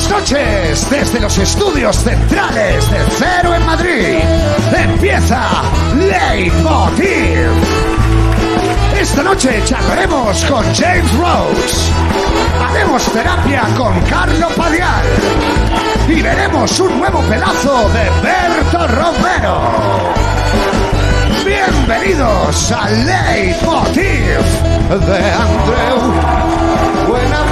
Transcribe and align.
buenas 0.00 0.10
noches 0.10 0.90
desde 0.90 1.20
los 1.20 1.36
estudios 1.38 1.96
centrales 1.96 2.90
de 2.90 2.98
Cero 3.18 3.54
en 3.54 3.66
Madrid. 3.66 4.18
Empieza 4.72 5.62
Leitmotiv. 5.96 7.50
Esta 8.98 9.22
noche 9.22 9.62
charlaremos 9.64 10.44
con 10.44 10.64
James 10.74 11.12
Rose. 11.16 11.92
Haremos 12.68 13.04
terapia 13.12 13.62
con 13.76 14.00
Carlo 14.02 14.48
Padial. 14.56 15.04
Y 16.08 16.22
veremos 16.22 16.80
un 16.80 16.98
nuevo 16.98 17.20
pedazo 17.22 17.88
de 17.90 18.10
Berto 18.22 18.88
Romero. 18.88 20.14
Bienvenidos 21.44 22.72
a 22.72 22.88
Leitmotiv 22.88 24.38
de 24.88 25.30
Andreu 25.32 26.12
Buenafuente. 27.08 27.49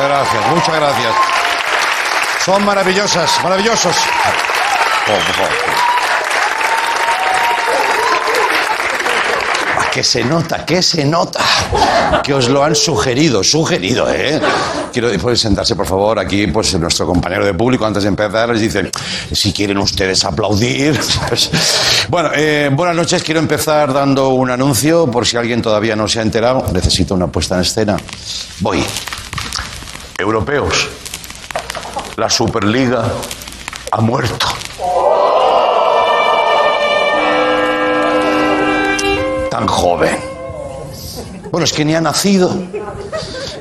Muchas 0.00 0.08
gracias, 0.16 0.46
muchas 0.48 0.74
gracias. 0.76 1.14
Son 2.42 2.64
maravillosas, 2.64 3.44
maravillosos. 3.44 3.94
Oh. 3.94 5.12
Ah, 9.76 9.90
Que 9.92 10.02
se 10.02 10.24
nota, 10.24 10.64
que 10.64 10.80
se 10.80 11.04
nota. 11.04 11.40
Que 12.22 12.32
os 12.32 12.48
lo 12.48 12.64
han 12.64 12.74
sugerido, 12.74 13.44
sugerido, 13.44 14.08
¿eh? 14.10 14.40
Quiero 14.90 15.36
sentarse, 15.36 15.76
por 15.76 15.86
favor. 15.86 16.18
Aquí, 16.18 16.46
pues 16.46 16.72
nuestro 16.78 17.06
compañero 17.06 17.44
de 17.44 17.52
público, 17.52 17.84
antes 17.84 18.04
de 18.04 18.08
empezar, 18.08 18.48
les 18.48 18.62
dice: 18.62 18.90
si 19.32 19.52
quieren 19.52 19.76
ustedes 19.76 20.24
aplaudir. 20.24 20.98
bueno, 22.08 22.30
eh, 22.34 22.70
buenas 22.72 22.96
noches. 22.96 23.22
Quiero 23.22 23.40
empezar 23.40 23.92
dando 23.92 24.30
un 24.30 24.50
anuncio, 24.50 25.10
por 25.10 25.26
si 25.26 25.36
alguien 25.36 25.60
todavía 25.60 25.94
no 25.94 26.08
se 26.08 26.20
ha 26.20 26.22
enterado. 26.22 26.64
Necesito 26.72 27.14
una 27.14 27.26
puesta 27.26 27.56
en 27.56 27.60
escena. 27.60 27.98
Voy. 28.60 28.82
Europeos, 30.20 30.88
la 32.16 32.28
Superliga 32.28 33.04
ha 33.90 34.00
muerto. 34.00 34.46
Tan 39.50 39.66
joven. 39.66 40.18
Bueno, 41.50 41.64
es 41.64 41.72
que 41.72 41.84
ni 41.84 41.94
ha 41.94 42.00
nacido 42.00 42.54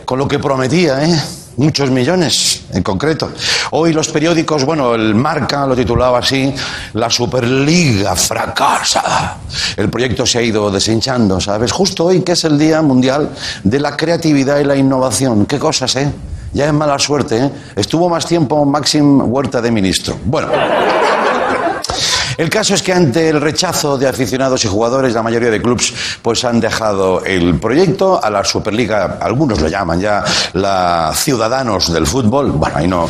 con 0.06 0.20
lo 0.20 0.28
que 0.28 0.38
prometía, 0.40 1.04
¿eh? 1.06 1.20
Muchos 1.58 1.90
millones 1.92 2.62
en 2.72 2.84
concreto. 2.84 3.32
Hoy 3.72 3.92
los 3.92 4.10
periódicos, 4.10 4.64
bueno, 4.64 4.96
el 4.96 5.16
Marca 5.16 5.66
lo 5.66 5.76
titulaba 5.76 6.20
así, 6.20 6.54
la 6.94 7.10
Superliga 7.10 8.16
fracasa. 8.16 9.38
El 9.76 9.90
proyecto 9.90 10.26
se 10.26 10.40
ha 10.40 10.42
ido 10.42 10.70
deshinchando, 10.70 11.42
¿sabes? 11.42 11.72
Justo 11.72 12.06
hoy 12.06 12.22
que 12.22 12.34
es 12.34 12.44
el 12.44 12.58
Día 12.58 12.82
Mundial 12.82 13.30
de 13.64 13.80
la 13.80 13.98
Creatividad 13.98 14.60
y 14.60 14.64
la 14.64 14.76
Innovación. 14.76 15.46
Qué 15.46 15.60
cosas, 15.60 15.96
¿eh? 15.98 16.12
Ya 16.54 16.66
es 16.66 16.74
mala 16.74 16.98
suerte, 16.98 17.38
¿eh? 17.38 17.52
Estuvo 17.76 18.10
más 18.10 18.26
tiempo 18.26 18.66
Maxim 18.66 19.32
Huerta 19.32 19.62
de 19.62 19.72
ministro. 19.72 20.16
Bueno. 20.26 20.50
El 22.40 22.50
caso 22.50 22.74
es 22.74 22.82
que 22.82 22.94
ante 22.94 23.28
el 23.28 23.42
rechazo 23.42 23.98
de 23.98 24.08
aficionados 24.08 24.64
y 24.64 24.70
jugadores, 24.70 25.14
la 25.14 25.22
mayoría 25.22 25.50
de 25.50 25.62
clubes 25.62 25.94
pues 26.22 26.46
han 26.46 26.62
dejado 26.62 27.22
el 27.26 27.60
proyecto 27.60 28.24
a 28.24 28.30
la 28.30 28.46
Superliga, 28.46 29.18
algunos 29.20 29.60
lo 29.60 29.68
llaman 29.68 30.00
ya 30.00 30.24
la 30.54 31.12
Ciudadanos 31.14 31.92
del 31.92 32.08
fútbol. 32.08 32.52
Bueno, 32.52 32.78
ahí 32.78 32.88
no, 32.88 33.10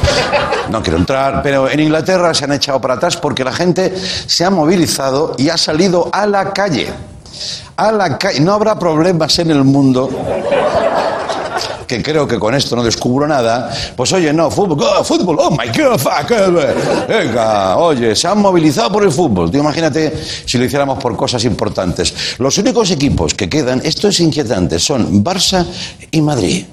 no 0.71 0.81
quiero 0.81 0.97
entrar, 0.97 1.43
pero 1.43 1.69
en 1.69 1.79
Inglaterra 1.79 2.33
se 2.33 2.45
han 2.45 2.53
echado 2.53 2.81
para 2.81 2.95
atrás 2.95 3.17
porque 3.17 3.43
la 3.43 3.53
gente 3.53 3.95
se 3.95 4.45
ha 4.45 4.49
movilizado 4.49 5.35
y 5.37 5.49
ha 5.49 5.57
salido 5.57 6.09
a 6.11 6.25
la 6.25 6.51
calle. 6.51 6.91
A 7.77 7.91
la 7.91 8.17
calle. 8.17 8.39
No 8.39 8.53
habrá 8.53 8.79
problemas 8.79 9.37
en 9.37 9.51
el 9.51 9.63
mundo 9.63 10.09
que 11.89 12.03
creo 12.03 12.27
que 12.27 12.37
con 12.37 12.53
esto 12.53 12.75
no 12.75 12.83
descubro 12.83 13.27
nada, 13.27 13.75
pues 13.95 14.13
oye, 14.13 14.31
no, 14.31 14.51
fútbol, 14.51 14.77
oh, 14.79 15.03
fútbol, 15.03 15.37
oh 15.39 15.49
my 15.49 15.67
god, 15.75 15.97
fuck, 15.97 16.29
eh, 16.29 16.75
venga, 17.07 17.77
oye, 17.77 18.15
se 18.15 18.27
han 18.27 18.39
movilizado 18.39 18.91
por 18.91 19.03
el 19.03 19.11
fútbol. 19.11 19.49
Tú 19.49 19.57
imagínate 19.57 20.13
si 20.45 20.59
lo 20.59 20.65
hiciéramos 20.65 20.99
por 20.99 21.17
cosas 21.17 21.43
importantes. 21.45 22.13
Los 22.37 22.55
únicos 22.59 22.91
equipos 22.91 23.33
que 23.33 23.49
quedan, 23.49 23.81
esto 23.83 24.07
es 24.07 24.19
inquietante, 24.19 24.77
son 24.77 25.23
Barça 25.23 25.65
y 26.11 26.21
Madrid. 26.21 26.65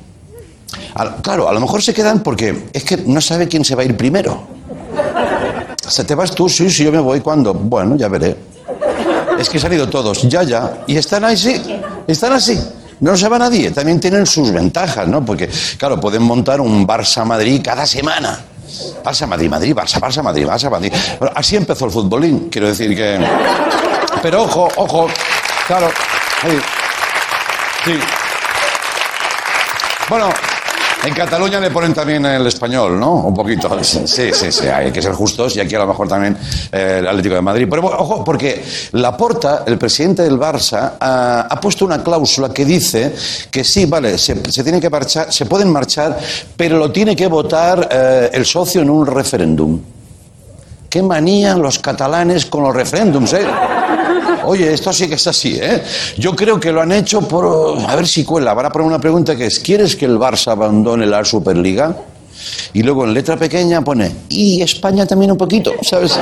Claro, 1.22 1.48
a 1.48 1.53
lo 1.54 1.60
mejor 1.60 1.81
se 1.81 1.94
quedan 1.94 2.22
porque 2.22 2.69
es 2.71 2.84
que 2.84 2.98
no 2.98 3.22
sabe 3.22 3.48
quién 3.48 3.65
se 3.65 3.75
va 3.75 3.83
a 3.83 3.84
ir 3.87 3.97
primero. 3.97 4.47
¿Se 5.88 6.04
te 6.04 6.15
vas 6.15 6.33
tú? 6.33 6.47
Sí, 6.47 6.69
sí, 6.69 6.84
yo 6.84 6.93
me 6.93 6.98
voy. 6.98 7.21
¿Cuándo? 7.21 7.54
Bueno, 7.54 7.97
ya 7.97 8.09
veré. 8.09 8.37
Es 9.38 9.48
que 9.48 9.56
han 9.56 9.62
salido 9.62 9.88
todos, 9.88 10.28
ya, 10.28 10.43
ya. 10.43 10.84
Y 10.87 10.97
están 10.97 11.25
así, 11.25 11.62
están 12.06 12.33
así. 12.33 12.59
No 13.01 13.17
se 13.17 13.29
va 13.29 13.39
nadie. 13.39 13.71
También 13.71 14.01
tienen 14.01 14.27
sus 14.27 14.53
ventajas, 14.53 15.07
¿no? 15.07 15.25
Porque, 15.25 15.49
claro, 15.79 16.01
pueden 16.01 16.23
montar 16.23 16.61
un 16.61 16.87
Barça-Madrid 16.87 17.61
cada 17.62 17.87
semana. 17.87 18.41
Barça, 19.05 19.27
Madrid, 19.27 19.49
Madrid, 19.49 19.75
Barça, 19.75 20.01
Barça, 20.01 20.23
Madrid, 20.23 20.45
Barça, 20.47 20.69
Madrid. 20.71 20.93
Bueno, 21.19 21.33
así 21.37 21.57
empezó 21.57 21.87
el 21.87 21.93
futbolín, 21.93 22.49
quiero 22.51 22.69
decir 22.69 22.95
que. 22.97 23.19
Pero 24.23 24.43
ojo, 24.43 24.69
ojo, 24.77 25.09
claro. 25.67 25.91
Sí. 27.84 27.99
Bueno, 30.09 30.31
en 31.06 31.15
Cataluña 31.15 31.61
le 31.61 31.71
ponen 31.71 31.94
también 31.94 32.27
el 32.27 32.47
español, 32.49 32.99
¿no? 32.99 33.15
Un 33.15 33.34
poquito. 33.34 33.83
Sí, 33.83 34.33
sí, 34.33 34.50
sí, 34.50 34.67
hay 34.67 34.91
que 34.91 35.00
ser 35.00 35.12
justos 35.12 35.55
y 35.56 35.61
aquí 35.61 35.75
a 35.77 35.78
lo 35.78 35.87
mejor 35.87 36.09
también 36.09 36.37
eh, 36.72 36.97
el 36.99 37.06
Atlético 37.06 37.37
de 37.37 37.43
Madrid. 37.43 37.67
Pero 37.71 37.87
ojo, 37.87 38.25
porque 38.25 38.65
Laporta, 38.93 39.62
el 39.66 39.78
presidente 39.78 40.22
del 40.22 40.39
Barça, 40.39 40.95
ha, 40.99 41.61
puesto 41.61 41.84
una 41.84 42.03
cláusula 42.03 42.53
que 42.53 42.65
dice 42.65 43.15
que 43.50 43.62
sí, 43.62 43.87
vale, 43.87 44.19
se, 44.19 44.50
se 44.50 44.65
tiene 44.65 44.81
que 44.81 44.91
marchar, 44.91 45.33
se 45.33 45.47
pueden 45.47 45.71
marchar, 45.71 46.19
pero 46.56 46.77
lo 46.77 46.91
tiene 46.91 47.15
que 47.15 47.28
votar 47.28 47.89
eh, 47.91 48.31
el 48.33 48.45
socio 48.45 48.83
en 48.83 48.91
un 48.91 49.06
referéndum. 49.06 49.81
Qué 50.91 51.03
manía 51.03 51.55
los 51.56 51.78
catalanes 51.78 52.47
con 52.47 52.65
los 52.65 52.75
referéndums, 52.75 53.33
¿eh? 53.33 53.47
Oye, 54.47 54.73
esto 54.73 54.93
sí 54.93 55.09
que 55.09 55.17
es 55.17 55.27
así, 55.27 55.59
¿eh? 55.61 55.83
Yo 56.19 56.34
creo 56.34 56.59
que 56.61 56.71
lo 56.71 56.81
han 56.81 56.93
hecho 56.93 57.21
por... 57.23 57.79
A 57.89 57.97
ver 57.97 58.07
si 58.07 58.25
cuela. 58.25 58.55
Van 58.55 58.67
a 58.67 58.71
poner 58.71 58.87
una 58.87 59.01
pregunta 59.01 59.34
que 59.34 59.47
es, 59.47 59.59
¿quieres 59.59 59.97
que 59.97 60.05
el 60.05 60.19
Barça 60.19 60.53
abandone 60.53 61.05
la 61.05 61.25
Superliga? 61.25 61.97
Y 62.73 62.83
luego 62.83 63.05
en 63.05 63.15
letra 63.15 63.37
pequeña 63.37 63.83
pone, 63.83 64.12
y 64.29 64.62
España 64.62 65.07
también 65.07 65.33
un 65.33 65.39
poquito, 65.39 65.73
¿sabes? 65.83 66.19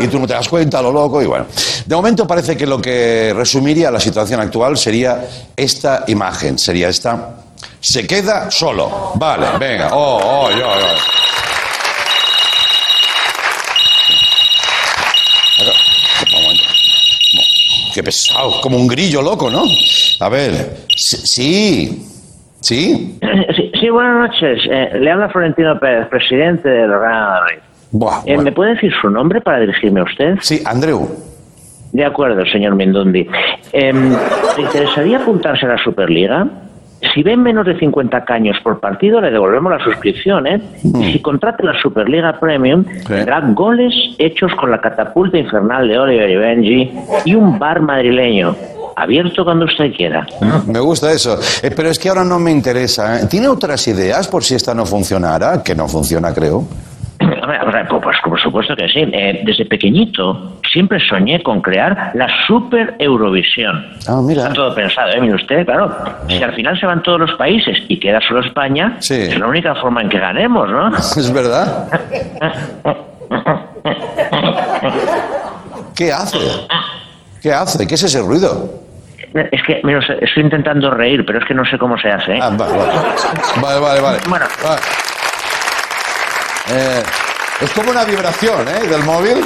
Y 0.00 0.08
tú 0.08 0.18
no 0.18 0.26
te 0.26 0.32
das 0.32 0.48
cuenta, 0.48 0.80
lo 0.82 0.90
loco, 0.90 1.22
y 1.22 1.26
bueno. 1.26 1.46
De 1.84 1.94
momento 1.94 2.26
parece 2.26 2.56
que 2.56 2.66
lo 2.66 2.80
que 2.80 3.32
resumiría 3.34 3.90
la 3.90 4.00
situación 4.00 4.40
actual 4.40 4.76
sería 4.76 5.28
esta 5.54 6.04
imagen, 6.08 6.58
sería 6.58 6.88
esta. 6.88 7.36
Se 7.80 8.06
queda 8.06 8.50
solo. 8.50 9.12
Vale, 9.14 9.46
venga. 9.58 9.90
Oh, 9.92 10.20
oh, 10.22 10.50
yo, 10.50 10.58
yo. 10.58 10.86
Un 15.58 16.42
momento. 16.42 16.64
Qué 17.96 18.02
pesado, 18.02 18.60
como 18.60 18.76
un 18.76 18.86
grillo 18.86 19.22
loco, 19.22 19.48
¿no? 19.50 19.62
A 20.20 20.28
ver, 20.28 20.52
sí, 20.94 22.06
sí. 22.60 23.18
Sí, 23.56 23.70
sí, 23.80 23.88
buenas 23.88 24.28
noches. 24.28 24.58
Eh, 24.70 24.90
le 25.00 25.10
habla 25.10 25.30
Florentino 25.30 25.80
Pérez, 25.80 26.06
presidente 26.08 26.68
del 26.68 26.90
Real 26.90 27.28
Madrid. 27.40 27.58
Buah, 27.92 28.20
Eh. 28.26 28.36
¿Me 28.36 28.52
puede 28.52 28.74
decir 28.74 28.92
su 29.00 29.08
nombre 29.08 29.40
para 29.40 29.60
dirigirme 29.60 30.00
a 30.00 30.02
usted? 30.02 30.34
Sí, 30.42 30.60
Andreu. 30.66 31.08
De 31.92 32.04
acuerdo, 32.04 32.44
señor 32.44 32.74
Mendondi. 32.74 33.26
Em, 33.72 34.10
¿Le 34.10 34.62
interesaría 34.62 35.16
apuntarse 35.16 35.64
a 35.64 35.70
la 35.70 35.78
Superliga? 35.82 36.46
Si 37.14 37.22
ven 37.22 37.42
menos 37.42 37.66
de 37.66 37.78
50 37.78 38.24
caños 38.24 38.56
por 38.62 38.80
partido, 38.80 39.20
le 39.20 39.30
devolvemos 39.30 39.70
la 39.70 39.82
suscripción, 39.84 40.46
¿eh? 40.46 40.60
Y 40.82 41.12
si 41.12 41.18
contrata 41.20 41.62
la 41.62 41.78
Superliga 41.80 42.38
Premium, 42.38 42.84
tendrá 43.06 43.40
goles 43.40 43.94
hechos 44.18 44.52
con 44.54 44.70
la 44.70 44.80
catapulta 44.80 45.38
infernal 45.38 45.88
de 45.88 45.98
Oliver 45.98 46.30
y 46.30 46.36
Benji 46.36 46.92
y 47.24 47.34
un 47.34 47.58
bar 47.58 47.80
madrileño. 47.80 48.56
Abierto 48.96 49.44
cuando 49.44 49.66
usted 49.66 49.92
quiera. 49.94 50.26
Me 50.66 50.80
gusta 50.80 51.12
eso. 51.12 51.38
Eh, 51.62 51.70
pero 51.74 51.90
es 51.90 51.98
que 51.98 52.08
ahora 52.08 52.24
no 52.24 52.38
me 52.38 52.50
interesa. 52.50 53.20
¿eh? 53.20 53.26
¿Tiene 53.26 53.46
otras 53.48 53.86
ideas 53.88 54.26
por 54.26 54.42
si 54.42 54.54
esta 54.54 54.74
no 54.74 54.86
funcionara? 54.86 55.62
Que 55.62 55.74
no 55.74 55.86
funciona, 55.86 56.32
creo. 56.32 56.64
Pues, 57.46 58.16
por 58.24 58.40
supuesto 58.40 58.74
que 58.76 58.88
sí. 58.88 59.00
Eh, 59.12 59.42
desde 59.44 59.64
pequeñito 59.66 60.58
siempre 60.70 60.98
soñé 61.08 61.42
con 61.42 61.60
crear 61.62 62.10
la 62.14 62.26
Super 62.46 62.94
Eurovisión. 62.98 63.86
Ah, 64.08 64.20
mira. 64.22 64.42
Está 64.42 64.54
todo 64.54 64.74
pensado, 64.74 65.10
¿eh? 65.12 65.20
Mire 65.20 65.34
usted, 65.34 65.64
claro. 65.64 65.94
Si 66.28 66.42
al 66.42 66.54
final 66.54 66.78
se 66.78 66.86
van 66.86 67.02
todos 67.02 67.20
los 67.20 67.32
países 67.34 67.78
y 67.88 67.98
queda 67.98 68.20
solo 68.20 68.40
España, 68.40 68.96
Sí. 69.00 69.14
es 69.14 69.38
la 69.38 69.46
única 69.46 69.74
forma 69.76 70.02
en 70.02 70.08
que 70.08 70.18
ganemos, 70.18 70.68
¿no? 70.70 70.88
Es 70.96 71.32
verdad. 71.32 71.88
¿Qué 75.94 76.12
hace? 76.12 76.38
¿Qué 77.42 77.52
hace? 77.52 77.86
¿Qué 77.86 77.94
es 77.94 78.02
ese 78.02 78.20
ruido? 78.20 78.68
Es 79.52 79.62
que, 79.66 79.80
mira, 79.84 80.00
estoy 80.20 80.42
intentando 80.42 80.90
reír, 80.90 81.24
pero 81.26 81.38
es 81.38 81.44
que 81.46 81.54
no 81.54 81.64
sé 81.64 81.78
cómo 81.78 81.98
se 81.98 82.08
hace. 82.08 82.34
¿eh? 82.36 82.38
Ah, 82.40 82.50
vale, 82.56 82.76
vale. 82.76 82.92
Vale, 83.60 83.80
vale, 83.80 84.00
vale. 84.00 84.18
Bueno. 84.28 84.46
Vale. 84.62 84.80
Eh, 86.70 87.02
Es 87.60 87.70
como 87.72 87.90
una 87.90 88.04
vibración, 88.04 88.68
¿eh? 88.68 88.86
Del 88.86 89.02
móvil. 89.04 89.36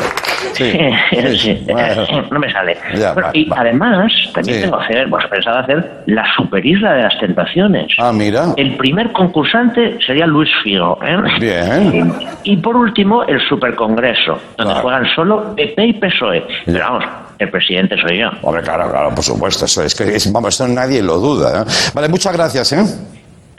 Sí, 0.54 0.72
sí. 1.38 1.64
Bueno. 1.70 2.06
no 2.30 2.38
me 2.40 2.50
sale. 2.50 2.76
Ya, 2.94 3.12
Bueno, 3.12 3.28
vale, 3.28 3.38
y 3.38 3.48
además, 3.56 4.12
también 4.34 4.62
tengo 4.62 4.78
que 4.78 4.84
hacer, 4.84 5.08
pues 5.10 5.26
pensado 5.26 5.58
hacer 5.58 6.02
la 6.06 6.24
superisla 6.34 6.92
de 6.94 7.02
las 7.04 7.18
tentaciones. 7.20 7.86
Ah, 7.98 8.12
mira. 8.12 8.46
El 8.56 8.76
primer 8.76 9.12
concursante 9.12 9.98
sería 10.04 10.26
Luis 10.26 10.48
Figo. 10.64 10.98
¿eh? 11.02 11.16
Bien. 11.38 12.12
Y, 12.42 12.52
y 12.52 12.56
por 12.56 12.76
último, 12.76 13.22
el 13.24 13.40
supercongreso, 13.48 14.32
donde 14.56 14.72
Claro. 14.72 14.80
juegan 14.82 15.06
solo 15.14 15.54
PP 15.54 15.84
y 15.86 15.92
PSOE. 15.94 16.46
Pero 16.66 16.78
vamos, 16.80 17.04
el 17.38 17.50
presidente 17.50 17.96
soy 18.00 18.18
yo. 18.18 18.30
Hombre, 18.42 18.62
claro, 18.62 18.90
claro, 18.90 19.14
por 19.14 19.22
supuesto. 19.24 19.66
Eso 19.66 19.82
es 19.84 19.94
que, 19.94 20.18
vamos, 20.32 20.48
esto 20.54 20.66
nadie 20.66 21.00
lo 21.02 21.18
duda. 21.18 21.62
¿eh? 21.62 21.64
Vale, 21.94 22.08
muchas 22.08 22.32
gracias, 22.32 22.72
¿eh? 22.72 22.84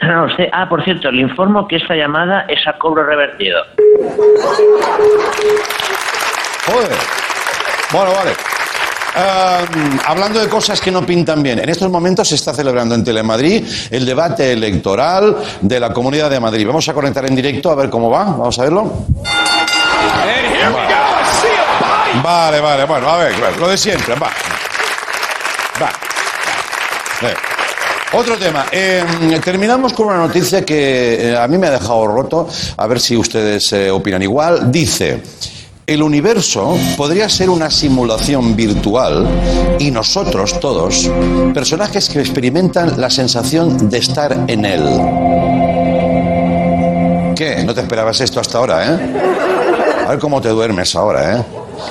No, 0.02 0.24
usted, 0.26 0.48
ah, 0.52 0.68
por 0.68 0.82
cierto, 0.82 1.10
le 1.10 1.22
informo 1.22 1.66
que 1.68 1.76
esta 1.76 1.94
llamada 1.94 2.44
es 2.48 2.66
a 2.66 2.72
cobro 2.78 3.04
revertido. 3.04 3.62
Joder. 6.66 6.90
Bueno, 7.92 8.12
vale. 8.12 8.32
Am, 9.14 10.00
hablando 10.06 10.40
de 10.40 10.48
cosas 10.48 10.80
que 10.80 10.90
no 10.90 11.04
pintan 11.04 11.42
bien, 11.42 11.58
en 11.58 11.68
estos 11.68 11.90
momentos 11.90 12.26
se 12.28 12.34
está 12.34 12.54
celebrando 12.54 12.94
en 12.94 13.04
Telemadrid 13.04 13.62
el 13.90 14.06
debate 14.06 14.52
electoral 14.52 15.36
de 15.60 15.78
la 15.78 15.92
Comunidad 15.92 16.30
de 16.30 16.40
Madrid. 16.40 16.66
Vamos 16.66 16.88
a 16.88 16.94
conectar 16.94 17.24
en 17.26 17.36
directo 17.36 17.70
a 17.70 17.74
ver 17.74 17.90
cómo 17.90 18.10
va. 18.10 18.24
Vamos 18.24 18.58
a 18.58 18.62
verlo. 18.62 18.90
Vale, 22.22 22.60
vale, 22.60 22.84
bueno, 22.84 23.08
a 23.08 23.16
ver, 23.18 23.34
lo 23.58 23.68
de 23.68 23.76
siempre, 23.76 24.14
va. 24.14 24.30
Va. 25.80 25.90
Eh, 27.28 27.34
Otro 28.14 28.36
tema. 28.36 28.66
Eh, 28.70 29.02
terminamos 29.42 29.94
con 29.94 30.08
una 30.08 30.18
noticia 30.18 30.62
que 30.64 31.30
eh, 31.30 31.36
a 31.36 31.48
mí 31.48 31.56
me 31.56 31.68
ha 31.68 31.70
dejado 31.70 32.06
roto. 32.06 32.46
A 32.76 32.86
ver 32.86 33.00
si 33.00 33.16
ustedes 33.16 33.72
eh, 33.72 33.90
opinan 33.90 34.22
igual. 34.22 34.70
Dice. 34.70 35.22
El 35.84 36.00
universo 36.02 36.78
podría 36.96 37.28
ser 37.28 37.50
una 37.50 37.68
simulación 37.68 38.54
virtual 38.54 39.26
y 39.80 39.90
nosotros 39.90 40.60
todos, 40.60 41.10
personajes 41.52 42.08
que 42.08 42.20
experimentan 42.20 43.00
la 43.00 43.10
sensación 43.10 43.90
de 43.90 43.98
estar 43.98 44.44
en 44.46 44.64
él. 44.64 44.84
¿Qué? 47.34 47.64
¿No 47.64 47.74
te 47.74 47.80
esperabas 47.80 48.20
esto 48.20 48.38
hasta 48.38 48.58
ahora, 48.58 48.86
eh? 48.86 48.96
A 50.06 50.10
ver 50.10 50.20
cómo 50.20 50.40
te 50.40 50.50
duermes 50.50 50.94
ahora, 50.94 51.38
¿eh? 51.38 51.44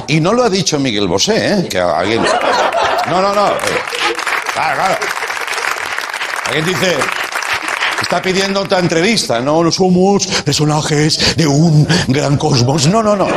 Y 0.08 0.22
no 0.22 0.32
lo 0.32 0.46
ha 0.46 0.50
dicho 0.50 0.80
Miguel 0.80 1.10
Bosé, 1.10 1.54
¿eh? 1.54 1.68
Que 1.70 1.80
alguien... 1.80 2.22
No, 3.10 3.22
no, 3.22 3.36
no. 3.36 3.52
Claro, 4.54 4.76
claro. 4.76 5.21
Alguien 6.52 6.66
dice... 6.66 6.98
Está 8.02 8.22
pidiendo 8.22 8.60
otra 8.60 8.80
entrevista, 8.80 9.40
no 9.40 9.72
somos 9.72 10.28
personajes 10.44 11.38
de 11.38 11.48
un 11.48 11.88
gran 12.10 12.36
cosmos. 12.36 12.88
No, 12.88 13.02
no, 13.02 13.16
no. 13.16 13.28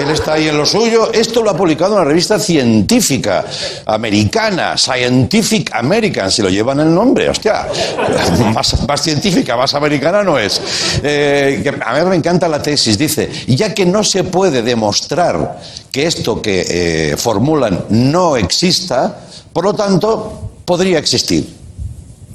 Él 0.00 0.10
está 0.10 0.32
ahí 0.32 0.48
en 0.48 0.56
lo 0.56 0.66
suyo. 0.66 1.12
Esto 1.12 1.44
lo 1.44 1.50
ha 1.50 1.56
publicado 1.56 1.94
una 1.94 2.02
revista 2.02 2.40
científica 2.40 3.44
americana, 3.86 4.76
Scientific 4.76 5.70
American, 5.74 6.28
si 6.32 6.42
lo 6.42 6.48
llevan 6.48 6.80
el 6.80 6.92
nombre. 6.92 7.28
Hostia, 7.28 7.68
más, 8.52 9.02
científica, 9.02 9.56
más 9.56 9.72
americana 9.74 10.24
no 10.24 10.38
es. 10.40 10.60
Eh, 11.04 11.62
a 11.86 11.94
mí 11.94 12.10
me 12.10 12.16
encanta 12.16 12.48
la 12.48 12.60
tesis. 12.60 12.98
Dice, 12.98 13.30
ya 13.46 13.72
que 13.72 13.86
no 13.86 14.02
se 14.02 14.24
puede 14.24 14.62
demostrar 14.62 15.60
que 15.92 16.06
esto 16.06 16.42
que 16.42 17.12
eh, 17.12 17.16
formulan 17.16 17.84
no 17.90 18.36
exista, 18.36 19.20
por 19.52 19.62
lo 19.62 19.74
tanto, 19.74 20.50
podría 20.64 20.98
existir. 20.98 21.61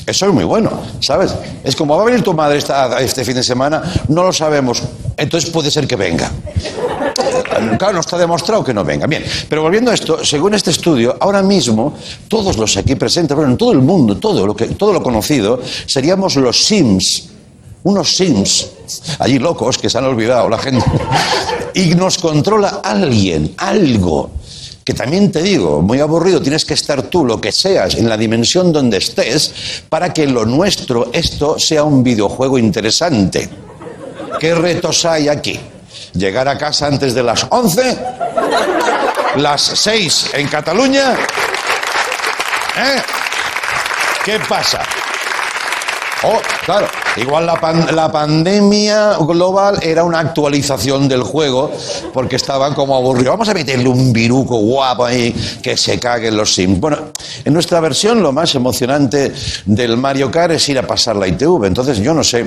Eso 0.07 0.25
es 0.25 0.33
muy 0.33 0.45
bueno, 0.45 0.71
¿sabes? 1.01 1.35
Es 1.65 1.75
como 1.75 1.97
va 1.97 2.03
a 2.03 2.05
venir 2.05 2.23
tu 2.23 2.33
madre 2.33 2.57
esta- 2.57 2.99
este 3.01 3.25
fin 3.25 3.35
de 3.35 3.43
semana, 3.43 3.83
no 4.07 4.23
lo 4.23 4.31
sabemos, 4.31 4.81
entonces 5.17 5.49
puede 5.49 5.69
ser 5.69 5.85
que 5.85 5.97
venga. 5.97 6.31
Claro, 7.77 7.93
no 7.93 7.99
está 7.99 8.17
demostrado 8.17 8.63
que 8.63 8.73
no 8.73 8.85
venga. 8.85 9.05
Bien, 9.05 9.23
pero 9.49 9.63
volviendo 9.63 9.91
a 9.91 9.93
esto, 9.93 10.23
según 10.23 10.53
este 10.53 10.71
estudio, 10.71 11.17
ahora 11.19 11.41
mismo 11.43 11.93
todos 12.29 12.57
los 12.57 12.77
aquí 12.77 12.95
presentes, 12.95 13.35
bueno, 13.35 13.51
en 13.51 13.57
todo 13.57 13.73
el 13.73 13.79
mundo, 13.79 14.15
todo 14.17 14.47
lo, 14.47 14.55
que, 14.55 14.67
todo 14.67 14.93
lo 14.93 15.03
conocido, 15.03 15.59
seríamos 15.87 16.37
los 16.37 16.63
Sims, 16.63 17.29
unos 17.83 18.15
Sims, 18.15 18.67
allí 19.19 19.39
locos 19.39 19.77
que 19.77 19.89
se 19.89 19.97
han 19.97 20.05
olvidado 20.05 20.47
la 20.49 20.57
gente, 20.57 20.85
y 21.73 21.95
nos 21.95 22.17
controla 22.17 22.79
alguien, 22.83 23.53
algo. 23.57 24.29
Que 24.87 24.93
también 24.93 25.29
te 25.33 25.41
digo, 25.41 25.81
muy 25.81 25.99
aburrido, 25.99 26.41
tienes 26.41 26.63
que 26.63 26.73
estar 26.73 27.01
tú, 27.01 27.25
lo 27.25 27.41
que 27.41 27.51
seas, 27.51 27.95
en 27.95 28.07
la 28.07 28.15
dimensión 28.15 28.71
donde 28.71 28.99
estés, 28.99 29.83
para 29.89 30.13
que 30.13 30.25
lo 30.25 30.45
nuestro, 30.45 31.09
esto, 31.11 31.59
sea 31.59 31.83
un 31.83 32.01
videojuego 32.01 32.57
interesante. 32.57 33.49
¿Qué 34.39 34.55
retos 34.55 35.03
hay 35.03 35.27
aquí? 35.27 35.59
Llegar 36.13 36.47
a 36.47 36.57
casa 36.57 36.87
antes 36.87 37.13
de 37.13 37.21
las 37.21 37.45
11, 37.49 37.97
las 39.35 39.61
6 39.61 40.29
en 40.35 40.47
Cataluña. 40.47 41.15
¿Eh? 42.77 43.01
¿Qué 44.23 44.39
pasa? 44.47 44.83
Oh, 46.23 46.39
claro, 46.65 46.87
igual 47.17 47.45
la, 47.45 47.91
la 47.91 48.11
pandemia 48.11 49.17
global 49.19 49.77
era 49.83 50.03
una 50.03 50.19
actualización 50.19 51.07
del 51.07 51.21
juego 51.21 51.71
porque 52.11 52.37
estaban 52.37 52.73
como 52.73 52.95
aburridos. 52.95 53.33
Vamos 53.33 53.49
a 53.49 53.53
meterle 53.53 53.87
un 53.87 54.11
viruco 54.11 54.57
guapo 54.57 55.05
ahí 55.05 55.31
que 55.61 55.77
se 55.77 55.99
caguen 55.99 56.35
los 56.35 56.55
Sims. 56.55 56.79
Bueno, 56.79 56.97
en 57.45 57.53
nuestra 57.53 57.79
versión 57.81 58.23
lo 58.23 58.31
más 58.31 58.55
emocionante 58.55 59.31
del 59.65 59.95
Mario 59.97 60.31
Kart 60.31 60.53
es 60.53 60.67
ir 60.69 60.79
a 60.79 60.87
pasar 60.87 61.15
la 61.15 61.27
ITV. 61.27 61.65
Entonces 61.65 61.99
yo 61.99 62.15
no 62.15 62.23
sé. 62.23 62.45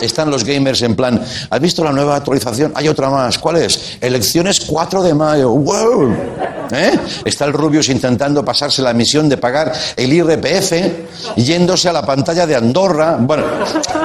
Están 0.00 0.30
los 0.30 0.44
gamers 0.44 0.82
en 0.82 0.96
plan, 0.96 1.24
¿has 1.50 1.60
visto 1.60 1.84
la 1.84 1.92
nueva 1.92 2.16
actualización? 2.16 2.72
Hay 2.74 2.88
otra 2.88 3.10
más. 3.10 3.38
¿Cuál 3.38 3.56
es? 3.58 3.96
Elecciones 4.00 4.60
4 4.60 5.02
de 5.02 5.14
mayo. 5.14 5.50
¡Wow! 5.50 6.16
¿Eh? 6.72 6.98
Está 7.24 7.44
el 7.44 7.52
Rubius 7.52 7.88
intentando 7.88 8.44
pasarse 8.44 8.82
la 8.82 8.92
misión 8.92 9.28
de 9.28 9.36
pagar 9.36 9.72
el 9.96 10.12
IRPF 10.12 10.72
yéndose 11.36 11.88
a 11.88 11.92
la 11.92 12.04
pantalla 12.04 12.46
de 12.46 12.56
Andorra. 12.56 13.16
Bueno, 13.20 13.44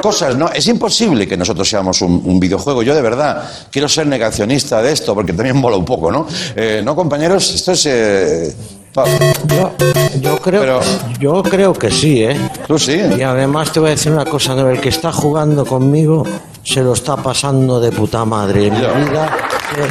cosas, 0.01 0.35
¿no? 0.35 0.49
Es 0.49 0.67
imposible 0.67 1.27
que 1.27 1.35
nosotros 1.35 1.67
seamos 1.67 2.01
un, 2.01 2.39
videojuego. 2.39 2.83
Yo 2.83 2.95
de 2.95 3.01
verdad 3.01 3.49
quiero 3.71 3.89
ser 3.89 4.07
negacionista 4.07 4.81
de 4.81 4.93
esto 4.93 5.13
porque 5.15 5.33
también 5.33 5.57
mola 5.57 5.75
un 5.75 5.85
poco, 5.85 6.11
¿no? 6.11 6.27
Eh, 6.55 6.81
¿No, 6.83 6.95
compañeros? 6.95 7.53
Esto 7.53 7.71
es... 7.71 7.85
eh, 7.85 8.55
Yo, 8.95 9.71
yo 10.19 10.37
creo, 10.39 10.61
Pero- 10.61 10.79
yo 11.19 11.43
creo 11.43 11.73
que 11.73 11.91
sí, 11.91 12.23
¿eh? 12.23 12.37
Tú 12.67 12.77
sí. 12.79 12.99
Y 13.17 13.21
además 13.21 13.71
te 13.71 13.79
voy 13.79 13.89
a 13.89 13.91
decir 13.91 14.11
una 14.11 14.25
cosa, 14.25 14.55
¿no? 14.55 14.69
el 14.69 14.81
que 14.81 14.89
está 14.89 15.11
jugando 15.11 15.65
conmigo 15.65 16.25
se 16.63 16.81
lo 16.81 16.93
está 16.93 17.15
pasando 17.17 17.79
de 17.79 17.91
puta 17.91 18.25
madre. 18.25 18.67
En 18.67 18.73
mi 18.73 18.79
vida 18.79 19.29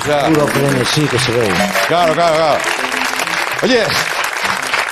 Ya. 0.07 0.29
puro 0.29 0.47
frenesí 0.49 1.03
que 1.03 1.19
se 1.19 1.33
ve. 1.33 1.49
Claro, 1.87 2.13
claro, 2.13 2.37
claro. 2.37 2.61
Oye, 3.63 3.81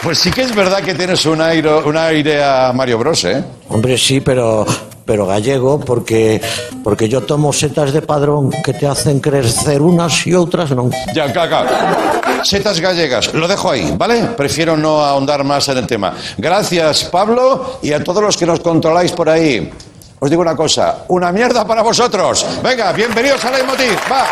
pues 0.03 0.19
sí 0.19 0.31
que 0.31 0.43
es 0.43 0.55
verdad 0.55 0.81
que 0.83 0.95
tienes 0.95 1.27
un 1.27 1.41
aire, 1.41 1.75
un 1.75 1.97
aire 1.97 2.43
a 2.43 2.73
Mario 2.73 2.99
Bros, 2.99 3.25
¿eh? 3.25 3.43
Hombre, 3.69 3.99
sí, 3.99 4.21
pero, 4.21 4.65
pero 5.05 5.27
gallego, 5.27 5.81
porque, 5.81 6.41
porque 6.83 7.09
yo 7.09 7.23
tomo 7.23 7.53
setas 7.53 7.93
de 7.93 8.03
padrón 8.03 8.51
que 8.65 8.73
te 8.73 8.87
hacen 8.87 9.19
crecer 9.21 9.83
unas 9.83 10.27
y 10.27 10.35
otras 10.35 10.71
no. 10.71 10.89
Ya, 11.15 11.31
claro, 11.33 11.49
claro. 11.49 11.69
Setas 12.43 12.81
gallegas, 12.81 13.35
lo 13.35 13.49
dejo 13.49 13.71
ahí, 13.71 13.95
¿vale? 13.97 14.23
Prefiero 14.37 14.77
no 14.77 15.01
ahondar 15.05 15.43
más 15.45 15.69
en 15.69 15.79
el 15.79 15.87
tema. 15.87 16.15
Gracias, 16.39 17.05
Pablo, 17.05 17.79
y 17.83 17.93
a 17.93 18.03
todos 18.03 18.23
los 18.23 18.37
que 18.37 18.47
nos 18.47 18.61
controláis 18.61 19.13
por 19.13 19.29
ahí. 19.29 19.71
Os 20.19 20.31
digo 20.31 20.43
una 20.43 20.57
cosa, 20.57 21.05
una 21.09 21.33
mierda 21.33 21.67
para 21.67 21.83
vosotros. 21.83 22.47
Venga, 22.63 22.93
bienvenidos 22.93 23.45
a 23.45 23.51
Leitmotiv, 23.51 23.97
va. 24.11 24.27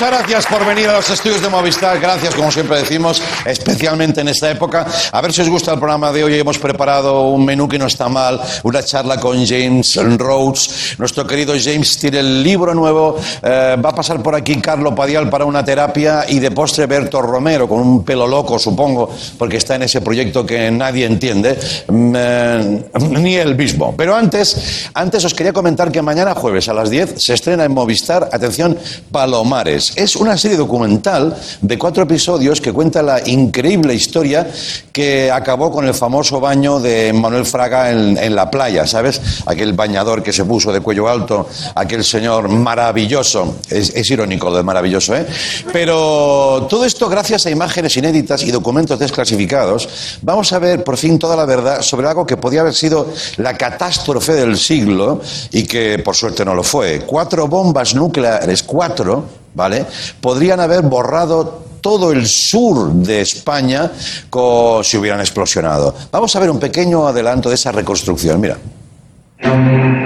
Muchas 0.00 0.18
gracias 0.18 0.46
por 0.46 0.64
venir 0.64 0.88
a 0.88 0.94
los 0.94 1.10
estudios 1.10 1.42
de 1.42 1.50
Movistar. 1.50 2.00
Gracias, 2.00 2.34
como 2.34 2.50
siempre 2.50 2.78
decimos, 2.78 3.20
especialmente 3.44 4.22
en 4.22 4.28
esta 4.28 4.50
época. 4.50 4.86
A 5.12 5.20
ver 5.20 5.30
si 5.30 5.42
os 5.42 5.50
gusta 5.50 5.74
el 5.74 5.78
programa 5.78 6.10
de 6.10 6.24
hoy. 6.24 6.38
Hemos 6.38 6.58
preparado 6.58 7.28
un 7.28 7.44
menú 7.44 7.68
que 7.68 7.78
no 7.78 7.86
está 7.86 8.08
mal, 8.08 8.40
una 8.62 8.82
charla 8.82 9.20
con 9.20 9.44
James 9.44 9.94
Rhodes. 10.16 10.96
Nuestro 10.96 11.26
querido 11.26 11.52
James 11.62 11.98
tiene 11.98 12.20
el 12.20 12.42
libro 12.42 12.74
nuevo. 12.74 13.18
Eh, 13.42 13.76
va 13.84 13.90
a 13.90 13.94
pasar 13.94 14.22
por 14.22 14.34
aquí 14.34 14.56
Carlo 14.56 14.94
Padial 14.94 15.28
para 15.28 15.44
una 15.44 15.62
terapia 15.62 16.24
y 16.26 16.38
de 16.38 16.50
postre 16.50 16.86
Berto 16.86 17.20
Romero, 17.20 17.68
con 17.68 17.80
un 17.80 18.02
pelo 18.02 18.26
loco, 18.26 18.58
supongo, 18.58 19.10
porque 19.36 19.58
está 19.58 19.74
en 19.74 19.82
ese 19.82 20.00
proyecto 20.00 20.46
que 20.46 20.70
nadie 20.70 21.04
entiende, 21.04 21.58
mm, 21.88 22.12
eh, 22.16 22.84
ni 23.10 23.34
él 23.34 23.54
mismo. 23.54 23.94
Pero 23.98 24.16
antes, 24.16 24.88
antes 24.94 25.26
os 25.26 25.34
quería 25.34 25.52
comentar 25.52 25.92
que 25.92 26.00
mañana 26.00 26.34
jueves 26.34 26.70
a 26.70 26.72
las 26.72 26.88
10 26.88 27.22
se 27.22 27.34
estrena 27.34 27.64
en 27.64 27.74
Movistar, 27.74 28.30
atención, 28.32 28.78
Palomares, 29.12 29.89
Es 29.94 30.16
una 30.16 30.36
serie 30.36 30.56
documental 30.56 31.36
de 31.60 31.78
cuatro 31.78 32.02
episodios 32.04 32.60
que 32.60 32.72
cuenta 32.72 33.02
la 33.02 33.26
increíble 33.26 33.94
historia 33.94 34.46
que 34.92 35.30
acabó 35.30 35.70
con 35.70 35.86
el 35.86 35.94
famoso 35.94 36.40
baño 36.40 36.80
de 36.80 37.12
Manuel 37.12 37.46
Fraga 37.46 37.90
en, 37.90 38.34
la 38.34 38.50
playa, 38.50 38.86
¿sabes? 38.86 39.20
Aquel 39.46 39.72
bañador 39.72 40.22
que 40.22 40.32
se 40.32 40.44
puso 40.44 40.72
de 40.72 40.80
cuello 40.80 41.08
alto, 41.08 41.48
aquel 41.74 42.04
señor 42.04 42.48
maravilloso. 42.48 43.56
Es 43.68 44.10
irónico 44.10 44.50
lo 44.50 44.56
de 44.56 44.62
maravilloso, 44.62 45.16
¿eh? 45.16 45.26
Pero 45.72 46.66
todo 46.68 46.84
esto 46.84 47.08
gracias 47.08 47.46
a 47.46 47.50
imágenes 47.50 47.96
inéditas 47.96 48.42
y 48.42 48.50
documentos 48.50 48.98
desclasificados, 48.98 49.88
vamos 50.22 50.52
a 50.52 50.58
ver 50.58 50.84
por 50.84 50.96
fin 50.96 51.18
toda 51.18 51.36
la 51.36 51.44
verdad 51.44 51.82
sobre 51.82 52.08
algo 52.08 52.26
que 52.26 52.36
podía 52.36 52.60
haber 52.60 52.74
sido 52.74 53.08
la 53.38 53.56
catástrofe 53.56 54.34
del 54.34 54.56
siglo 54.56 55.20
y 55.52 55.64
que 55.64 55.98
por 55.98 56.14
suerte 56.14 56.44
no 56.44 56.54
lo 56.54 56.62
fue. 56.62 57.00
Cuatro 57.06 57.48
bombas 57.48 57.94
nucleares, 57.94 58.62
cuatro, 58.62 59.39
¿vale? 59.54 59.86
Podrían 60.20 60.60
haber 60.60 60.82
borrado 60.82 61.70
todo 61.80 62.12
el 62.12 62.26
sur 62.26 62.92
de 62.92 63.22
España 63.22 63.90
si 64.82 64.96
hubieran 64.96 65.20
explosionado. 65.20 65.94
Vamos 66.12 66.34
a 66.36 66.40
ver 66.40 66.50
un 66.50 66.58
pequeño 66.58 67.06
adelanto 67.06 67.48
de 67.48 67.54
esa 67.54 67.72
reconstrucción. 67.72 68.40
Mira. 68.40 68.56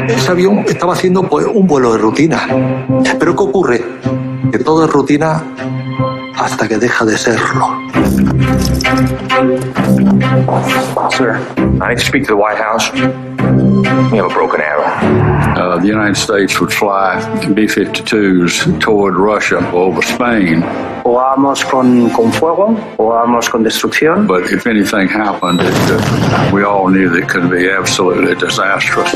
Ese 0.09 0.31
avión 0.31 0.65
estaba 0.69 0.93
haciendo 0.93 1.29
pues, 1.29 1.47
un 1.47 1.67
vuelo 1.67 1.93
de 1.93 1.99
rutina. 1.99 2.47
Pero 3.19 3.35
¿qué 3.35 3.43
ocurre? 3.43 3.85
Que 4.53 4.59
todo 4.59 4.85
es 4.85 4.91
rutina 4.91 5.43
hasta 6.37 6.69
que 6.69 6.79
deja 6.79 7.05
de 7.05 7.19
serlo. 7.19 7.67
Sir, 11.11 11.39
I 11.81 11.89
need 11.89 11.99
to 11.99 12.05
speak 12.05 12.27
to 12.27 12.35
the 12.35 12.35
White 12.35 12.59
House. 12.59 12.91
We 14.11 14.19
have 14.19 14.31
a 14.31 14.35
broken 14.35 14.61
arrow. 14.61 15.35
uh, 15.75 15.79
the 15.79 15.87
United 15.87 16.17
States 16.17 16.61
would 16.61 16.73
fly 16.73 17.21
B 17.55 17.67
52s 17.67 18.81
toward 18.81 19.17
Russia 19.17 19.59
over 19.73 20.03
Spain. 20.03 20.63
O 21.05 21.15
vamos 21.15 21.65
con, 21.65 22.11
con 22.11 22.33
fuego 22.33 22.77
o 22.99 23.09
vamos 23.09 23.49
con 23.49 23.63
destrucción. 23.63 24.27
But 24.27 24.53
if 24.53 24.67
anything 24.67 25.09
happened, 25.09 25.61
it, 25.61 25.75
uh, 25.91 26.51
we 26.53 26.65
all 26.65 26.89
knew 26.89 27.09
that 27.11 27.25
it 27.25 27.29
could 27.29 27.51
be 27.51 27.69
absolutely 27.69 28.35
disastrous. 28.35 29.13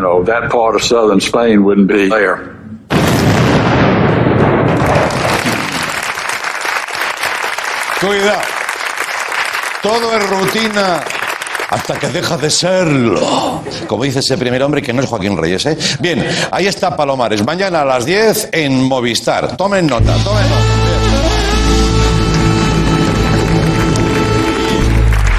That 0.00 0.50
part 0.50 0.76
of 0.76 0.82
southern 0.82 1.20
Spain 1.20 1.64
wouldn't 1.64 1.88
be 1.88 2.08
there. 2.08 2.54
Cuidado. 8.00 8.40
Todo 9.82 10.16
es 10.16 10.30
rutina 10.30 11.02
hasta 11.70 11.98
que 11.98 12.08
deja 12.08 12.36
de 12.36 12.50
serlo. 12.50 13.62
Como 13.86 14.04
dice 14.04 14.20
ese 14.20 14.38
primer 14.38 14.62
hombre 14.62 14.82
que 14.82 14.92
no 14.92 15.02
es 15.02 15.08
Joaquín 15.08 15.36
Reyes, 15.36 15.66
¿eh? 15.66 15.76
Bien, 16.00 16.24
ahí 16.50 16.66
está 16.66 16.96
Palomares. 16.96 17.44
Mañana 17.44 17.82
a 17.82 17.84
las 17.84 18.04
10 18.04 18.50
en 18.52 18.84
Movistar. 18.84 19.56
Tomen 19.56 19.86
nota, 19.86 20.14
tomen 20.24 20.48
nota. 20.48 21.37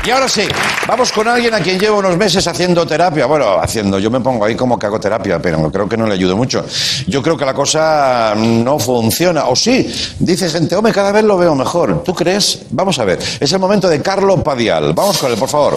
Y 0.09 0.11
ahora 0.11 0.27
sí, 0.27 0.41
vamos 0.87 1.11
con 1.11 1.27
alguien 1.27 1.53
a 1.53 1.59
quien 1.59 1.77
llevo 1.77 1.99
unos 1.99 2.17
meses 2.17 2.47
haciendo 2.47 2.83
terapia. 2.83 3.27
Bueno, 3.27 3.59
haciendo, 3.61 3.99
yo 3.99 4.09
me 4.09 4.19
pongo 4.19 4.43
ahí 4.43 4.55
como 4.55 4.79
que 4.79 4.87
hago 4.87 4.99
terapia, 4.99 5.37
pero 5.39 5.71
creo 5.71 5.87
que 5.87 5.95
no 5.95 6.07
le 6.07 6.15
ayudo 6.15 6.35
mucho. 6.35 6.65
Yo 7.05 7.21
creo 7.21 7.37
que 7.37 7.45
la 7.45 7.53
cosa 7.53 8.33
no 8.35 8.79
funciona. 8.79 9.45
O 9.45 9.55
sí, 9.55 9.87
dice 10.17 10.49
gente, 10.49 10.75
hombre, 10.75 10.93
cada 10.93 11.11
vez 11.11 11.23
lo 11.23 11.37
veo 11.37 11.53
mejor. 11.53 12.01
¿Tú 12.03 12.15
crees? 12.15 12.63
Vamos 12.71 12.97
a 12.97 13.05
ver. 13.05 13.19
Es 13.39 13.51
el 13.51 13.59
momento 13.59 13.87
de 13.87 14.01
Carlo 14.01 14.43
Padial. 14.43 14.93
Vamos 14.93 15.19
con 15.19 15.31
él, 15.31 15.37
por 15.37 15.47
favor. 15.47 15.75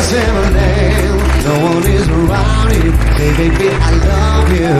Say 0.00 0.32
my 0.32 0.69
No 1.50 1.56
one 1.66 1.82
is 1.90 2.06
around 2.06 2.70
you. 2.70 2.92
Baby, 3.18 3.70
I 3.70 3.90
love 4.06 4.50
you. 4.54 4.70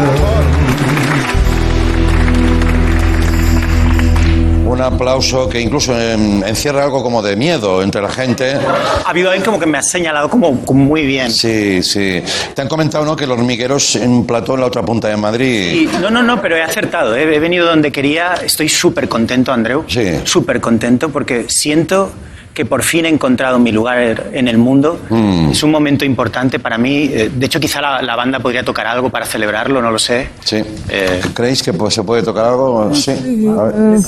Un 4.70 4.80
aplauso 4.80 5.48
que 5.48 5.60
incluso 5.60 5.98
encierra 6.00 6.84
algo 6.84 7.02
como 7.02 7.22
de 7.22 7.34
miedo 7.34 7.82
entre 7.82 8.00
la 8.00 8.08
gente. 8.08 8.52
Ha 8.54 9.10
habido 9.10 9.30
alguien 9.30 9.44
como 9.44 9.58
que 9.58 9.66
me 9.66 9.78
ha 9.78 9.82
señalado 9.82 10.30
como, 10.30 10.64
como 10.64 10.84
muy 10.84 11.04
bien. 11.04 11.32
Sí, 11.32 11.82
sí. 11.82 12.22
Te 12.54 12.62
han 12.62 12.68
comentado, 12.68 13.04
¿no?, 13.04 13.16
que 13.16 13.26
los 13.26 13.36
hormigueros 13.36 13.96
en 13.96 14.10
un 14.10 14.24
plató 14.24 14.54
en 14.54 14.60
la 14.60 14.66
otra 14.66 14.82
punta 14.82 15.08
de 15.08 15.16
Madrid. 15.16 15.88
No, 16.00 16.08
no, 16.08 16.22
no, 16.22 16.40
pero 16.40 16.56
he 16.56 16.62
acertado. 16.62 17.16
¿eh? 17.16 17.34
He 17.34 17.40
venido 17.40 17.66
donde 17.66 17.90
quería. 17.90 18.34
Estoy 18.34 18.68
súper 18.68 19.08
contento, 19.08 19.52
Andreu. 19.52 19.84
Sí. 19.88 20.20
Súper 20.22 20.60
contento 20.60 21.08
porque 21.08 21.46
siento 21.48 22.12
que 22.54 22.64
por 22.64 22.82
fin 22.82 23.06
he 23.06 23.08
encontrado 23.08 23.58
mi 23.58 23.72
lugar 23.72 24.30
en 24.32 24.48
el 24.48 24.58
mundo. 24.58 25.00
Mm. 25.08 25.50
Es 25.50 25.62
un 25.62 25.70
momento 25.70 26.04
importante 26.04 26.58
para 26.58 26.78
mí. 26.78 27.10
Eh, 27.12 27.30
De 27.34 27.46
hecho, 27.46 27.60
quizá 27.60 27.80
la, 27.80 28.02
la 28.02 28.16
banda 28.16 28.38
podría 28.40 28.64
tocar 28.64 28.86
algo 28.86 29.08
para 29.10 29.24
celebrarlo, 29.26 29.80
no 29.80 29.90
lo 29.90 29.98
sé. 29.98 30.28
Sí. 30.44 30.62
Eh, 30.88 31.20
¿Creéis 31.34 31.62
que 31.62 31.72
pues, 31.72 31.94
se 31.94 32.02
puede 32.02 32.22
tocar 32.22 32.46
algo? 32.46 32.94
Sí. 32.94 33.12
A 33.56 33.62
ver. 33.64 34.00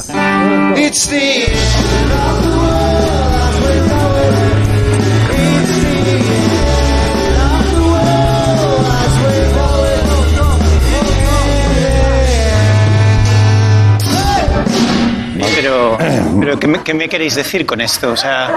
It's 0.77 1.09
the 1.09 2.53
pero, 15.63 15.97
pero 16.53 16.61
¿qué, 16.61 16.67
me, 16.67 16.83
qué 16.83 16.95
me 16.95 17.09
queréis 17.09 17.35
decir 17.35 17.65
con 17.65 17.81
esto? 17.81 18.13
O 18.13 18.17
sea, 18.17 18.51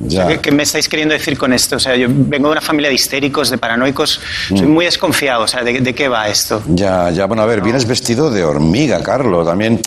Ya. 0.00 0.26
¿qué, 0.28 0.38
qué 0.38 0.50
me 0.52 0.62
estáis 0.62 0.88
queriendo 0.88 1.12
decir 1.14 1.36
con 1.38 1.52
esto? 1.52 1.76
O 1.76 1.78
sea, 1.80 1.94
yo 1.96 2.06
vengo 2.08 2.48
de 2.48 2.52
una 2.52 2.60
familia 2.60 2.88
de 2.88 2.94
histéricos, 2.94 3.50
de 3.50 3.58
paranoicos. 3.58 4.20
Soy 4.48 4.62
Mm. 4.62 4.70
muy 4.72 4.84
desconfiado. 4.84 5.42
O 5.44 5.48
sea, 5.48 5.62
¿de, 5.62 5.80
de 5.80 5.94
qué 5.94 6.08
va 6.08 6.28
esto? 6.28 6.62
Ya, 6.68 7.10
ya, 7.10 7.26
bueno, 7.26 7.42
a 7.42 7.46
ver, 7.46 7.60
vienes 7.62 7.86
vestido 7.86 8.30
de 8.30 8.44
hormiga, 8.44 9.02
Carlos, 9.02 9.46
también. 9.46 9.80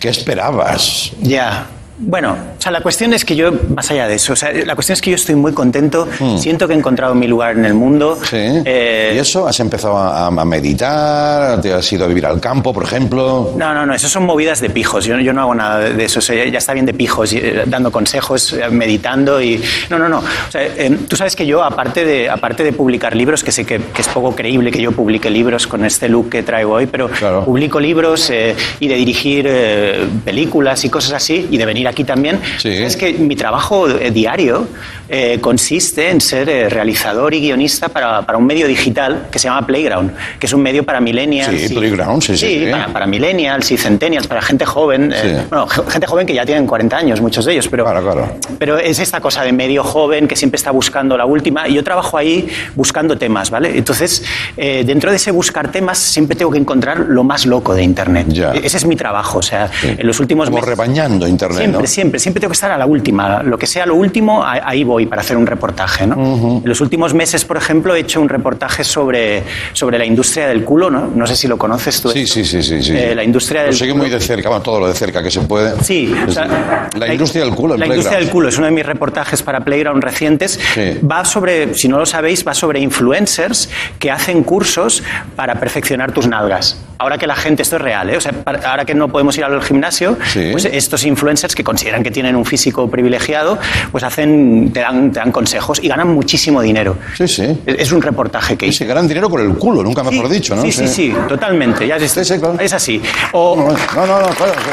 ¿Qué 0.00 0.08
esperabas? 0.08 1.12
Ya. 1.20 1.66
Bueno, 2.04 2.32
o 2.58 2.60
sea, 2.60 2.72
la 2.72 2.80
cuestión 2.80 3.12
es 3.12 3.24
que 3.24 3.36
yo, 3.36 3.50
más 3.74 3.90
allá 3.90 4.08
de 4.08 4.14
eso, 4.16 4.32
o 4.32 4.36
sea, 4.36 4.50
la 4.52 4.74
cuestión 4.74 4.94
es 4.94 5.00
que 5.02 5.10
yo 5.10 5.16
estoy 5.16 5.34
muy 5.34 5.52
contento, 5.52 6.08
siento 6.36 6.66
que 6.66 6.74
he 6.74 6.76
encontrado 6.76 7.14
mi 7.14 7.26
lugar 7.26 7.56
en 7.56 7.64
el 7.64 7.74
mundo. 7.74 8.18
Sí. 8.28 8.36
Eh, 8.64 9.12
¿Y 9.14 9.18
eso? 9.18 9.46
¿Has 9.46 9.58
empezado 9.60 9.96
a, 9.96 10.26
a 10.26 10.44
meditar? 10.44 11.60
¿Te 11.60 11.72
has 11.72 11.90
ido 11.92 12.04
a 12.04 12.08
vivir 12.08 12.26
al 12.26 12.40
campo, 12.40 12.72
por 12.72 12.84
ejemplo? 12.84 13.54
No, 13.56 13.72
no, 13.74 13.86
no, 13.86 13.94
eso 13.94 14.08
son 14.08 14.24
movidas 14.26 14.60
de 14.60 14.70
pijos. 14.70 15.04
Yo, 15.04 15.18
yo 15.18 15.32
no 15.32 15.42
hago 15.42 15.54
nada 15.54 15.78
de 15.80 16.04
eso. 16.04 16.18
O 16.18 16.22
sea, 16.22 16.44
ya- 16.44 16.58
está 16.58 16.72
bien 16.74 16.86
de 16.86 16.94
pijos, 16.94 17.32
eh, 17.32 17.64
dando 17.66 17.90
consejos, 17.90 18.52
eh, 18.52 18.68
meditando 18.70 19.40
y. 19.42 19.60
No, 19.90 19.98
no, 19.98 20.08
no. 20.08 20.18
O 20.18 20.50
sea, 20.50 20.62
eh, 20.64 20.98
tú 21.08 21.16
sabes 21.16 21.36
que 21.36 21.46
yo, 21.46 21.62
aparte 21.62 22.04
de, 22.04 22.28
aparte 22.30 22.62
de 22.64 22.72
publicar 22.72 23.14
libros, 23.16 23.42
que 23.44 23.52
sé 23.52 23.64
que, 23.64 23.78
que 23.78 24.02
es 24.02 24.08
poco 24.08 24.34
creíble 24.34 24.70
que 24.70 24.80
yo 24.80 24.92
publique 24.92 25.30
libros 25.30 25.66
con 25.66 25.84
este 25.84 26.08
look 26.08 26.30
que 26.30 26.42
traigo 26.42 26.72
hoy, 26.74 26.86
pero 26.86 27.08
Claro. 27.08 27.44
publico 27.44 27.78
libros 27.80 28.28
eh, 28.30 28.54
y 28.80 28.88
de 28.88 28.94
dirigir 28.96 29.46
eh, 29.48 30.06
películas 30.24 30.84
y 30.84 30.88
cosas 30.90 31.12
así, 31.12 31.48
y 31.50 31.56
de 31.58 31.66
venir 31.66 31.88
aquí 31.92 32.04
también. 32.04 32.40
Sí. 32.58 32.68
Es 32.70 32.96
que 32.96 33.12
mi 33.14 33.36
trabajo 33.36 33.88
eh, 33.88 34.10
diario 34.10 34.66
eh, 35.08 35.38
consiste 35.40 36.10
en 36.10 36.20
ser 36.20 36.48
eh, 36.48 36.68
realizador 36.68 37.34
y 37.34 37.40
guionista 37.40 37.88
para, 37.88 38.22
para 38.26 38.38
un 38.38 38.46
medio 38.46 38.66
digital 38.66 39.26
que 39.30 39.38
se 39.38 39.48
llama 39.48 39.66
Playground, 39.66 40.12
que 40.38 40.46
es 40.46 40.52
un 40.52 40.62
medio 40.62 40.84
para 40.84 41.00
millennials. 41.00 41.60
Sí, 41.60 41.66
y- 41.72 41.76
Playground, 41.76 42.22
sí, 42.22 42.36
sí, 42.36 42.64
sí. 42.64 42.68
Para, 42.70 42.88
para 42.88 43.06
millennials 43.06 43.70
y 43.70 43.76
centennials, 43.76 44.26
para 44.26 44.42
gente 44.42 44.64
joven. 44.66 45.12
eh, 45.14 45.44
bueno, 45.48 45.66
ge- 45.68 45.82
gente 45.88 46.06
joven 46.06 46.26
que 46.26 46.34
ya 46.34 46.44
tienen 46.46 46.66
40 46.66 46.96
años, 46.96 47.20
muchos 47.20 47.44
de 47.44 47.52
ellos, 47.52 47.68
pero, 47.68 47.84
Claro, 47.84 48.02
claro. 48.02 48.36
pero 48.58 48.78
es 48.78 48.98
esta 48.98 49.20
cosa 49.20 49.42
de 49.44 49.52
medio 49.52 49.84
joven 49.84 50.26
que 50.26 50.36
siempre 50.36 50.56
está 50.56 50.70
buscando 50.70 51.16
la 51.16 51.26
última. 51.26 51.68
Y 51.68 51.74
yo 51.74 51.84
trabajo 51.84 52.16
ahí 52.18 52.48
buscando 52.74 53.16
temas, 53.18 53.50
¿vale? 53.50 53.76
Entonces, 53.76 54.24
eh, 54.56 54.82
dentro 54.86 55.10
de 55.10 55.16
ese 55.16 55.30
buscar 55.30 55.70
temas, 55.70 55.98
siempre 55.98 56.36
tengo 56.36 56.50
que 56.50 56.58
encontrar 56.58 57.00
lo 57.08 57.22
más 57.24 57.44
loco 57.46 57.74
de 57.74 57.82
Internet. 57.82 58.26
Ya. 58.30 58.52
E- 58.54 58.62
Ese 58.64 58.78
es 58.78 58.86
mi 58.86 58.96
trabajo. 58.96 59.38
O 59.38 59.42
sea, 59.42 59.70
en 59.82 60.06
los 60.06 60.18
últimos 60.20 60.46
Como 60.46 60.56
meses. 60.58 60.68
rebañando 60.70 61.26
Internet, 61.28 61.58
Siempre, 61.58 61.81
¿no? 61.82 61.88
siempre, 61.88 62.18
siempre 62.20 62.40
tengo 62.40 62.50
que 62.50 62.56
estar 62.56 62.70
a 62.70 62.78
la 62.78 62.86
última. 62.86 63.42
Lo 63.42 63.58
que 63.58 63.66
sea 63.66 63.86
lo 63.86 63.94
último, 63.94 64.44
ahí 64.44 64.84
voy 64.84 65.06
para 65.06 65.22
hacer 65.22 65.36
un 65.36 65.46
reportaje. 65.46 66.06
¿no? 66.06 66.60
En 66.62 66.68
los 66.68 66.80
últimos 66.80 67.14
meses, 67.14 67.44
por 67.44 67.56
ejemplo, 67.56 67.94
he 67.94 68.00
hecho 68.00 68.20
un 68.20 68.28
reportaje 68.28 68.84
sobre, 68.84 69.42
sobre 69.72 69.98
la 69.98 70.04
industria 70.04 70.46
del 70.48 70.64
culo. 70.64 70.90
¿no? 70.90 71.10
no 71.14 71.26
sé 71.26 71.36
si 71.36 71.48
lo 71.48 71.56
conoces 71.58 72.00
tú. 72.00 72.10
Sí, 72.10 72.26
sí, 72.26 72.44
sí, 72.44 72.62
sí. 72.62 72.82
sí. 72.82 72.92
Eh, 72.96 73.14
la 73.14 73.24
industria 73.24 73.62
Lo 73.62 73.66
del 73.68 73.76
sigue 73.76 73.92
culo. 73.92 74.02
muy 74.04 74.10
de 74.10 74.20
cerca, 74.20 74.48
bueno, 74.48 74.62
todo 74.62 74.80
lo 74.80 74.88
de 74.88 74.94
cerca 74.94 75.22
que 75.22 75.30
se 75.30 75.40
puede. 75.40 75.82
Sí, 75.82 76.12
o 76.26 76.28
Es- 76.28 76.34
sea, 76.34 76.88
la 76.96 77.12
industria 77.12 77.44
del 77.44 77.54
culo 77.54 77.74
en 77.74 77.80
La 77.80 77.86
industria 77.86 78.18
del 78.18 78.28
culo 78.30 78.48
es 78.48 78.56
uno 78.58 78.66
de 78.66 78.72
mis 78.72 78.86
reportajes 78.86 79.42
para 79.42 79.60
Playground 79.60 80.02
recientes. 80.02 80.58
Sí. 80.74 80.98
Va 81.06 81.24
sobre, 81.24 81.74
si 81.74 81.88
no 81.88 81.98
lo 81.98 82.06
sabéis, 82.06 82.46
va 82.46 82.54
sobre 82.54 82.80
influencers 82.80 83.68
que 83.98 84.10
hacen 84.10 84.42
cursos 84.42 85.02
para 85.36 85.54
perfeccionar 85.58 86.12
tus 86.12 86.26
nalgas. 86.26 86.76
Ahora 87.02 87.18
que 87.18 87.26
la 87.26 87.36
gente, 87.36 87.62
esto 87.62 87.76
es 87.76 87.82
real, 87.82 88.08
¿eh? 88.10 88.16
O 88.16 88.20
sea, 88.20 88.32
para- 88.32 88.70
ahora 88.70 88.84
que 88.84 88.94
no 88.94 89.08
podemos 89.08 89.36
ir 89.36 89.44
al 89.44 89.60
gimnasio, 89.62 90.16
Sí. 90.26 90.48
pues 90.52 90.64
estos 90.64 91.04
influencers 91.04 91.54
que 91.54 91.62
consideran 91.64 92.02
que 92.02 92.10
tienen 92.10 92.36
un 92.36 92.44
físico 92.44 92.88
privilegiado, 92.90 93.58
pues 93.90 94.04
hacen, 94.04 94.70
te 94.72 94.80
dan, 94.80 95.10
te 95.12 95.18
dan 95.20 95.32
consejos 95.32 95.80
y 95.82 95.88
ganan 95.88 96.08
muchísimo 96.08 96.62
dinero. 96.62 96.96
Sí, 97.16 97.28
sí. 97.28 97.60
Es 97.66 97.82
es 97.82 97.92
un 97.92 98.00
reportaje 98.00 98.56
que 98.56 98.66
hice. 98.66 98.78
se 98.78 98.86
ganan 98.86 99.06
dinero 99.08 99.28
por 99.28 99.40
el 99.40 99.52
culo, 99.54 99.82
nunca 99.82 100.02
mejor 100.02 100.28
Sí, 100.28 100.34
dicho, 100.34 100.54
¿no? 100.56 100.62
Sí, 100.62 100.72
sí, 100.72 100.86
sí, 100.88 101.14
totalmente. 101.28 101.86
Ya 101.86 101.96
es, 101.96 102.10
Sí, 102.12 102.24
sí, 102.24 102.38
claro. 102.38 102.56
es 102.60 102.72
así. 102.72 103.02
O, 103.32 103.56
No, 103.94 104.06
no, 104.06 104.20
no, 104.20 104.28
claro, 104.28 104.52
sí. 104.54 104.70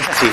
Es 0.00 0.08
así. 0.08 0.26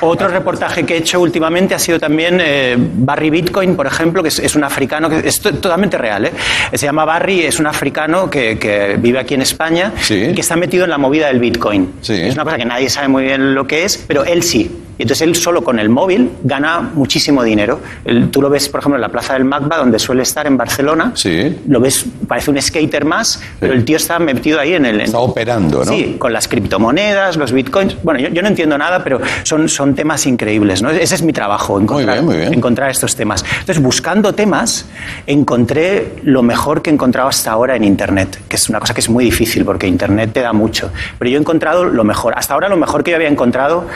Otro 0.00 0.28
reportaje 0.28 0.84
que 0.84 0.94
he 0.94 0.98
hecho 0.98 1.20
últimamente 1.20 1.74
ha 1.74 1.78
sido 1.78 1.98
también 1.98 2.38
eh, 2.42 2.76
Barry 2.78 3.30
Bitcoin, 3.30 3.74
por 3.76 3.86
ejemplo, 3.86 4.22
que 4.22 4.28
es, 4.28 4.38
es 4.38 4.54
un 4.56 4.64
africano, 4.64 5.08
que 5.08 5.26
es 5.26 5.40
to- 5.40 5.54
totalmente 5.54 5.98
real. 5.98 6.26
¿eh? 6.26 6.32
Se 6.72 6.86
llama 6.86 7.04
Barry, 7.04 7.42
es 7.42 7.58
un 7.58 7.66
africano 7.66 8.30
que, 8.30 8.58
que 8.58 8.96
vive 8.98 9.18
aquí 9.18 9.34
en 9.34 9.42
España 9.42 9.92
Sí. 10.00 10.14
y 10.30 10.34
que 10.34 10.40
está 10.40 10.56
metido 10.56 10.84
en 10.84 10.90
la 10.90 10.98
movida 10.98 11.28
del 11.28 11.40
Bitcoin. 11.40 11.92
Sí. 12.00 12.14
Es 12.14 12.34
una 12.34 12.44
cosa 12.44 12.56
que 12.56 12.64
nadie 12.64 12.88
sabe 12.88 13.08
muy 13.08 13.24
bien 13.24 13.54
lo 13.54 13.66
que 13.66 13.84
es, 13.84 13.96
pero 13.98 14.24
él 14.24 14.42
sí. 14.42 14.82
Y 14.98 15.02
entonces 15.02 15.28
él 15.28 15.36
solo 15.36 15.62
con 15.62 15.78
el 15.78 15.88
móvil 15.88 16.28
gana 16.42 16.80
muchísimo 16.80 17.44
dinero. 17.44 17.80
Él- 18.04 18.30
tú 18.32 18.42
lo 18.42 18.50
ves, 18.50 18.68
por 18.68 18.80
ejemplo, 18.80 18.96
en 18.96 19.02
la 19.02 19.08
Plaza 19.10 19.34
del 19.34 19.44
Magba, 19.44 19.76
donde 19.76 19.96
suele 20.00 20.22
estar 20.24 20.44
en 20.48 20.56
Barcelona. 20.56 21.12
Sí. 21.14 21.56
Lo 21.68 21.78
ves, 21.78 22.04
parece 22.26 22.50
un 22.50 22.60
skater 22.60 23.04
más, 23.04 23.40
pero 23.60 23.74
el 23.74 23.84
tío 23.84 23.96
está 23.96 24.18
metido 24.18 24.58
ahí 24.58 24.74
en 24.74 24.86
el... 24.86 24.96
en- 24.96 25.02
Está 25.02 25.18
operando, 25.20 25.84
¿no? 25.84 25.92
Sí, 25.92 26.16
con 26.18 26.32
las 26.32 26.48
criptomonedas, 26.48 27.36
los 27.36 27.52
bitcoins. 27.52 27.96
Bueno, 28.02 28.18
yo, 28.18 28.28
yo 28.30 28.42
no 28.42 28.48
entiendo 28.48 28.76
nada, 28.76 29.04
pero 29.04 29.20
son, 29.44 29.68
son 29.68 29.87
temas 29.94 30.26
increíbles, 30.26 30.82
¿no? 30.82 30.90
Ese 30.90 31.14
es 31.14 31.22
mi 31.22 31.32
trabajo, 31.32 31.80
encontrar, 31.80 32.16
bien, 32.16 32.24
muy 32.24 32.36
bien. 32.36 32.54
encontrar 32.54 32.90
estos 32.90 33.16
temas. 33.16 33.44
Entonces, 33.60 33.82
buscando 33.82 34.34
temas, 34.34 34.86
encontré 35.26 36.16
lo 36.24 36.42
mejor 36.42 36.82
que 36.82 36.90
he 36.90 36.92
encontrado 36.92 37.28
hasta 37.28 37.50
ahora 37.50 37.76
en 37.76 37.84
Internet, 37.84 38.40
que 38.48 38.56
es 38.56 38.68
una 38.68 38.80
cosa 38.80 38.94
que 38.94 39.00
es 39.00 39.08
muy 39.08 39.24
difícil 39.24 39.64
porque 39.64 39.86
Internet 39.86 40.30
te 40.32 40.40
da 40.40 40.52
mucho. 40.52 40.90
Pero 41.18 41.30
yo 41.30 41.38
he 41.38 41.40
encontrado 41.40 41.84
lo 41.84 42.04
mejor. 42.04 42.34
Hasta 42.36 42.54
ahora 42.54 42.68
lo 42.68 42.76
mejor 42.76 43.04
que 43.04 43.10
yo 43.10 43.16
había 43.16 43.28
encontrado 43.28 43.86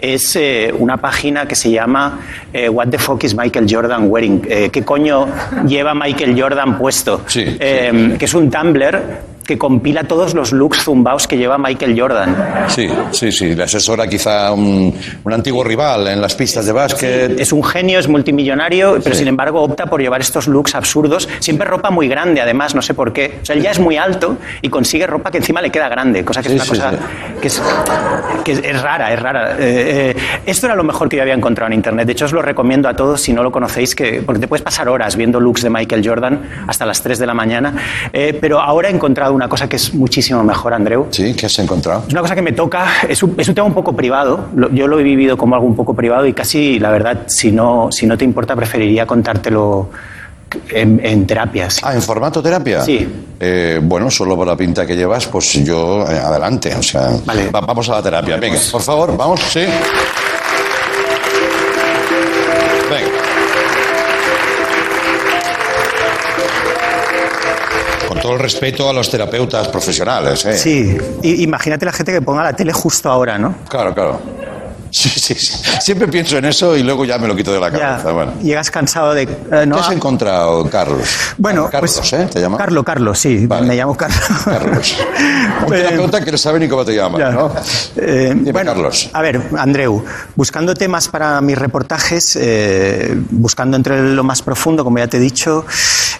es 0.00 0.36
eh, 0.36 0.72
una 0.76 0.96
página 0.98 1.46
que 1.46 1.54
se 1.54 1.70
llama 1.70 2.20
eh, 2.52 2.68
What 2.68 2.88
the 2.88 2.98
fuck 2.98 3.22
is 3.24 3.34
Michael 3.34 3.66
Jordan 3.68 4.10
wearing? 4.10 4.42
Eh, 4.48 4.70
¿Qué 4.70 4.84
coño 4.84 5.26
lleva 5.66 5.94
Michael 5.94 6.40
Jordan 6.40 6.78
puesto? 6.78 7.22
Sí, 7.26 7.44
sí. 7.44 7.58
Que 7.58 8.24
es 8.24 8.34
un 8.34 8.50
Tumblr 8.50 9.37
que 9.48 9.56
compila 9.56 10.04
todos 10.04 10.34
los 10.34 10.52
looks 10.52 10.84
zumbaos 10.84 11.26
que 11.26 11.38
lleva 11.38 11.56
Michael 11.56 11.98
Jordan. 11.98 12.36
Sí, 12.68 12.86
sí, 13.12 13.32
sí. 13.32 13.54
Le 13.54 13.62
asesora 13.62 14.06
quizá 14.06 14.52
un, 14.52 14.94
un 15.24 15.32
antiguo 15.32 15.64
rival 15.64 16.06
en 16.08 16.20
las 16.20 16.34
pistas 16.34 16.66
de 16.66 16.72
básquet. 16.72 17.40
Es 17.40 17.50
un 17.50 17.64
genio, 17.64 17.98
es 17.98 18.08
multimillonario, 18.08 18.98
pero 19.02 19.14
Sí. 19.14 19.20
sin 19.20 19.28
embargo 19.28 19.62
opta 19.62 19.86
por 19.86 20.02
llevar 20.02 20.20
estos 20.20 20.48
looks 20.48 20.74
absurdos. 20.74 21.26
Siempre 21.40 21.66
ropa 21.66 21.88
muy 21.90 22.08
grande, 22.08 22.42
además, 22.42 22.74
no 22.74 22.82
sé 22.82 22.92
por 22.92 23.10
qué. 23.14 23.38
O 23.40 23.46
sea, 23.46 23.56
él 23.56 23.62
ya 23.62 23.70
es 23.70 23.78
muy 23.78 23.96
alto 23.96 24.36
y 24.60 24.68
consigue 24.68 25.06
ropa 25.06 25.30
que 25.30 25.38
encima 25.38 25.62
le 25.62 25.70
queda 25.70 25.88
grande, 25.88 26.26
cosa 26.26 26.42
que 26.42 26.50
Sí, 26.50 26.56
es 26.56 26.60
una 26.60 26.64
sí, 26.66 26.70
cosa 26.82 26.90
sí. 26.90 26.96
que, 27.40 27.46
es, 27.48 27.62
que 28.44 28.52
es 28.52 28.82
rara, 28.82 29.14
es 29.14 29.22
rara. 29.22 29.52
Eh, 29.52 30.14
eh, 30.14 30.16
esto 30.44 30.66
era 30.66 30.74
lo 30.76 30.84
mejor 30.84 31.08
que 31.08 31.16
yo 31.16 31.22
había 31.22 31.32
encontrado 31.32 31.68
en 31.68 31.72
Internet. 31.72 32.04
De 32.04 32.12
hecho, 32.12 32.26
os 32.26 32.32
lo 32.32 32.42
recomiendo 32.42 32.86
a 32.86 32.94
todos 32.94 33.22
si 33.22 33.32
no 33.32 33.42
lo 33.42 33.50
conocéis, 33.50 33.94
que, 33.94 34.20
porque 34.20 34.40
te 34.42 34.46
puedes 34.46 34.62
pasar 34.62 34.90
horas 34.90 35.16
viendo 35.16 35.40
looks 35.40 35.62
de 35.62 35.70
Michael 35.70 36.06
Jordan 36.06 36.38
hasta 36.66 36.84
las 36.84 37.02
3 37.02 37.18
de 37.18 37.26
la 37.26 37.32
mañana. 37.32 37.72
Eh, 38.12 38.36
pero 38.38 38.60
ahora 38.60 38.88
he 38.90 38.92
encontrado 38.92 39.37
una 39.38 39.48
cosa 39.48 39.68
que 39.68 39.76
es 39.76 39.94
muchísimo 39.94 40.42
mejor, 40.44 40.74
Andreu. 40.74 41.06
Sí, 41.10 41.32
¿qué 41.34 41.46
has 41.46 41.58
encontrado? 41.58 42.04
Es 42.06 42.12
una 42.12 42.20
cosa 42.22 42.34
que 42.34 42.42
me 42.42 42.52
toca, 42.52 42.86
es 43.08 43.22
un, 43.22 43.34
es 43.38 43.48
un 43.48 43.54
tema 43.54 43.66
un 43.66 43.74
poco 43.74 43.94
privado, 43.94 44.48
lo- 44.54 44.70
yo 44.70 44.86
lo 44.86 44.98
he 44.98 45.02
vivido 45.02 45.36
como 45.36 45.54
algo 45.54 45.66
un 45.66 45.76
poco 45.76 45.94
privado 45.94 46.26
y 46.26 46.32
casi, 46.34 46.78
la 46.78 46.90
verdad, 46.90 47.22
si 47.28 47.50
no, 47.52 47.88
si 47.90 48.06
no 48.06 48.18
te 48.18 48.24
importa, 48.24 48.54
preferiría 48.56 49.06
contártelo 49.06 49.88
en, 50.70 51.00
en 51.04 51.26
terapia. 51.26 51.70
sí. 51.70 51.80
Ah, 51.84 51.94
¿en 51.94 52.02
formato 52.02 52.42
terapia? 52.42 52.82
Sí. 52.82 53.06
Eh, 53.40 53.78
bueno, 53.82 54.10
solo 54.10 54.34
por 54.34 54.46
la 54.46 54.56
pinta 54.56 54.84
que 54.86 54.96
llevas, 54.96 55.26
pues 55.26 55.52
yo 55.64 56.02
eh, 56.10 56.18
adelante. 56.18 56.74
O 56.74 56.82
sea, 56.82 57.10
Vale. 57.24 57.50
va- 57.50 57.60
vamos 57.60 57.88
a 57.90 57.92
la 57.96 58.02
terapia. 58.02 58.36
Venga, 58.38 58.58
por 58.72 58.82
favor, 58.82 59.16
vamos, 59.16 59.40
sí. 59.40 59.60
Con 68.18 68.22
todo 68.22 68.32
el 68.34 68.40
respeto 68.40 68.88
a 68.90 68.92
los 68.92 69.08
terapeutas 69.10 69.68
profesionales, 69.68 70.44
¿eh? 70.44 70.58
Sí, 70.58 70.96
I- 71.22 71.42
imagínate 71.44 71.84
la 71.86 71.92
gente 71.92 72.12
que 72.12 72.20
ponga 72.20 72.42
la 72.42 72.52
tele 72.52 72.72
justo 72.72 73.08
ahora, 73.08 73.38
¿no? 73.38 73.54
Claro, 73.68 73.94
claro. 73.94 74.20
Sí, 74.90 75.08
sí, 75.08 75.34
sí. 75.34 75.54
Siempre 75.80 76.08
pienso 76.08 76.38
en 76.38 76.46
eso 76.46 76.76
y 76.76 76.82
luego 76.82 77.04
ya 77.04 77.18
me 77.18 77.28
lo 77.28 77.36
quito 77.36 77.52
de 77.52 77.60
la 77.60 77.70
Ya, 77.70 77.78
cabeza. 77.78 78.12
Bueno. 78.12 78.32
llegas 78.42 78.70
cansado 78.70 79.14
de... 79.14 79.22
eh, 79.24 79.28
¿Qué 79.50 79.66
no, 79.66 79.76
has 79.78 79.90
encontrado, 79.92 80.68
Carlos? 80.70 81.06
bueno, 81.36 81.68
Carlos, 81.70 81.96
pues, 81.98 82.12
¿eh? 82.14 82.28
¿Te 82.32 82.40
llamas? 82.40 82.58
Carlos, 82.58 82.84
Carlos, 82.84 83.18
sí, 83.18 83.46
Vale. 83.46 83.66
me 83.66 83.76
llamo 83.76 83.96
Carlos. 83.96 84.18
Carlos. 84.44 84.96
Un 85.66 85.74
Eh, 85.74 85.76
terapeuta 85.82 86.24
que 86.24 86.32
no 86.32 86.38
sabe 86.38 86.58
ni 86.60 86.68
cómo 86.68 86.84
te 86.84 86.94
llamas, 86.94 87.18
Ya. 87.20 87.30
¿no? 87.30 87.52
Eh, 87.96 88.32
Dime, 88.34 88.52
bueno, 88.52 88.72
Carlos. 88.72 89.10
A 89.12 89.20
ver, 89.22 89.42
Andreu, 89.58 90.04
buscando 90.36 90.74
temas 90.74 91.08
para 91.08 91.40
mis 91.40 91.58
reportajes, 91.58 92.36
eh, 92.40 93.14
buscando 93.30 93.76
entre 93.76 94.00
lo 94.14 94.24
más 94.24 94.40
profundo, 94.42 94.84
como 94.84 94.98
ya 94.98 95.06
te 95.08 95.18
he 95.18 95.20
dicho, 95.20 95.66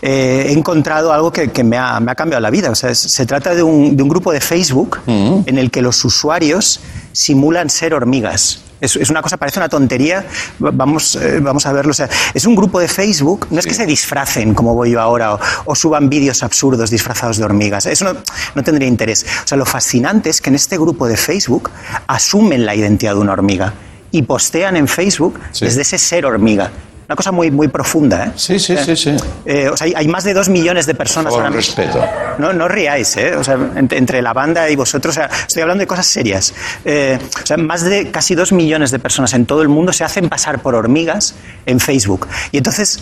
eh, 0.02 0.46
he 0.48 0.52
encontrado 0.52 1.12
algo 1.12 1.32
que, 1.32 1.48
que 1.48 1.64
me, 1.64 1.76
ha, 1.78 1.98
me 2.00 2.12
ha 2.12 2.14
cambiado 2.14 2.40
la 2.40 2.50
vida. 2.50 2.70
O 2.70 2.74
sea, 2.74 2.94
se 2.94 3.26
trata 3.26 3.54
de 3.54 3.62
un, 3.62 3.96
de 3.96 4.02
un 4.02 4.08
grupo 4.08 4.32
de 4.32 4.40
Facebook 4.40 4.98
Mm. 5.06 5.40
en 5.46 5.58
el 5.58 5.70
que 5.70 5.80
los 5.82 6.04
usuarios 6.04 6.80
simulan 7.12 7.70
ser 7.70 7.94
hormigas. 7.94 8.60
Es, 8.80 8.96
es 8.96 9.10
una 9.10 9.22
cosa, 9.22 9.36
parece 9.36 9.58
una 9.58 9.68
tontería. 9.68 10.24
Va- 10.64 10.70
Vamos, 10.72 11.16
eh, 11.16 11.40
vamos 11.40 11.66
a 11.66 11.72
verlo. 11.72 11.90
O 11.90 11.94
sea, 11.94 12.08
es 12.34 12.44
un 12.46 12.54
grupo 12.54 12.78
de 12.80 12.88
Facebook. 12.88 13.46
No 13.50 13.58
es 13.58 13.66
que 13.66 13.74
se 13.74 13.86
disfracen 13.86 14.54
como 14.54 14.74
voy 14.74 14.92
yo 14.92 15.00
ahora 15.00 15.34
o, 15.34 15.40
o 15.66 15.74
suban 15.74 16.08
vídeos 16.08 16.42
absurdos 16.42 16.90
disfrazados 16.90 17.38
de 17.38 17.44
hormigas. 17.44 17.86
Eso 17.86 18.04
no, 18.04 18.20
no 18.54 18.62
tendría 18.62 18.88
interés. 18.88 19.24
O 19.44 19.46
sea, 19.48 19.58
lo 19.58 19.66
fascinante 19.66 20.30
es 20.30 20.40
que 20.40 20.50
en 20.50 20.56
este 20.56 20.76
grupo 20.78 21.06
de 21.06 21.16
Facebook 21.16 21.70
asumen 22.06 22.64
la 22.66 22.74
identidad 22.74 23.14
de 23.14 23.20
una 23.20 23.32
hormiga 23.32 23.74
y 24.10 24.22
postean 24.22 24.76
en 24.76 24.88
Facebook 24.88 25.38
Sí. 25.52 25.64
desde 25.64 25.82
ese 25.82 25.98
ser 25.98 26.24
hormiga. 26.26 26.70
Una 27.08 27.16
cosa 27.16 27.32
muy, 27.32 27.50
muy 27.50 27.68
profunda, 27.68 28.26
¿eh? 28.26 28.32
Sí, 28.36 28.58
sí, 28.58 28.74
Eh, 28.74 28.84
sí, 28.84 28.94
sí. 28.94 29.16
eh, 29.46 29.70
o 29.70 29.76
sea, 29.78 29.86
hay, 29.86 29.94
hay 29.96 30.08
más 30.08 30.24
de 30.24 30.34
dos 30.34 30.50
millones 30.50 30.84
de 30.84 30.94
personas 30.94 31.32
Por 31.32 31.40
ahora 31.42 31.56
mismo. 31.56 31.74
respeto. 31.82 32.04
No, 32.36 32.52
no 32.52 32.68
riáis, 32.68 33.16
¿eh? 33.16 33.34
O 33.34 33.42
sea, 33.42 33.56
ent- 33.56 33.94
entre 33.96 34.20
la 34.20 34.34
banda 34.34 34.68
y 34.68 34.76
vosotros, 34.76 35.16
o 35.16 35.20
sea, 35.20 35.30
estoy 35.46 35.62
hablando 35.62 35.80
de 35.80 35.86
cosas 35.86 36.06
serias. 36.06 36.52
Eh, 36.84 37.18
o 37.42 37.46
sea, 37.46 37.56
más 37.56 37.82
de 37.82 38.10
casi 38.10 38.34
dos 38.34 38.52
millones 38.52 38.90
de 38.90 38.98
personas 38.98 39.32
en 39.32 39.46
todo 39.46 39.62
el 39.62 39.68
mundo 39.68 39.90
se 39.94 40.04
hacen 40.04 40.28
pasar 40.28 40.60
por 40.60 40.74
hormigas 40.74 41.34
en 41.64 41.80
Facebook. 41.80 42.28
Y 42.52 42.58
entonces. 42.58 43.00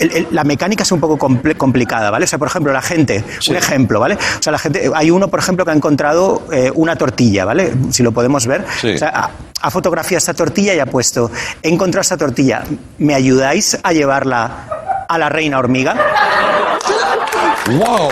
El- 0.00 0.12
el- 0.16 0.28
la 0.30 0.44
mecánica 0.44 0.82
es 0.82 0.92
un 0.92 1.00
poco 1.00 1.16
comple- 1.18 1.56
complicada, 1.56 2.10
¿vale? 2.10 2.24
O 2.24 2.28
sea, 2.28 2.38
por 2.38 2.48
ejemplo, 2.48 2.72
la 2.72 2.82
gente, 2.82 3.24
un 3.48 3.56
ejemplo, 3.56 4.00
¿vale? 4.00 4.14
O 4.16 4.42
sea, 4.42 4.52
la 4.52 4.58
gente, 4.58 4.90
hay 4.94 5.10
uno, 5.10 5.28
por 5.28 5.40
ejemplo, 5.40 5.64
que 5.64 5.70
ha 5.70 5.74
encontrado 5.74 6.42
eh, 6.52 6.70
una 6.74 6.96
tortilla, 6.96 7.44
¿vale? 7.44 7.72
Si 7.90 8.02
lo 8.02 8.12
podemos 8.12 8.46
ver. 8.46 8.64
Sí. 8.80 8.92
O 8.94 8.98
sea, 8.98 9.08
ha, 9.14 9.30
ha 9.60 9.70
fotografiado 9.70 10.18
esta 10.18 10.34
tortilla 10.34 10.74
y 10.74 10.78
ha 10.80 10.86
puesto, 10.86 11.30
he 11.62 11.68
encontrado 11.68 12.02
esta 12.02 12.16
tortilla, 12.16 12.62
¿me 12.98 13.14
ayudáis 13.14 13.78
a 13.82 13.92
llevarla 13.92 15.06
a 15.08 15.18
la 15.18 15.28
reina 15.28 15.58
hormiga? 15.58 15.96
¡Wow! 17.70 18.08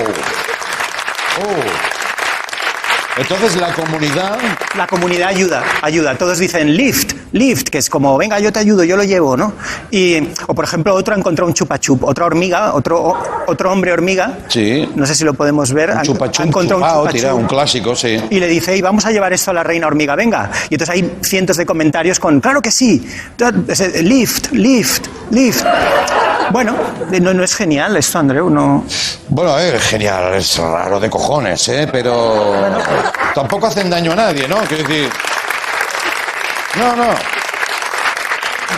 Oh. 1.38 3.18
Entonces 3.18 3.56
la 3.56 3.72
comunidad. 3.72 4.38
La 4.76 4.86
comunidad 4.86 5.28
ayuda, 5.28 5.62
ayuda. 5.82 6.16
Todos 6.18 6.38
dicen 6.38 6.76
lift, 6.76 7.14
lift, 7.32 7.68
que 7.68 7.78
es 7.78 7.90
como, 7.90 8.16
venga, 8.16 8.38
yo 8.40 8.52
te 8.52 8.58
ayudo, 8.60 8.84
yo 8.84 8.96
lo 8.96 9.04
llevo, 9.04 9.36
¿no? 9.36 9.52
Y, 9.90 10.28
o 10.46 10.54
por 10.54 10.64
ejemplo, 10.64 10.94
otro 10.94 11.14
ha 11.14 11.18
encontrado 11.18 11.48
un 11.48 11.54
chupa 11.54 11.78
chup, 11.78 12.04
otra 12.04 12.24
hormiga, 12.26 12.74
otro, 12.74 13.14
otro 13.46 13.72
hombre 13.72 13.92
hormiga. 13.92 14.38
Sí. 14.48 14.88
No 14.94 15.06
sé 15.06 15.14
si 15.14 15.24
lo 15.24 15.34
podemos 15.34 15.72
ver. 15.72 15.90
ha- 15.90 16.02
Chupa 16.02 16.26
ha 16.26 16.28
un 16.44 16.52
chupa 16.52 17.08
tira, 17.10 17.34
un 17.34 17.46
clásico, 17.46 17.94
sí. 17.94 18.20
Y 18.30 18.40
le 18.40 18.46
dice, 18.48 18.76
y 18.76 18.80
vamos 18.82 19.04
a 19.06 19.10
llevar 19.12 19.32
esto 19.32 19.50
a 19.50 19.54
la 19.54 19.62
reina 19.62 19.86
hormiga, 19.86 20.14
venga. 20.16 20.50
Y 20.70 20.74
entonces 20.74 20.94
hay 20.94 21.18
cientos 21.22 21.56
de 21.56 21.66
comentarios 21.66 22.18
con, 22.20 22.40
claro 22.40 22.62
que 22.62 22.70
sí, 22.70 23.06
Ese, 23.68 24.02
lift, 24.02 24.52
lift, 24.52 25.06
lift. 25.30 25.64
Bueno, 26.52 26.74
no, 27.20 27.34
no 27.34 27.42
es 27.42 27.54
genial 27.56 27.96
esto, 27.96 28.18
Andreu, 28.20 28.48
no... 28.48 28.84
Bueno, 29.28 29.58
eh, 29.58 29.78
genial, 29.80 30.34
es 30.34 30.56
raro 30.58 31.00
de 31.00 31.10
cojones, 31.10 31.68
¿eh? 31.68 31.88
Pero 31.90 32.54
tampoco 33.34 33.66
hacen 33.66 33.90
daño 33.90 34.12
a 34.12 34.16
nadie, 34.16 34.46
¿no? 34.48 34.56
Quiero 34.68 34.86
decir... 34.86 35.08
No, 36.78 36.96
no. 36.96 37.04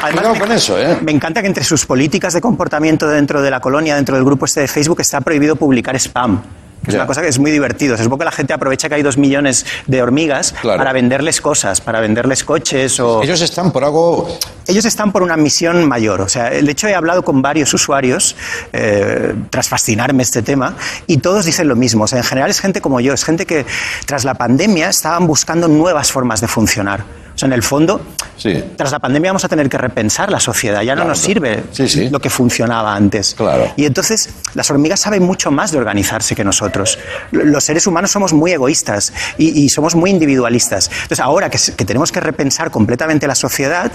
Además, 0.01 0.13
Cuidado 0.13 0.35
me- 0.35 0.41
con 0.41 0.53
eso, 0.53 0.79
¿eh? 0.81 0.99
Me 1.03 1.13
encanta 1.13 1.41
que 1.41 1.49
entre 1.49 1.65
sus 1.65 1.85
políticas 1.87 2.33
de 2.33 2.41
comportamiento 2.41 3.09
dentro 3.09 3.43
de 3.43 3.51
la 3.51 3.61
colonia, 3.61 3.97
dentro 3.97 4.15
del 4.15 4.25
grupo 4.25 4.45
este 4.45 4.61
de 4.61 4.69
Facebook, 4.69 5.01
está 5.01 5.21
prohibido 5.21 5.57
publicar 5.57 5.97
spam. 5.97 6.41
Que 6.85 6.91
es 6.93 6.95
una 6.95 7.09
cosa 7.09 7.21
que 7.21 7.27
es 7.29 7.41
muy 7.41 7.51
divertido. 7.51 7.97
Se 7.97 8.05
supone 8.05 8.21
que 8.21 8.25
la 8.27 8.31
gente 8.33 8.53
aprovecha 8.53 8.89
que 8.89 8.95
hay 8.95 9.03
dos 9.03 9.19
millones 9.19 9.67
de 9.89 10.01
hormigas 10.01 10.55
Claro. 10.61 10.79
para 10.79 10.93
venderles 10.93 11.41
cosas, 11.41 11.81
para 11.81 11.99
venderles 11.99 12.45
coches 12.45 13.01
o... 13.01 13.21
Ellos 13.21 13.41
están 13.41 13.73
por 13.73 13.83
algo... 13.83 14.39
Ellos 14.69 14.85
están 14.85 15.11
por 15.11 15.23
una 15.25 15.37
misión 15.37 15.87
mayor. 15.89 16.21
O 16.21 16.29
sea, 16.29 16.51
de 16.51 16.71
hecho 16.71 16.87
he 16.87 16.95
hablado 16.95 17.25
con 17.25 17.43
varios 17.43 17.75
usuarios 17.75 18.37
eh, 18.73 19.35
tras 19.51 19.69
fascinarme 19.69 20.23
este 20.23 20.41
tema 20.43 20.75
y 21.09 21.17
todos 21.19 21.45
dicen 21.47 21.67
lo 21.67 21.75
mismo. 21.75 22.05
O 22.05 22.07
sea, 22.07 22.19
en 22.19 22.25
general 22.25 22.49
es 22.49 22.61
gente 22.61 22.81
como 22.81 23.01
yo, 23.01 23.13
es 23.13 23.25
gente 23.25 23.45
que 23.45 23.67
tras 24.07 24.25
la 24.25 24.35
pandemia 24.35 24.89
estaban 24.89 25.27
buscando 25.27 25.67
nuevas 25.67 26.13
formas 26.13 26.41
de 26.41 26.47
funcionar. 26.47 27.03
O 27.38 27.40
sea, 27.40 27.46
en 27.46 27.53
el 27.53 27.62
fondo, 27.62 28.01
Sí. 28.37 28.64
tras 28.77 28.90
la 28.90 28.98
pandemia 28.98 29.31
vamos 29.31 29.44
a 29.44 29.48
tener 29.48 29.68
que 29.68 29.79
repensar 29.79 30.29
la 30.29 30.40
sociedad. 30.40 30.83
Ya 30.83 30.94
no 30.96 31.03
Claro, 31.03 31.11
nos 31.11 31.18
sirve 31.20 31.62
Sí, 31.70 31.88
sí. 31.88 32.09
lo 32.11 32.18
que 32.18 32.31
funcionaba 32.31 32.96
antes. 32.96 33.35
Claro. 33.37 33.72
Y 33.77 33.85
entonces 33.87 34.29
las 34.55 34.68
hormigas 34.72 34.98
saben 34.98 35.22
mucho 35.22 35.53
más 35.53 35.70
de 35.70 35.79
organizarse 35.79 36.35
que 36.35 36.42
nosotros. 36.42 36.98
Los 37.31 37.62
seres 37.62 37.87
humanos 37.87 38.11
somos 38.11 38.33
muy 38.33 38.51
egoístas 38.51 39.12
y, 39.38 39.64
y 39.64 39.68
somos 39.68 39.94
muy 39.94 40.11
individualistas. 40.11 40.88
Entonces 40.90 41.20
ahora 41.20 41.48
que, 41.48 41.59
que 41.77 41.85
tenemos 41.85 42.11
que 42.11 42.18
repensar 42.18 42.72
completamente 42.72 43.29
la 43.29 43.37
sociedad, 43.37 43.92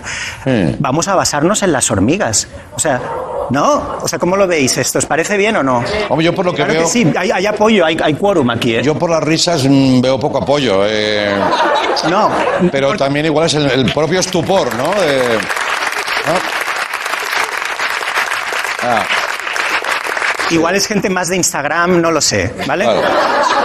vamos 0.80 1.10
a 1.10 1.16
basarnos 1.16 1.64
en 1.64 1.74
las 1.74 1.92
hormigas. 1.92 2.48
O 2.76 2.80
sea, 2.80 3.02
¿no? 3.50 3.98
O 4.02 4.08
sea, 4.08 4.20
¿cómo 4.20 4.38
lo 4.38 4.48
veis 4.48 4.78
esto? 4.78 5.00
¿Os 5.00 5.06
parece 5.06 5.36
bien 5.36 5.58
o 5.58 5.64
no? 5.64 5.84
Hombre, 6.08 6.24
yo 6.26 6.34
por 6.34 6.46
lo 6.46 6.52
que 6.52 6.58
Claro 6.64 6.72
veo... 6.74 6.84
que 6.84 6.88
sí, 6.90 7.06
hay, 7.18 7.30
hay 7.30 7.46
apoyo, 7.46 7.86
hay, 7.86 7.98
hay 8.02 8.14
quórum 8.14 8.50
aquí. 8.50 8.76
¿eh? 8.76 8.82
Yo 8.84 8.96
por 8.98 9.10
las 9.10 9.22
risas 9.22 9.66
mm, 9.68 10.00
veo 10.00 10.18
poco 10.18 10.38
apoyo. 10.38 10.84
eh, 10.88 11.36
no, 12.10 12.30
pero 12.72 12.96
también 12.96 13.26
igual 13.34 13.48
es 13.48 13.54
el, 13.56 13.66
el 13.72 13.92
propio 13.92 14.20
estupor, 14.20 14.76
¿no? 14.76 14.94
De- 15.02 15.38
¿no? 16.28 16.34
Ah, 18.84 19.04
igual 20.52 20.76
es 20.76 20.86
gente 20.88 21.10
más 21.10 21.30
de 21.30 21.38
Instagram, 21.38 22.00
no 22.00 22.12
lo 22.12 22.22
sé, 22.22 22.54
¿vale? 22.68 22.86
Claro. 22.86 23.02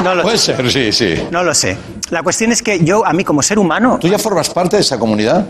No 0.03 0.15
lo 0.15 0.23
puede 0.23 0.39
ser, 0.39 0.71
sí, 0.71 0.91
sí. 0.93 1.23
No 1.31 1.43
lo 1.43 1.55
sé. 1.55 1.77
La 2.11 2.23
cuestión 2.23 2.51
es 2.53 2.63
que 2.63 2.81
yo, 2.83 3.05
a 3.05 3.13
mí 3.13 3.25
como 3.25 3.43
ser 3.43 3.59
humano, 3.59 3.99
¿Tú 4.01 4.09
ya 4.09 4.19
formas 4.19 4.49
parte 4.49 4.77
de 4.77 4.83
esa 4.83 4.99
comunidad? 4.99 5.45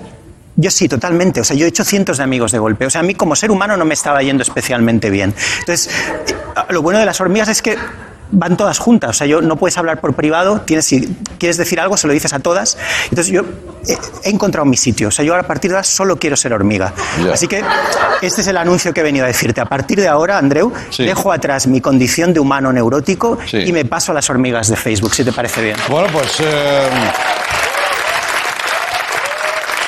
yo 0.57 0.70
sí, 0.72 0.88
totalmente. 0.88 1.40
O 1.40 1.44
sea, 1.44 1.54
yo 1.57 1.66
he 1.66 1.68
hecho 1.68 1.85
cientos 1.85 2.16
de 2.18 2.24
amigos 2.24 2.50
de 2.50 2.59
golpe. 2.59 2.85
O 2.87 2.90
sea, 2.90 3.02
a 3.02 3.04
mí 3.04 3.14
como 3.14 3.37
ser 3.37 3.52
humano 3.52 3.76
no 3.76 3.85
me 3.85 3.94
estaba 3.94 4.20
yendo 4.22 4.42
especialmente 4.42 5.09
bien. 5.11 5.33
Entonces, 5.61 5.88
eh, 6.26 6.35
lo 6.70 6.83
bueno 6.83 6.98
de 6.98 7.07
las 7.07 7.20
hormigas 7.20 7.48
es 7.48 7.62
que 7.62 7.78
van 8.30 8.56
todas 8.56 8.78
juntas. 8.78 9.10
O 9.10 9.12
sea, 9.12 9.26
yo 9.26 9.40
no 9.40 9.56
puedes 9.56 9.76
hablar 9.78 10.00
por 10.00 10.14
privado. 10.14 10.60
Tienes, 10.62 10.86
si 10.86 11.16
quieres 11.38 11.56
decir 11.56 11.80
algo, 11.80 11.96
se 11.96 12.06
lo 12.06 12.12
dices 12.12 12.32
a 12.32 12.40
todas. 12.40 12.76
Entonces, 13.04 13.32
yo 13.32 13.42
he, 14.24 14.30
encontrado 14.30 14.64
mi 14.64 14.76
sitio. 14.76 15.08
O 15.08 15.10
sea, 15.10 15.24
yo 15.24 15.34
a 15.34 15.42
partir 15.42 15.70
de 15.70 15.76
ahora 15.76 15.84
solo 15.84 16.18
quiero 16.18 16.36
ser 16.36 16.52
hormiga. 16.52 16.92
Así 17.32 17.48
que 17.48 17.62
este 18.22 18.40
es 18.40 18.46
el 18.46 18.56
anuncio 18.56 18.92
que 18.92 19.00
he 19.00 19.04
venido 19.04 19.24
a 19.24 19.28
decirte. 19.28 19.60
A 19.60 19.66
partir 19.66 20.00
de 20.00 20.08
ahora, 20.08 20.38
Andreu, 20.38 20.72
Sí. 20.90 21.04
dejo 21.04 21.32
atrás 21.32 21.66
mi 21.66 21.80
condición 21.80 22.32
de 22.32 22.40
humano 22.40 22.72
neurótico 22.72 23.38
Sí. 23.46 23.58
y 23.58 23.72
me 23.72 23.84
paso 23.84 24.12
a 24.12 24.14
las 24.14 24.28
hormigas 24.30 24.68
de 24.68 24.76
Facebook, 24.76 25.14
si 25.14 25.24
te 25.24 25.32
parece 25.32 25.62
bien. 25.62 25.76
Bueno, 25.88 26.08
pues 26.12 26.40
eh, 26.40 26.88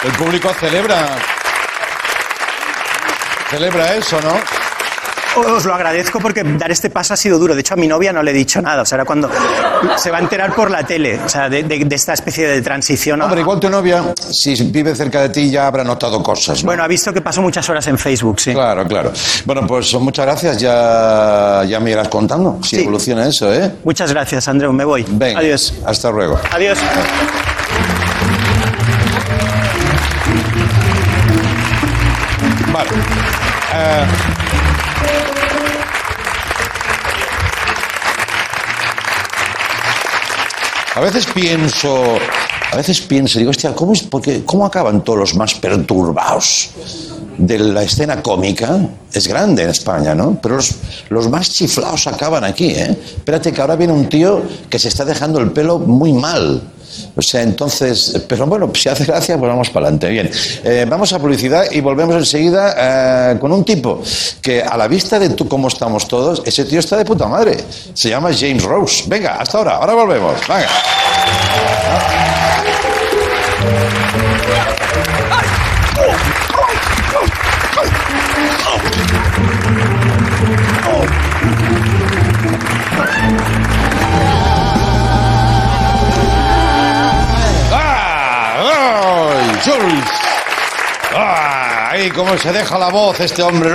el 0.04 0.12
público 0.12 0.52
celebra 0.58 1.08
celebra 3.50 3.94
eso, 3.96 4.20
¿no? 4.20 4.34
Os 5.36 5.64
lo 5.64 5.74
agradezco 5.74 6.18
porque 6.18 6.42
dar 6.42 6.70
este 6.72 6.90
paso 6.90 7.14
ha 7.14 7.16
sido 7.16 7.38
duro. 7.38 7.54
De 7.54 7.60
hecho, 7.60 7.74
a 7.74 7.76
mi 7.76 7.86
novia 7.86 8.12
no 8.12 8.22
le 8.22 8.32
he 8.32 8.34
dicho 8.34 8.60
nada. 8.60 8.82
O 8.82 8.84
sea, 8.84 9.04
cuando 9.04 9.30
se 9.96 10.10
va 10.10 10.18
a 10.18 10.20
enterar 10.20 10.54
por 10.54 10.70
la 10.70 10.82
tele, 10.82 11.20
o 11.24 11.28
sea, 11.28 11.48
de, 11.48 11.62
de- 11.62 11.84
de 11.84 11.94
esta 11.94 12.12
especie 12.14 12.48
de 12.48 12.60
transición. 12.62 13.22
a- 13.22 13.26
Hombre, 13.26 13.40
igual 13.40 13.60
tu 13.60 13.70
novia, 13.70 14.12
si 14.30 14.54
vive 14.64 14.94
cerca 14.94 15.22
de 15.22 15.28
ti, 15.28 15.48
ya 15.50 15.66
habrá 15.68 15.84
notado 15.84 16.20
cosas. 16.22 16.62
¿no? 16.62 16.66
Bueno, 16.66 16.82
ha 16.82 16.88
visto 16.88 17.12
que 17.12 17.20
paso 17.20 17.40
muchas 17.42 17.68
horas 17.70 17.86
en 17.86 17.96
Facebook, 17.96 18.40
sí. 18.40 18.52
Claro, 18.52 18.84
claro. 18.86 19.12
Bueno, 19.44 19.66
pues 19.66 19.94
muchas 19.94 20.26
gracias. 20.26 20.58
Ya, 20.58 21.62
ya 21.66 21.78
me 21.80 21.92
irás 21.92 22.08
contando 22.08 22.58
si 22.62 22.76
Sí. 22.76 22.82
evoluciona 22.82 23.26
eso, 23.28 23.52
¿eh? 23.54 23.70
Muchas 23.84 24.10
gracias, 24.12 24.48
Andreu. 24.48 24.72
Me 24.72 24.84
voy. 24.84 25.04
Venga. 25.08 25.38
Adiós. 25.40 25.72
Hasta 25.86 26.10
luego. 26.10 26.40
Adiós. 26.50 26.78
Vale. 32.72 32.90
Eh, 33.74 34.06
a 40.94 41.00
veces 41.00 41.26
pienso, 41.32 42.18
a 42.72 42.76
veces 42.76 43.00
pienso, 43.00 43.38
digo, 43.38 43.50
hostia, 43.50 43.74
¿cómo, 43.74 43.92
es, 43.92 44.02
porque, 44.02 44.44
¿cómo 44.44 44.66
acaban 44.66 45.04
todos 45.04 45.18
los 45.18 45.34
más 45.36 45.54
perturbados 45.54 46.70
de 47.38 47.58
la 47.58 47.82
escena 47.84 48.22
cómica? 48.22 48.88
Es 49.12 49.28
grande 49.28 49.62
en 49.62 49.70
España, 49.70 50.14
¿no? 50.14 50.38
Pero 50.42 50.56
los, 50.56 50.74
los 51.08 51.28
más 51.28 51.50
chiflados 51.50 52.06
acaban 52.06 52.44
aquí, 52.44 52.70
¿eh? 52.70 52.98
Espérate 53.16 53.52
que 53.52 53.60
ahora 53.60 53.76
viene 53.76 53.92
un 53.92 54.08
tío 54.08 54.42
que 54.68 54.78
se 54.78 54.88
está 54.88 55.04
dejando 55.04 55.38
el 55.38 55.52
pelo 55.52 55.78
muy 55.78 56.12
mal. 56.12 56.60
O 57.16 57.22
sea, 57.22 57.42
entonces, 57.42 58.22
pero 58.28 58.46
bueno, 58.46 58.70
si 58.74 58.88
hace 58.88 59.04
gracia, 59.04 59.38
pues 59.38 59.48
vamos 59.50 59.70
para 59.70 59.86
adelante. 59.86 60.08
Bien, 60.08 60.30
Eh, 60.64 60.86
vamos 60.88 61.12
a 61.12 61.18
publicidad 61.18 61.64
y 61.70 61.80
volvemos 61.80 62.14
enseguida 62.16 63.32
eh, 63.32 63.38
con 63.38 63.52
un 63.52 63.64
tipo 63.64 64.02
que 64.42 64.62
a 64.62 64.76
la 64.76 64.88
vista 64.88 65.18
de 65.18 65.30
tú 65.30 65.48
cómo 65.48 65.68
estamos 65.68 66.06
todos, 66.08 66.42
ese 66.44 66.64
tío 66.64 66.80
está 66.80 66.96
de 66.96 67.04
puta 67.04 67.26
madre. 67.26 67.56
Se 67.94 68.08
llama 68.08 68.30
James 68.38 68.62
Rose. 68.62 69.04
Venga, 69.06 69.36
hasta 69.36 69.58
ahora, 69.58 69.76
ahora 69.76 69.94
volvemos. 69.94 70.34
Venga. 70.48 70.68
¡Ah! 71.92 72.30
¡Ah! 91.14 91.90
¡Ay, 91.92 92.10
cómo 92.10 92.36
se 92.38 92.52
deja 92.52 92.78
la 92.78 92.88
voz 92.88 93.18
este 93.20 93.42
hombre! 93.42 93.70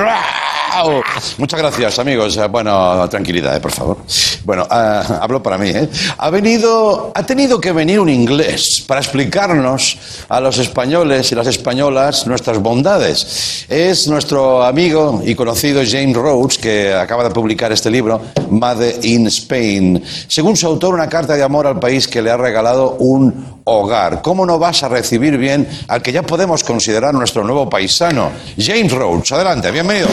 Muchas 1.38 1.60
gracias, 1.60 2.00
amigos. 2.00 2.38
Bueno, 2.50 3.08
tranquilidad, 3.10 3.56
eh, 3.56 3.60
por 3.60 3.72
favor. 3.72 3.98
Bueno, 4.46 4.66
ah, 4.70 5.20
hablo 5.22 5.42
para 5.42 5.58
mí, 5.58 5.70
¿eh? 5.70 5.90
Ha 6.18 6.28
ha 6.28 7.24
tenido 7.26 7.60
que 7.60 7.72
venir 7.72 8.00
un 8.00 8.10
inglés 8.10 8.84
para 8.88 9.02
explicarnos 9.02 9.98
a 10.30 10.40
los 10.40 10.58
españoles 10.60 11.32
y 11.32 11.36
las 11.36 11.48
españolas 11.48 12.28
nuestras 12.28 12.60
bondades. 12.60 13.66
Es 13.68 14.08
nuestro 14.08 14.64
amigo 14.64 15.22
y 15.26 15.34
conocido 15.34 15.82
James 15.86 16.16
Rhodes, 16.16 16.58
que 16.58 16.94
acaba 16.94 17.24
de 17.24 17.32
publicar 17.32 17.72
este 17.72 17.90
libro, 17.90 18.22
Made 18.50 19.00
in 19.04 19.28
Spain. 19.28 20.04
Según 20.28 20.56
su 20.56 20.68
autor, 20.68 20.94
una 20.94 21.10
carta 21.10 21.36
de 21.36 21.44
amor 21.44 21.66
al 21.66 21.80
país 21.80 22.08
que 22.08 22.22
le 22.22 22.30
ha 22.30 22.38
regalado 22.38 22.98
un 23.00 23.62
hogar. 23.64 24.22
¿Cómo 24.22 24.46
no 24.46 24.60
vas 24.60 24.84
a 24.84 24.90
recibir 24.90 25.38
bien 25.38 25.68
al 25.88 26.02
que 26.02 26.12
ya 26.12 26.22
podemos 26.22 26.64
considerar 26.64 27.14
nuestro 27.14 27.44
nuevo 27.44 27.70
paisano? 27.70 28.32
James 28.58 28.92
Rhodes, 28.92 29.32
adelante, 29.32 29.72
bienvenido. 29.72 30.08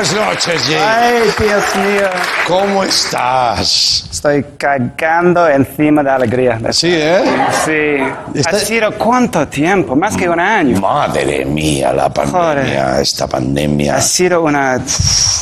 Buenas 0.00 0.16
noches, 0.16 0.62
James. 0.62 0.82
Ay, 0.82 1.22
Dios 1.46 1.62
mío. 1.76 2.08
¿Cómo 2.48 2.84
estás? 2.84 4.06
Estoy 4.10 4.42
cagando 4.56 5.46
encima 5.46 6.02
de 6.02 6.08
alegría. 6.10 6.58
Sí, 6.72 6.88
¿eh? 6.90 7.20
Sí. 7.66 8.38
Está- 8.38 8.56
Ha 8.56 8.60
sido 8.60 8.92
cuánto 8.96 9.46
tiempo, 9.48 9.94
más 9.94 10.16
que 10.16 10.26
un 10.26 10.40
año. 10.40 10.80
Madre 10.80 11.44
mía, 11.44 11.92
la 11.92 12.08
pandemia, 12.08 12.98
esta 13.02 13.26
pandemia. 13.26 13.96
Ha 13.96 14.00
sido 14.00 14.40
una 14.42 14.80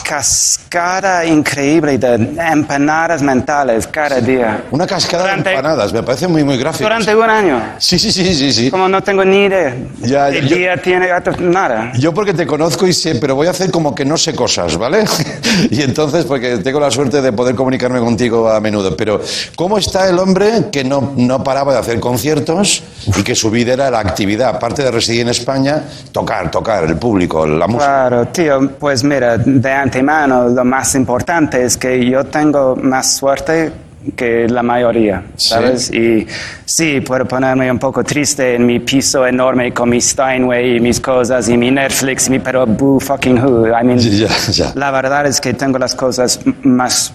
cascada 0.04 1.24
increíble 1.24 1.96
de 1.98 2.14
empanadas 2.50 3.22
mentales 3.22 3.86
cada 3.86 4.20
día. 4.20 4.64
Una 4.72 4.86
cascada 4.88 5.22
Durante- 5.24 5.50
de 5.50 5.54
empanadas, 5.56 5.92
me 5.92 6.02
parece 6.02 6.26
muy, 6.26 6.42
muy 6.42 6.56
gráfico. 6.58 6.82
Durante 6.84 7.14
un 7.14 7.30
año. 7.30 7.62
Sí, 7.78 7.96
sí, 7.98 8.10
sí, 8.10 8.34
sí, 8.34 8.52
sí. 8.52 8.70
Como 8.72 8.88
no 8.88 9.02
tengo 9.02 9.24
ni 9.24 9.44
idea. 9.44 9.76
Ya, 10.00 10.28
El 10.30 10.48
yo- 10.48 10.56
día 10.56 10.76
tiene 10.78 11.08
nada. 11.40 11.92
Yo 11.94 12.12
porque 12.12 12.32
te 12.34 12.44
conozco 12.46 12.86
y 12.88 12.92
sé, 12.92 13.16
pero 13.16 13.34
voy 13.36 13.46
a 13.46 13.50
hacer 13.50 13.70
como 13.70 13.94
que 13.94 14.04
no 14.04 14.16
sé 14.16 14.34
cosas, 14.34 14.47
¿vale? 14.78 15.04
y 15.70 15.82
entonces, 15.82 16.24
porque 16.24 16.58
tengo 16.58 16.80
la 16.80 16.90
suerte 16.90 17.20
de 17.20 17.32
poder 17.32 17.54
comunicarme 17.54 18.00
contigo 18.00 18.48
a 18.48 18.60
menudo. 18.60 18.96
Pero, 18.96 19.20
¿cómo 19.56 19.78
está 19.78 20.08
el 20.08 20.18
hombre 20.18 20.66
que 20.72 20.84
no, 20.84 21.12
no 21.16 21.44
paraba 21.44 21.72
de 21.72 21.78
hacer 21.78 22.00
conciertos 22.00 22.82
y 23.16 23.22
que 23.22 23.34
su 23.34 23.50
vida 23.50 23.74
era 23.74 23.90
la 23.90 24.00
actividad, 24.00 24.50
aparte 24.56 24.82
de 24.82 24.90
residir 24.90 25.22
en 25.22 25.28
España, 25.28 25.84
tocar, 26.12 26.50
tocar, 26.50 26.84
el 26.84 26.96
público, 26.96 27.46
la 27.46 27.66
música? 27.66 27.86
Claro, 27.86 28.28
tío, 28.28 28.70
pues 28.78 29.04
mira, 29.04 29.38
de 29.38 29.72
antemano 29.72 30.48
lo 30.48 30.64
más 30.64 30.94
importante 30.94 31.64
es 31.64 31.76
que 31.76 32.08
yo 32.08 32.24
tengo 32.24 32.76
más 32.76 33.16
suerte 33.16 33.87
que 34.16 34.48
la 34.48 34.62
mayoría, 34.62 35.22
¿sabes? 35.36 35.90
Y 35.92 36.26
sí, 36.64 37.00
puedo 37.00 37.24
ponerme 37.26 37.70
un 37.70 37.78
poco 37.78 38.02
triste 38.04 38.54
en 38.54 38.64
mi 38.64 38.80
piso 38.80 39.26
enorme 39.26 39.72
con 39.72 39.88
mi 39.90 40.00
Steinway 40.00 40.76
y 40.76 40.80
mis 40.80 41.00
cosas 41.00 41.48
y 41.48 41.56
mi 41.56 41.70
Netflix, 41.70 42.28
y 42.28 42.30
mi, 42.30 42.38
pero 42.38 42.66
boo 42.66 43.00
fucking 43.00 43.38
who. 43.42 43.66
I 43.68 43.84
mean, 43.84 43.98
Ya, 43.98 44.28
ya. 44.52 44.72
la 44.74 44.90
verdad 44.90 45.26
es 45.26 45.40
que 45.40 45.52
tengo 45.54 45.78
las 45.78 45.94
cosas 45.94 46.40
más 46.62 47.12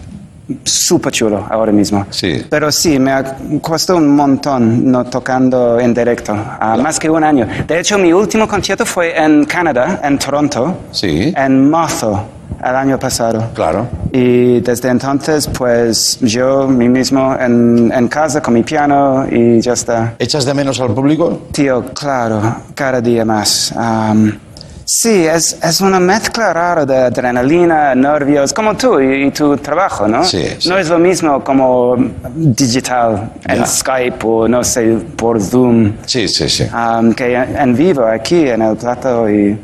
súper 0.65 1.13
chulo 1.13 1.47
ahora 1.49 1.71
mismo. 1.71 2.05
Sí. 2.09 2.45
Pero 2.49 2.69
sí, 2.69 2.99
me 2.99 3.11
ha 3.13 3.37
costado 3.61 3.97
un 3.97 4.09
montón 4.09 4.91
no 4.91 5.05
tocando 5.05 5.79
en 5.79 5.93
directo, 5.93 6.33
ah, 6.35 6.77
más 6.77 6.99
que 6.99 7.09
un 7.09 7.23
año. 7.23 7.47
De 7.65 7.79
hecho, 7.79 7.97
mi 7.97 8.11
último 8.11 8.45
concierto 8.47 8.85
fue 8.85 9.17
en 9.17 9.45
Canadá, 9.45 10.01
en 10.03 10.19
Toronto, 10.19 10.81
Sí. 10.91 11.33
en 11.35 11.69
marzo. 11.69 12.25
El 12.65 12.75
año 12.75 12.99
pasado. 12.99 13.49
Claro. 13.53 13.87
Y 14.11 14.59
desde 14.61 14.89
entonces, 14.89 15.47
pues 15.47 16.19
yo, 16.21 16.67
mí 16.67 16.87
mismo, 16.89 17.35
en, 17.39 17.91
en 17.93 18.07
casa 18.07 18.41
con 18.41 18.53
mi 18.53 18.63
piano 18.63 19.25
y 19.29 19.59
ya 19.61 19.73
está. 19.73 20.13
¿Echas 20.19 20.45
de 20.45 20.53
menos 20.53 20.79
al 20.79 20.93
público? 20.93 21.47
Tío, 21.51 21.83
claro, 21.93 22.41
cada 22.75 23.01
día 23.01 23.25
más. 23.25 23.73
Am, 23.75 24.37
sí, 24.85 25.25
es, 25.25 25.57
es 25.63 25.81
una 25.81 25.99
mezcla 25.99 26.53
rara 26.53 26.85
de 26.85 26.97
adrenalina, 26.97 27.95
nervios, 27.95 28.53
como 28.53 28.75
tú 28.75 28.99
y, 28.99 29.25
y 29.27 29.31
tu 29.31 29.57
trabajo, 29.57 30.07
¿no? 30.07 30.23
Sí, 30.23 30.45
sí. 30.59 30.69
No 30.69 30.77
es 30.77 30.89
lo 30.89 30.99
mismo 30.99 31.43
como 31.43 31.95
digital, 32.35 33.31
en. 33.47 33.65
Skype 33.65 34.25
o 34.25 34.47
no 34.47 34.63
sé, 34.63 34.97
por 35.15 35.41
Zoom, 35.41 35.93
Sí, 36.05 36.27
sí, 36.27 36.47
sí. 36.49 36.65
am, 36.71 37.13
que 37.13 37.33
en, 37.33 37.55
en 37.57 37.75
vivo 37.75 38.05
aquí 38.05 38.47
en 38.47 38.61
el 38.61 38.75
plato. 38.77 39.29
Y, 39.29 39.57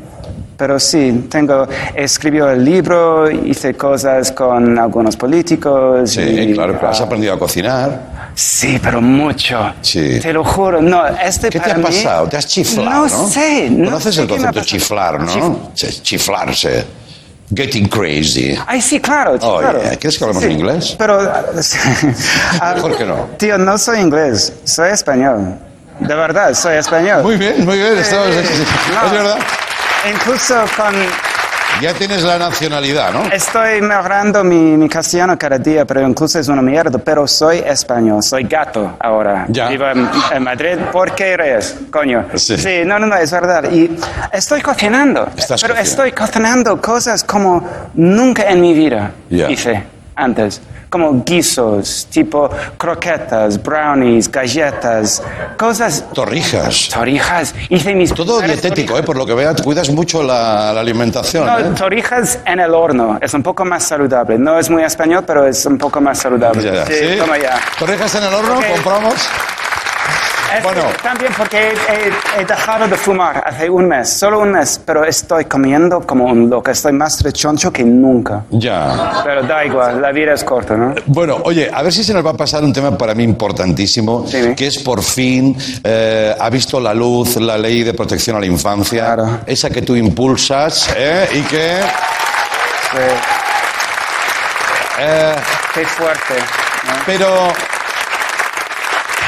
pero 0.60 0.78
sí, 0.78 1.26
tengo, 1.30 1.66
escribió 1.94 2.50
el 2.50 2.62
libro, 2.62 3.30
hice 3.30 3.72
cosas 3.72 4.30
con 4.32 4.78
algunos 4.78 5.16
políticos. 5.16 6.10
Sí, 6.10 6.20
y, 6.20 6.52
claro, 6.52 6.74
pero 6.76 6.90
has 6.90 7.00
ah, 7.00 7.04
aprendido 7.04 7.32
a 7.32 7.38
cocinar. 7.38 8.30
Sí, 8.34 8.78
pero 8.82 9.00
mucho. 9.00 9.72
Sí. 9.80 10.20
Te 10.20 10.34
lo 10.34 10.44
juro. 10.44 10.82
No, 10.82 11.06
este 11.06 11.48
¿Qué 11.48 11.58
te 11.58 11.60
para 11.60 11.74
ha 11.76 11.78
mí- 11.78 11.84
pasado? 11.84 12.28
¿Te 12.28 12.36
has 12.36 12.46
chiflado, 12.46 13.06
No 13.06 13.16
no? 13.22 13.28
sé. 13.28 13.70
no 13.70 13.84
¿Conoces 13.86 14.14
sé 14.16 14.20
el 14.20 14.28
concepto 14.28 14.60
chiflar, 14.62 15.18
no? 15.20 15.72
Chif- 15.74 16.02
Chiflarse. 16.02 16.84
Getting 17.54 17.88
crazy. 17.88 18.54
Ay, 18.66 18.82
sí, 18.82 19.00
claro. 19.00 19.40
sí, 19.40 19.46
Oye, 19.46 19.60
claro. 19.60 19.80
¿quieres 19.98 20.18
que 20.18 20.24
hablemos 20.24 20.42
Sí, 20.44 20.50
en 20.50 20.58
inglés? 20.60 20.94
Pero. 20.98 21.20
ah, 22.60 22.72
Mejor 22.76 22.96
que 22.98 23.04
no. 23.06 23.28
Tío, 23.38 23.56
no 23.56 23.78
soy 23.78 24.00
inglés, 24.00 24.52
soy 24.64 24.90
español. 24.90 25.56
De 26.00 26.14
verdad, 26.14 26.54
soy 26.54 26.76
español. 26.76 27.22
Muy 27.22 27.36
bien, 27.36 27.64
muy 27.64 27.76
bien. 27.76 27.98
estamos- 27.98 28.28
Eh, 28.28 28.44
no. 28.94 29.06
Es 29.06 29.12
verdad. 29.12 29.38
Incluso 30.08 30.54
con. 30.76 30.94
Ya 31.80 31.94
tienes 31.94 32.22
la 32.24 32.36
nacionalidad, 32.38 33.12
¿no? 33.12 33.22
Estoy 33.32 33.80
mejorando 33.80 34.42
mi, 34.42 34.76
mi 34.76 34.88
castellano 34.88 35.38
cada 35.38 35.56
día, 35.56 35.84
pero 35.84 36.06
incluso 36.06 36.38
es 36.38 36.48
una 36.48 36.60
mierda. 36.62 36.98
Pero 36.98 37.26
soy 37.26 37.58
español, 37.58 38.22
soy 38.22 38.44
gato 38.44 38.96
ahora. 38.98 39.46
Ya. 39.48 39.68
Vivo 39.68 39.86
en, 39.86 40.08
en 40.32 40.42
Madrid. 40.42 40.76
¿Por 40.92 41.14
qué 41.14 41.30
eres, 41.32 41.76
coño? 41.90 42.26
Sí. 42.34 42.82
no, 42.84 42.98
no, 42.98 43.06
no, 43.06 43.16
es 43.16 43.30
verdad. 43.30 43.70
Y 43.70 43.96
estoy 44.32 44.60
cocinando. 44.62 45.28
Estás 45.36 45.60
pero 45.62 45.74
cocinando. 45.74 45.80
estoy 45.80 46.12
cocinando 46.12 46.80
cosas 46.80 47.22
como 47.24 47.66
nunca 47.94 48.42
en 48.50 48.60
mi 48.60 48.74
vida 48.74 49.12
Ya. 49.30 49.48
hice 49.50 49.82
antes. 50.16 50.60
Como 50.90 51.22
guisos, 51.24 52.08
tipo 52.10 52.50
croquetas, 52.76 53.62
brownies, 53.62 54.30
galletas, 54.30 55.22
cosas. 55.56 56.04
Torrijas. 56.12 56.88
Torrijas. 56.92 57.54
Hice 57.68 57.94
mis. 57.94 58.12
Todo 58.12 58.40
dietético, 58.40 58.98
¿eh? 58.98 59.02
Por 59.04 59.16
lo 59.16 59.24
que 59.24 59.34
vea, 59.34 59.54
cuidas 59.54 59.88
mucho 59.90 60.22
la, 60.24 60.72
la 60.72 60.80
alimentación. 60.80 61.46
No, 61.46 61.58
¿eh? 61.60 61.64
torrijas 61.78 62.40
en 62.44 62.58
el 62.58 62.74
horno. 62.74 63.18
Es 63.22 63.32
un 63.34 63.42
poco 63.44 63.64
más 63.64 63.84
saludable. 63.84 64.36
No 64.36 64.58
es 64.58 64.68
muy 64.68 64.82
español, 64.82 65.22
pero 65.24 65.46
es 65.46 65.64
un 65.64 65.78
poco 65.78 66.00
más 66.00 66.18
saludable. 66.18 66.62
Ya, 66.64 66.74
ya. 66.74 66.86
Sí, 66.86 66.94
¿Sí? 66.94 67.16
toma 67.18 67.38
ya. 67.38 67.60
Torrijas 67.78 68.12
en 68.16 68.24
el 68.24 68.34
horno, 68.34 68.58
Ok. 68.58 68.64
compramos. 68.74 69.14
Es 70.56 70.62
Bueno. 70.64 70.82
También 71.02 71.32
porque 71.36 71.58
he, 71.58 71.70
he- 71.72 72.40
he 72.42 72.44
dejado 72.44 72.88
de 72.88 72.96
fumar 72.96 73.42
hace 73.46 73.68
un 73.70 73.86
mes, 73.88 74.08
solo 74.12 74.40
un 74.40 74.52
mes, 74.52 74.80
pero 74.84 75.04
estoy 75.04 75.44
comiendo 75.44 76.00
como 76.00 76.24
un 76.24 76.50
loco. 76.50 76.70
Estoy 76.70 76.92
más 76.92 77.22
rechoncho 77.22 77.72
que 77.72 77.84
nunca. 77.84 78.42
Ya. 78.50 79.22
Pero 79.24 79.42
da 79.44 79.64
igual, 79.64 80.00
la 80.02 80.10
vida 80.12 80.32
es 80.34 80.42
corta, 80.44 80.74
¿no? 80.76 80.94
Bueno, 81.06 81.38
oye, 81.44 81.70
a 81.72 81.82
ver 81.82 81.92
si 81.92 82.02
se 82.04 82.12
nos 82.12 82.24
va 82.24 82.30
a 82.30 82.36
pasar 82.36 82.62
un 82.64 82.72
tema 82.72 82.96
para 82.98 83.14
mí 83.14 83.22
importantísimo, 83.24 84.24
Dime. 84.30 84.54
que 84.54 84.66
es 84.66 84.78
por 84.78 85.02
fin 85.02 85.56
eh, 85.84 86.34
ha 86.38 86.50
visto 86.50 86.80
la 86.80 86.92
luz 86.94 87.36
la 87.36 87.56
ley 87.56 87.82
de 87.82 87.94
protección 87.94 88.36
a 88.36 88.40
la 88.40 88.46
infancia, 88.46 89.04
Claro. 89.14 89.38
esa 89.46 89.70
que 89.70 89.82
tú 89.82 89.94
impulsas 89.96 90.90
¿eh? 90.96 91.28
y 91.32 91.40
que 91.42 91.78
Sí. 92.90 92.98
eh, 94.98 95.34
Qué 95.74 95.84
fuerte. 95.86 96.34
¿no? 96.86 96.92
pero 97.06 97.52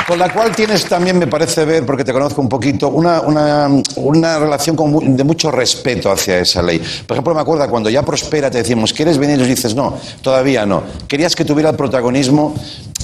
con 0.07 0.19
la 0.19 0.33
cual 0.33 0.55
tienes 0.55 0.85
también, 0.87 1.19
me 1.19 1.27
parece 1.27 1.65
ver, 1.65 1.87
porque 1.87 2.05
te 2.05 2.13
conozco 2.13 2.41
un 2.41 2.49
poquito, 2.49 2.89
una, 2.89 3.21
una, 3.21 3.69
una 3.97 4.39
relación 4.39 4.77
con 4.77 5.17
de 5.17 5.25
mucho 5.25 5.51
respeto 5.51 6.11
hacia 6.11 6.39
esa 6.39 6.63
ley. 6.63 6.83
Por 7.07 7.15
ejemplo, 7.17 7.35
me 7.35 7.41
acuerdo 7.41 7.69
cuando 7.69 7.91
ya 7.91 8.03
prospera, 8.03 8.51
te 8.51 8.59
decimos, 8.59 8.93
¿quieres 8.93 9.19
venir? 9.19 9.41
Y 9.41 9.45
dices, 9.47 9.75
no, 9.75 9.97
todavía 10.21 10.67
no. 10.67 10.83
Querías 11.09 11.35
que 11.37 11.45
tuviera 11.45 11.71
el 11.71 11.77
protagonismo 11.77 12.55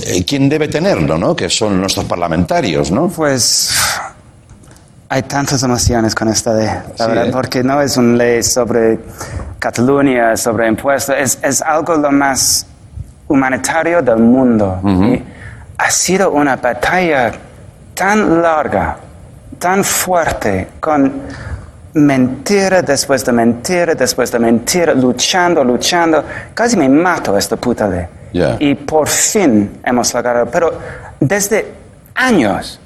eh, 0.04 0.24
quien 0.24 0.48
debe 0.48 0.68
tenerlo, 0.68 1.18
¿no? 1.18 1.34
Que 1.34 1.48
son 1.48 1.80
nuestros 1.80 2.04
parlamentarios, 2.06 2.90
¿no? 2.90 3.08
Pues 3.08 3.70
hay 5.08 5.22
tantas 5.22 5.62
emociones 5.62 6.14
con 6.14 6.28
esta 6.28 6.52
ley, 6.54 6.66
la 6.66 6.82
Sí, 6.82 7.10
verdad, 7.10 7.28
¿eh? 7.28 7.30
porque 7.32 7.62
no 7.62 7.80
es 7.80 7.96
una 7.96 8.16
ley 8.16 8.42
sobre 8.42 8.98
Cataluña, 9.58 10.36
sobre 10.36 10.68
impuestos, 10.68 11.14
es, 11.18 11.38
es 11.42 11.62
algo 11.62 11.94
lo 11.96 12.10
más 12.12 12.66
humanitario 13.26 14.02
del 14.02 14.18
mundo. 14.18 14.80
Y 14.84 15.22
ha 15.78 15.90
sido 15.90 16.30
una 16.30 16.56
batalla 16.56 17.32
tan 17.94 18.42
larga, 18.42 18.96
tan 19.58 19.82
fuerte, 19.84 20.68
con 20.80 21.22
mentira 21.94 22.82
después 22.82 23.24
de 23.24 23.32
mentira 23.32 23.94
después 23.94 24.30
de 24.30 24.38
mentira, 24.38 24.94
luchando, 24.94 25.64
luchando. 25.64 26.22
Casi 26.54 26.76
me 26.76 26.88
mato 26.88 27.36
esta 27.36 27.56
puta 27.56 27.88
ley. 27.88 28.06
Ya. 28.32 28.56
Y 28.58 28.74
por 28.74 29.08
fin 29.08 29.80
hemos 29.84 30.12
logrado, 30.12 30.46
pero 30.46 30.72
desde 31.18 31.72
años 32.14 32.78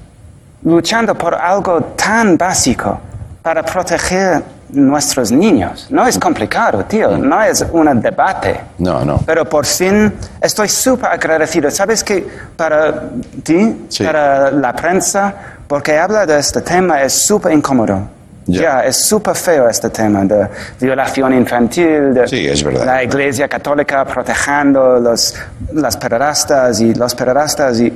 luchando 0.63 1.15
por 1.15 1.35
algo 1.35 1.81
tan 1.97 2.37
básico 2.37 2.99
para 3.41 3.61
proteger 3.63 4.41
nuestros 4.73 5.31
niños. 5.31 5.87
No 5.89 6.05
es 6.05 6.17
complicado, 6.19 6.83
tío, 6.85 7.17
no 7.17 7.41
es 7.41 7.65
un 7.71 8.01
debate. 8.01 8.59
No, 8.79 9.05
no. 9.05 9.19
Pero 9.25 9.47
por 9.47 9.65
fin 9.65 10.13
estoy 10.41 10.67
súper 10.69 11.09
agradecido. 11.11 11.69
¿Sabes 11.71 12.03
que 12.03 12.27
para 12.57 13.03
ti, 13.43 13.85
Sí. 13.89 14.03
para 14.03 14.51
la 14.51 14.73
prensa, 14.73 15.33
porque 15.67 15.97
habla 15.97 16.25
de 16.25 16.39
este 16.39 16.61
tema 16.61 17.01
es 17.01 17.25
súper 17.25 17.53
incómodo? 17.53 18.07
Ya. 18.45 18.61
Ya, 18.61 18.79
es 18.83 19.05
súper 19.07 19.35
feo 19.35 19.69
este 19.69 19.89
tema 19.89 20.25
de 20.25 20.47
violación 20.81 21.33
infantil, 21.33 22.13
de 22.13 22.27
Sí, 22.27 22.45
es 22.45 22.61
verdad. 22.61 22.85
la 22.85 23.01
Iglesia 23.03 23.47
Católica 23.47 24.03
protegiendo 24.03 24.99
los, 24.99 25.33
las 25.73 25.95
pederastas 25.95 26.81
y 26.81 26.93
los 26.93 27.15
pederastas. 27.15 27.79
Y, 27.79 27.93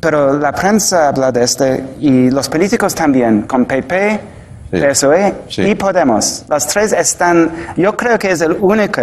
pero 0.00 0.32
la 0.38 0.52
prensa 0.52 1.08
habla 1.08 1.30
de 1.30 1.42
este 1.44 1.84
y 2.00 2.30
los 2.30 2.48
políticos 2.48 2.94
también, 2.94 3.42
con 3.42 3.66
PP, 3.66 4.20
Sí. 4.70 4.80
PSOE 4.80 5.34
Sí. 5.48 5.62
E 5.62 5.68
y 5.68 5.74
Podemos. 5.76 6.44
Los 6.48 6.66
tres 6.66 6.92
están, 6.92 7.50
yo 7.76 7.96
creo 7.96 8.18
que 8.18 8.32
es 8.32 8.40
el 8.40 8.52
único 8.60 9.00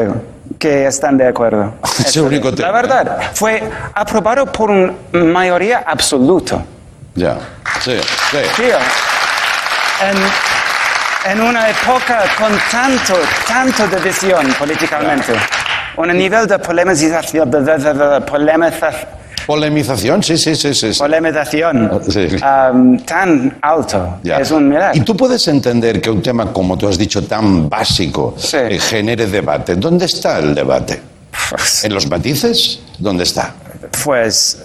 que 0.60 0.88
están 0.88 1.17
de 1.17 1.28
acuerdo. 1.28 1.73
Es 1.99 2.15
el 2.17 2.23
único 2.23 2.49
La 2.52 2.56
tema. 2.56 2.71
verdad, 2.71 3.17
fue 3.34 3.63
aprobado 3.93 4.45
por 4.45 4.69
una 4.71 4.93
mayoría 5.13 5.84
absoluta. 5.88 6.63
Ya. 7.15 7.38
Sí, 7.82 7.97
sí. 8.32 8.38
Tío, 8.58 8.78
en, 10.02 11.32
en 11.32 11.41
una 11.41 11.69
época 11.69 12.23
con 12.38 12.52
tanto, 12.71 13.13
tanto 13.47 13.88
división 13.88 14.45
políticamente, 14.60 15.34
un 15.97 16.08
nivel 16.10 16.47
de 16.47 16.60
polemización, 16.60 17.49
de, 17.52 17.62
de- 17.62 17.78
de- 17.78 17.93
de 17.93 18.19
polemiza- 18.26 18.91
Polemización, 19.45 20.23
sí, 20.23 20.38
sí, 20.38 20.56
sí, 20.56 20.73
sí. 20.73 20.91
polemización 20.97 22.01
Sí. 22.10 22.27
um, 22.71 22.97
tan 22.99 23.58
alto, 23.62 24.17
Ya. 24.23 24.38
es 24.38 24.51
un 24.51 24.67
milagro. 24.69 24.91
Y 24.97 25.01
tú 25.01 25.15
puedes 25.15 25.47
entender 25.47 25.99
que 26.01 26.10
un 26.10 26.21
tema, 26.21 26.51
como 26.51 26.77
tú 26.77 26.88
has 26.88 26.97
dicho, 26.97 27.23
tan 27.23 27.67
básico, 27.69 28.36
Sí. 28.38 28.58
eh, 28.58 28.79
genere 28.79 29.27
debate. 29.27 29.75
¿Dónde 29.75 30.06
está 30.06 30.39
el 30.39 30.53
debate? 30.56 31.01
¿En 31.84 31.93
los 31.93 32.08
matices? 32.10 32.79
¿Dónde 32.99 33.23
está? 33.23 33.53
Pues 34.03 34.63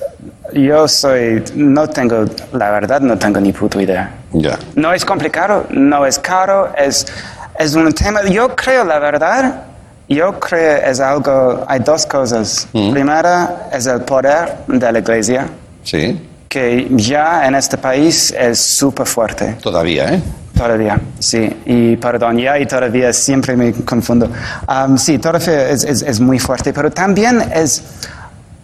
yo 0.54 0.86
soy, 0.88 1.42
no 1.54 1.88
tengo, 1.88 2.24
la 2.52 2.70
verdad, 2.70 3.00
no 3.00 3.18
tengo 3.18 3.40
ni 3.40 3.52
puta 3.52 3.82
idea. 3.82 4.10
Ya. 4.32 4.58
No 4.76 4.92
es 4.92 5.04
complicado, 5.04 5.66
no 5.70 6.06
es 6.06 6.18
caro, 6.18 6.72
es, 6.76 7.06
es 7.58 7.74
un 7.74 7.92
tema. 7.92 8.24
Yo 8.28 8.54
creo, 8.54 8.84
la 8.84 8.98
verdad, 8.98 9.62
yo 10.08 10.38
creo 10.40 10.78
es 10.90 11.00
algo. 11.00 11.64
Hay 11.68 11.80
dos 11.80 12.06
cosas. 12.06 12.66
Primera 12.72 13.68
es 13.72 13.86
el 13.86 14.00
poder 14.02 14.58
de 14.66 14.92
la 14.92 14.98
iglesia, 14.98 15.46
Sí, 15.82 16.20
que 16.48 16.86
ya 16.90 17.46
en 17.46 17.54
este 17.54 17.76
país 17.78 18.34
es 18.38 18.58
súper 18.78 19.06
fuerte. 19.06 19.56
todavía, 19.62 20.14
¿eh? 20.14 20.22
Todavía, 20.56 20.98
sí. 21.20 21.48
Y 21.66 21.96
perdón, 21.96 22.38
ya 22.38 22.58
y 22.58 22.66
todavía 22.66 23.12
siempre 23.12 23.56
me 23.56 23.72
confundo. 23.84 24.28
Am, 24.66 24.98
sí, 24.98 25.18
todavía 25.18 25.68
es, 25.70 25.84
es- 25.84 26.02
es 26.02 26.18
muy 26.20 26.38
fuerte, 26.38 26.72
pero 26.72 26.90
también 26.90 27.40
es. 27.54 27.82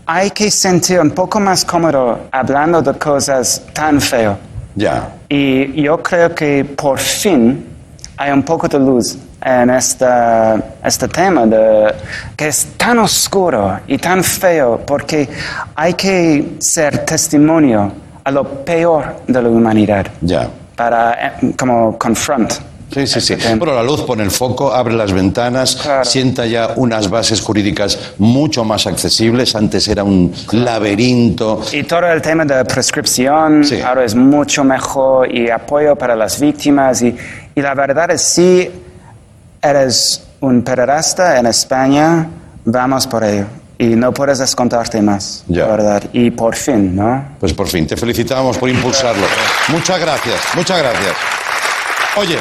Hay 0.06 0.30
que 0.32 0.50
sentir 0.50 1.00
un 1.00 1.12
poco 1.12 1.38
más 1.40 1.64
cómodo 1.64 2.18
hablando 2.32 2.82
de 2.82 2.92
cosas 2.98 3.62
tan 3.72 4.00
feas. 4.00 4.36
Ya. 4.74 5.08
Y 5.28 5.82
yo 5.82 6.02
creo 6.02 6.34
que 6.34 6.64
por 6.64 6.98
fin 6.98 7.64
hay 8.16 8.32
un 8.32 8.42
poco 8.42 8.66
de 8.68 8.78
luz 8.78 9.16
en 9.44 9.70
esta, 9.70 10.56
este 10.84 11.06
tema 11.08 11.46
de, 11.46 11.94
que 12.36 12.48
es 12.48 12.68
tan 12.78 12.98
oscuro 13.00 13.80
y 13.86 13.98
tan 13.98 14.24
feo 14.24 14.80
porque 14.86 15.28
hay 15.74 15.94
que 15.94 16.54
ser 16.60 17.04
testimonio 17.04 17.92
a 18.24 18.30
lo 18.30 18.44
peor 18.64 19.16
de 19.26 19.42
la 19.42 19.48
humanidad 19.48 20.06
Ya. 20.22 20.48
para 20.74 21.12
eh, 21.42 21.52
como 21.58 21.98
confront 21.98 22.52
Sí, 22.92 23.06
sí, 23.08 23.20
sí. 23.20 23.32
este. 23.32 23.52
Bueno, 23.56 23.74
la 23.74 23.82
luz 23.82 24.02
pone 24.02 24.22
el 24.22 24.30
foco, 24.30 24.72
abre 24.72 24.94
las 24.94 25.12
ventanas, 25.12 25.74
Claro. 25.76 26.04
sienta 26.04 26.46
ya 26.46 26.74
unas 26.76 27.10
bases 27.10 27.40
jurídicas 27.40 28.12
mucho 28.18 28.62
más 28.64 28.86
accesibles. 28.86 29.56
Antes 29.56 29.88
era 29.88 30.04
un 30.04 30.32
laberinto. 30.52 31.60
Y 31.72 31.82
todo 31.82 32.06
el 32.06 32.22
tema 32.22 32.44
de 32.44 32.64
prescripción 32.64 33.64
Sí. 33.64 33.80
ahora 33.80 34.04
es 34.04 34.14
mucho 34.14 34.62
mejor 34.62 35.32
y 35.32 35.50
apoyo 35.50 35.96
para 35.96 36.14
las 36.14 36.38
víctimas. 36.38 37.02
Y, 37.02 37.16
y 37.56 37.60
la 37.62 37.74
verdad 37.74 38.12
es, 38.12 38.22
si 38.22 38.70
eres 39.64 40.22
un 40.40 40.62
pederasta 40.62 41.38
en 41.38 41.46
España, 41.46 42.26
vamos 42.64 43.06
por 43.06 43.24
ello. 43.24 43.46
Y 43.78 43.86
no 43.96 44.12
puedes 44.12 44.38
descontarte 44.38 45.02
más, 45.02 45.42
Ya. 45.48 45.66
verdad. 45.66 46.02
Y 46.12 46.30
por 46.30 46.54
fin, 46.54 46.94
¿no? 46.94 47.36
Pues 47.40 47.52
por 47.52 47.66
fin, 47.66 47.86
te 47.86 47.96
felicitamos 47.96 48.56
por 48.58 48.68
impulsarlo. 48.68 49.26
Muchas 49.68 49.98
gracias, 49.98 50.36
muchas 50.54 50.78
gracias. 50.78 51.12
Oye, 52.16 52.38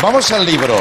vamos 0.00 0.30
al 0.32 0.46
libro, 0.46 0.76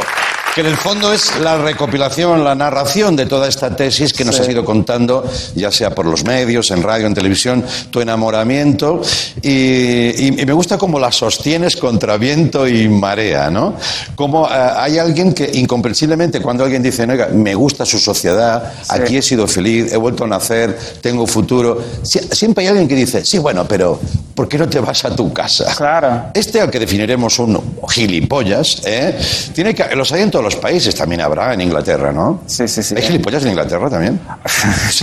que 0.54 0.62
en 0.62 0.68
el 0.68 0.78
fondo 0.78 1.12
es 1.12 1.40
la 1.40 1.58
recopilación, 1.58 2.44
la 2.44 2.54
narración 2.54 3.16
de 3.16 3.26
toda 3.26 3.48
esta 3.48 3.76
tesis 3.76 4.14
que 4.14 4.24
nos 4.24 4.36
Sí. 4.36 4.42
has 4.44 4.50
ido 4.50 4.64
contando, 4.64 5.24
ya 5.56 5.72
sea 5.72 5.90
por 5.96 6.06
los 6.06 6.24
medios, 6.26 6.70
en 6.70 6.84
radio, 6.84 7.08
en 7.08 7.16
televisión, 7.16 7.66
tu 7.90 8.02
enamoramiento. 8.02 9.02
Y, 9.42 9.50
y- 9.50 10.36
y 10.42 10.46
me 10.46 10.54
gusta 10.54 10.78
cómo 10.78 11.00
la 11.00 11.12
sostienes 11.12 11.76
contra 11.76 12.18
viento 12.18 12.68
y 12.68 12.88
marea, 12.88 13.50
¿no? 13.50 13.74
Como 14.16 14.46
eh, 14.48 14.52
hay 14.76 15.00
alguien 15.00 15.34
que 15.34 15.50
incomprensiblemente, 15.54 16.40
cuando 16.40 16.64
alguien 16.64 16.84
dice, 16.84 17.04
"Oiga, 17.10 17.30
me 17.34 17.56
gusta 17.56 17.84
su 17.84 17.98
sociedad, 17.98 18.74
aquí 18.90 19.18
he 19.18 19.22
sido 19.24 19.48
feliz, 19.48 19.92
he 19.92 19.98
vuelto 19.98 20.26
a 20.26 20.28
nacer, 20.28 20.78
tengo 21.02 21.26
futuro, 21.26 21.82
si- 22.04 22.20
siempre 22.32 22.64
hay 22.64 22.68
alguien 22.70 22.88
que 22.88 22.96
dice, 22.96 23.26
sí, 23.26 23.40
bueno, 23.40 23.68
pero 23.68 24.00
¿por 24.36 24.48
qué 24.48 24.60
no 24.60 24.70
te 24.70 24.80
vas 24.80 25.04
a 25.06 25.16
tu 25.16 25.34
casa? 25.34 25.74
Claro. 25.76 26.26
Este 26.36 26.62
al 26.62 26.70
que 26.70 26.80
definiremos 26.80 27.40
un 27.40 27.60
gilipollas, 27.90 28.84
¿eh? 28.86 29.18
Tiene 29.56 29.74
que, 29.74 29.96
los 29.96 30.12
hay 30.12 30.22
en 30.22 30.32
todos 30.44 30.56
los 30.56 30.62
países, 30.62 30.94
también 30.94 31.22
habrá 31.22 31.54
en 31.54 31.62
Inglaterra, 31.62 32.12
¿no? 32.12 32.42
Sí, 32.48 32.68
sí, 32.68 32.84
sí. 32.84 32.94
¿Hay 32.98 33.04
gilipollas 33.04 33.44
en 33.44 33.52
Inglaterra 33.52 33.90
también? 33.90 34.20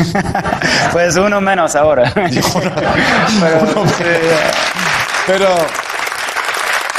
pues 0.92 1.16
uno 1.16 1.40
menos 1.40 1.74
ahora. 1.74 2.12
Pero, 2.14 2.30
sí, 3.96 4.04
Pero 5.26 5.48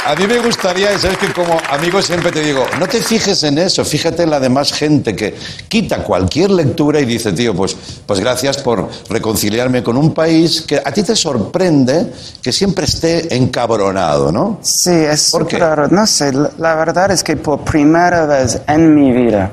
a 0.04 0.16
mí 0.16 0.26
me 0.26 0.38
gustaría, 0.40 0.98
sabes 0.98 1.16
que 1.18 1.32
como 1.32 1.60
amigo 1.70 2.02
siempre 2.02 2.32
te 2.32 2.40
digo, 2.40 2.64
no 2.80 2.86
te 2.88 3.00
fijes 3.00 3.42
en 3.44 3.58
eso, 3.58 3.84
fíjate 3.84 4.24
en 4.24 4.30
la 4.30 4.40
demás 4.40 4.72
gente 4.72 5.14
que 5.14 5.36
quita 5.68 5.98
cualquier 6.02 6.50
lectura 6.50 6.98
y 7.00 7.04
dice, 7.04 7.32
tío, 7.32 7.54
pues, 7.54 7.76
pues 8.04 8.18
gracias 8.18 8.58
por 8.58 8.88
reconciliarme 9.08 9.82
con 9.82 9.96
un 9.96 10.12
país 10.12 10.62
que 10.62 10.76
a 10.84 10.90
ti 10.92 11.04
te 11.04 11.14
sorprende 11.14 12.12
que 12.42 12.52
siempre 12.52 12.86
esté 12.86 13.34
encabronado, 13.36 14.32
¿no? 14.32 14.58
Sí, 14.62 14.90
es 14.90 15.30
¿Por 15.30 15.46
qué? 15.46 15.56
súper 15.56 15.60
raro. 15.68 15.88
No 15.88 16.06
sé, 16.06 16.32
la, 16.32 16.50
la 16.58 16.74
verdad 16.74 17.12
es 17.12 17.22
que 17.22 17.36
por 17.36 17.60
primera 17.60 18.26
vez 18.26 18.60
en 18.66 18.94
mi 18.94 19.12
vida 19.12 19.50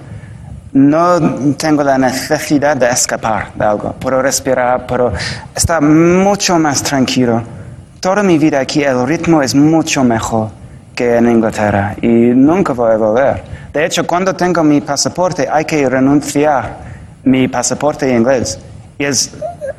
no 0.74 1.56
tengo 1.58 1.84
la 1.84 1.98
necesidad 1.98 2.76
de 2.76 2.90
escapar 2.90 3.54
de 3.54 3.66
algo. 3.66 3.94
Puedo 3.94 4.22
respirar, 4.22 4.88
puedo 4.88 5.14
estar 5.56 5.82
mucho 5.82 6.58
más 6.58 6.82
tranquilo. 6.82 7.59
Toda 8.00 8.24
mi 8.24 8.38
vida 8.38 8.62
aquí 8.62 8.82
el 8.84 9.06
ritmo 9.06 9.42
es 9.42 9.54
mucho 9.54 10.04
mejor 10.06 10.50
que 10.96 11.18
en 11.18 11.30
Inglaterra 11.30 11.96
y 12.02 12.08
nunca 12.08 12.72
voy 12.72 12.94
a 12.94 12.98
volver. 12.98 13.44
De 13.74 13.86
hecho, 13.86 14.08
cuando 14.08 14.34
tengo 14.34 14.64
mi 14.64 14.80
pasaporte 14.80 15.48
hay 15.52 15.66
que 15.66 15.88
renunciar 15.90 16.78
mi 17.24 17.48
pasaporte 17.50 18.10
inglés. 18.10 18.58
Y 18.98 19.04
es 19.04 19.32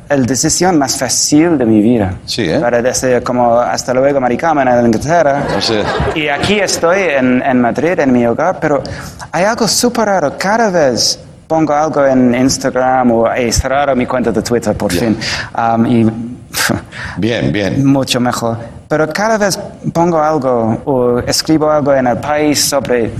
la 0.07 0.17
decisión 0.17 0.77
más 0.77 0.97
fácil 0.97 1.57
de 1.57 1.65
mi 1.65 1.81
vida. 1.81 2.13
Sí, 2.25 2.43
¿eh? 2.43 2.59
Para 2.59 2.81
decir 2.81 3.23
como 3.23 3.59
hasta 3.59 3.93
luego, 3.93 4.19
Maricarmen, 4.19 4.67
en 4.67 4.85
Inglaterra. 4.85 5.43
O 5.57 5.61
sea, 5.61 5.83
Y 6.15 6.27
aquí 6.27 6.59
estoy 6.59 7.01
en, 7.01 7.41
en 7.41 7.61
Madrid, 7.61 7.99
en 7.99 8.11
mi 8.11 8.25
hogar, 8.25 8.59
pero 8.59 8.83
hay 9.31 9.45
algo 9.45 9.67
súper 9.67 10.05
raro. 10.05 10.33
Cada 10.37 10.69
vez 10.69 11.19
pongo 11.47 11.73
algo 11.73 12.05
en 12.05 12.33
Instagram 12.33 13.11
o 13.11 13.31
he 13.33 13.51
cerrado 13.51 13.95
mi 13.95 14.05
cuenta 14.05 14.31
de 14.31 14.41
Twitter 14.41 14.73
por 14.75 14.91
fin. 14.91 15.17
Um, 15.57 15.85
y 15.85 16.30
bien, 17.17 17.51
bien. 17.51 17.85
mucho 17.85 18.19
mejor. 18.19 18.57
Pero 18.87 19.07
cada 19.11 19.37
vez 19.37 19.57
pongo 19.93 20.21
algo 20.21 20.81
o 20.85 21.19
escribo 21.19 21.69
algo 21.71 21.93
en 21.93 22.07
el 22.07 22.17
país 22.17 22.63
sobre 22.63 23.11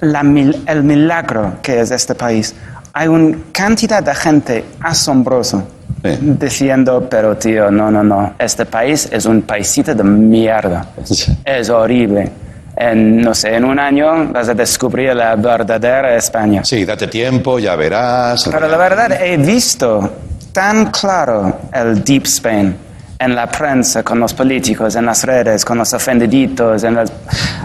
la 0.00 0.22
mil- 0.22 0.62
el 0.66 0.82
milagro 0.84 1.54
que 1.62 1.80
es 1.80 1.90
este 1.90 2.14
país. 2.14 2.54
Hay 2.92 3.08
una 3.08 3.36
cantidad 3.52 4.02
de 4.02 4.14
gente 4.14 4.64
asombrosa 4.80 5.62
Sí. 6.02 6.16
diciendo, 6.20 7.06
pero 7.10 7.36
tío, 7.36 7.70
no, 7.70 7.90
no, 7.90 8.02
no, 8.02 8.32
este 8.38 8.64
país 8.64 9.06
es 9.12 9.26
un 9.26 9.42
paisito 9.42 9.94
de 9.94 10.02
mierda. 10.02 10.86
Sí. 11.04 11.36
Es 11.44 11.68
horrible. 11.68 12.30
En, 12.76 13.20
no 13.20 13.34
sé, 13.34 13.54
en 13.56 13.64
un 13.66 13.78
año 13.78 14.28
vas 14.32 14.48
a 14.48 14.54
descubrir 14.54 15.14
la 15.14 15.36
verdadera 15.36 16.14
España. 16.16 16.64
Sí, 16.64 16.86
date 16.86 17.06
tiempo, 17.08 17.58
ya 17.58 17.76
verás. 17.76 18.48
Pero 18.50 18.66
la 18.68 18.78
verdad 18.78 19.12
he 19.20 19.36
visto 19.36 20.10
tan 20.52 20.86
claro 20.90 21.58
el 21.72 22.02
Deep 22.04 22.24
Spain 22.26 22.76
en 23.18 23.34
la 23.34 23.46
prensa, 23.46 24.02
con 24.02 24.18
los 24.18 24.32
políticos, 24.34 24.94
en 24.96 25.06
las 25.06 25.24
redes, 25.24 25.64
con 25.64 25.78
los 25.78 25.92
ofendiditos, 25.92 26.82
en 26.84 26.94
las, 26.94 27.12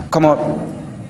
como, 0.10 0.58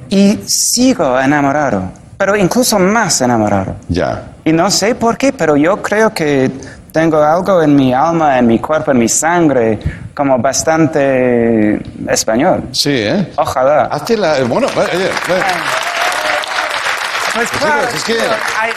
y 0.10 0.40
sigo 0.46 1.20
enamorado, 1.20 1.84
pero 2.18 2.36
incluso 2.36 2.78
más 2.78 3.20
enamorado. 3.22 3.76
Ya. 3.90 4.24
Y 4.44 4.54
no 4.54 4.70
sé 4.70 4.94
por 4.96 5.18
qué, 5.18 5.34
pero 5.34 5.56
yo 5.56 5.82
creo 5.82 6.14
que 6.14 6.52
tengo 6.92 7.18
algo 7.24 7.62
en 7.62 7.76
mi 7.76 7.92
alma, 7.94 8.38
en 8.38 8.46
mi 8.48 8.60
cuerpo, 8.60 8.92
en 8.92 9.00
mi 9.00 9.10
sangre, 9.10 9.80
como 10.14 10.38
bastante 10.38 11.82
español. 12.08 12.70
Sí, 12.72 12.92
¿eh? 12.94 13.34
Ojalá. 13.38 13.86
Hazte 13.86 14.16
la... 14.16 14.42
Bueno, 14.44 14.68
oye, 14.76 14.90
oye, 14.96 15.10
Pues 17.34 17.50
Sí, 17.50 17.58
claro, 17.58 17.82
pues 17.82 17.96
es 17.96 18.04
que- 18.06 18.14
hay- 18.14 18.72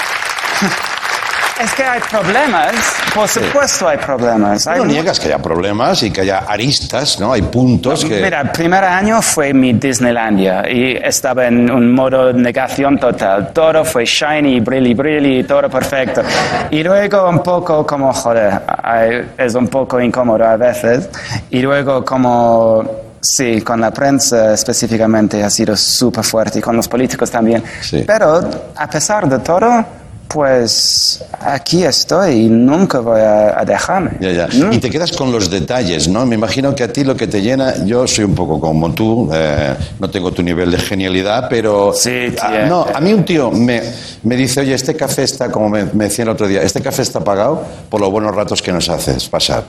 es 1.62 1.72
que 1.74 1.82
hay 1.82 2.00
problemas, 2.10 2.72
por 3.14 3.28
supuesto 3.28 3.88
hay 3.88 3.98
problemas. 3.98 4.66
Hay 4.66 4.78
no 4.78 4.84
niegas 4.86 5.18
que 5.18 5.26
haya 5.26 5.38
problemas 5.38 6.02
y 6.02 6.10
que 6.10 6.20
haya 6.22 6.38
aristas, 6.46 7.18
¿no? 7.18 7.32
Hay 7.32 7.42
puntos 7.42 8.04
que... 8.04 8.20
Mira, 8.22 8.40
el 8.42 8.50
primer 8.50 8.84
año 8.84 9.20
fue 9.22 9.52
mi 9.52 9.72
Disneylandia 9.72 10.70
y 10.70 10.96
estaba 10.96 11.46
en 11.46 11.70
un 11.70 11.92
modo 11.92 12.32
negación 12.32 12.98
total. 12.98 13.52
Todo 13.52 13.84
fue 13.84 14.04
shiny, 14.04 14.60
brilli, 14.60 14.94
brilli, 14.94 15.44
todo 15.44 15.68
perfecto. 15.68 16.22
Y 16.70 16.82
luego 16.82 17.28
un 17.28 17.42
poco 17.42 17.86
como, 17.86 18.12
joder, 18.12 18.60
hay- 18.82 19.28
es 19.36 19.54
un 19.54 19.68
poco 19.68 20.00
incómodo 20.00 20.44
a 20.44 20.56
veces. 20.56 21.08
Y 21.50 21.60
luego 21.60 22.04
como, 22.04 22.84
sí, 23.20 23.62
con 23.62 23.80
la 23.80 23.90
prensa 23.90 24.54
específicamente 24.54 25.42
ha 25.42 25.50
sido 25.50 25.76
súper 25.76 26.22
fuerte 26.24 26.60
y 26.60 26.62
con 26.62 26.76
los 26.76 26.86
políticos 26.88 27.30
también. 27.30 27.62
Sí. 27.80 28.04
Pero 28.06 28.48
a 28.76 28.86
pesar 28.88 29.28
de 29.28 29.38
todo, 29.40 29.84
pues 30.28 31.24
aquí 31.40 31.84
estoy 31.84 32.32
y 32.32 32.48
nunca 32.48 33.00
voy 33.00 33.20
a, 33.20 33.58
a 33.58 33.64
dejarme. 33.64 34.10
Ya, 34.20 34.30
ya. 34.32 34.48
Y 34.70 34.78
te 34.78 34.90
quedas 34.90 35.12
con 35.12 35.32
los 35.32 35.50
detalles, 35.50 36.06
¿no? 36.08 36.24
Me 36.26 36.34
imagino 36.34 36.74
que 36.74 36.84
a 36.84 36.92
ti 36.92 37.02
lo 37.02 37.16
que 37.16 37.26
te 37.26 37.40
llena, 37.40 37.84
yo 37.84 38.06
soy 38.06 38.24
un 38.24 38.34
poco 38.34 38.60
como 38.60 38.92
tú, 38.92 39.30
eh, 39.32 39.74
no 39.98 40.10
tengo 40.10 40.30
tu 40.32 40.42
nivel 40.42 40.70
de 40.70 40.78
genialidad, 40.78 41.48
pero... 41.48 41.92
Sí, 41.94 42.34
Ah, 42.40 42.48
tío. 42.50 42.66
no, 42.66 42.86
a 42.94 43.00
mí 43.00 43.12
un 43.12 43.24
tío 43.24 43.50
me, 43.50 43.82
me 44.22 44.36
dice, 44.36 44.60
oye, 44.60 44.74
este 44.74 44.94
café 44.94 45.22
está, 45.24 45.50
como 45.50 45.68
me, 45.70 45.84
me 45.86 46.04
decía 46.04 46.24
el 46.24 46.28
otro 46.28 46.46
día, 46.46 46.62
este 46.62 46.80
café 46.82 47.02
está 47.02 47.20
pagado 47.20 47.64
por 47.88 48.00
los 48.00 48.10
buenos 48.10 48.34
ratos 48.34 48.60
que 48.62 48.70
nos 48.72 48.88
haces 48.88 49.28
pasar. 49.28 49.64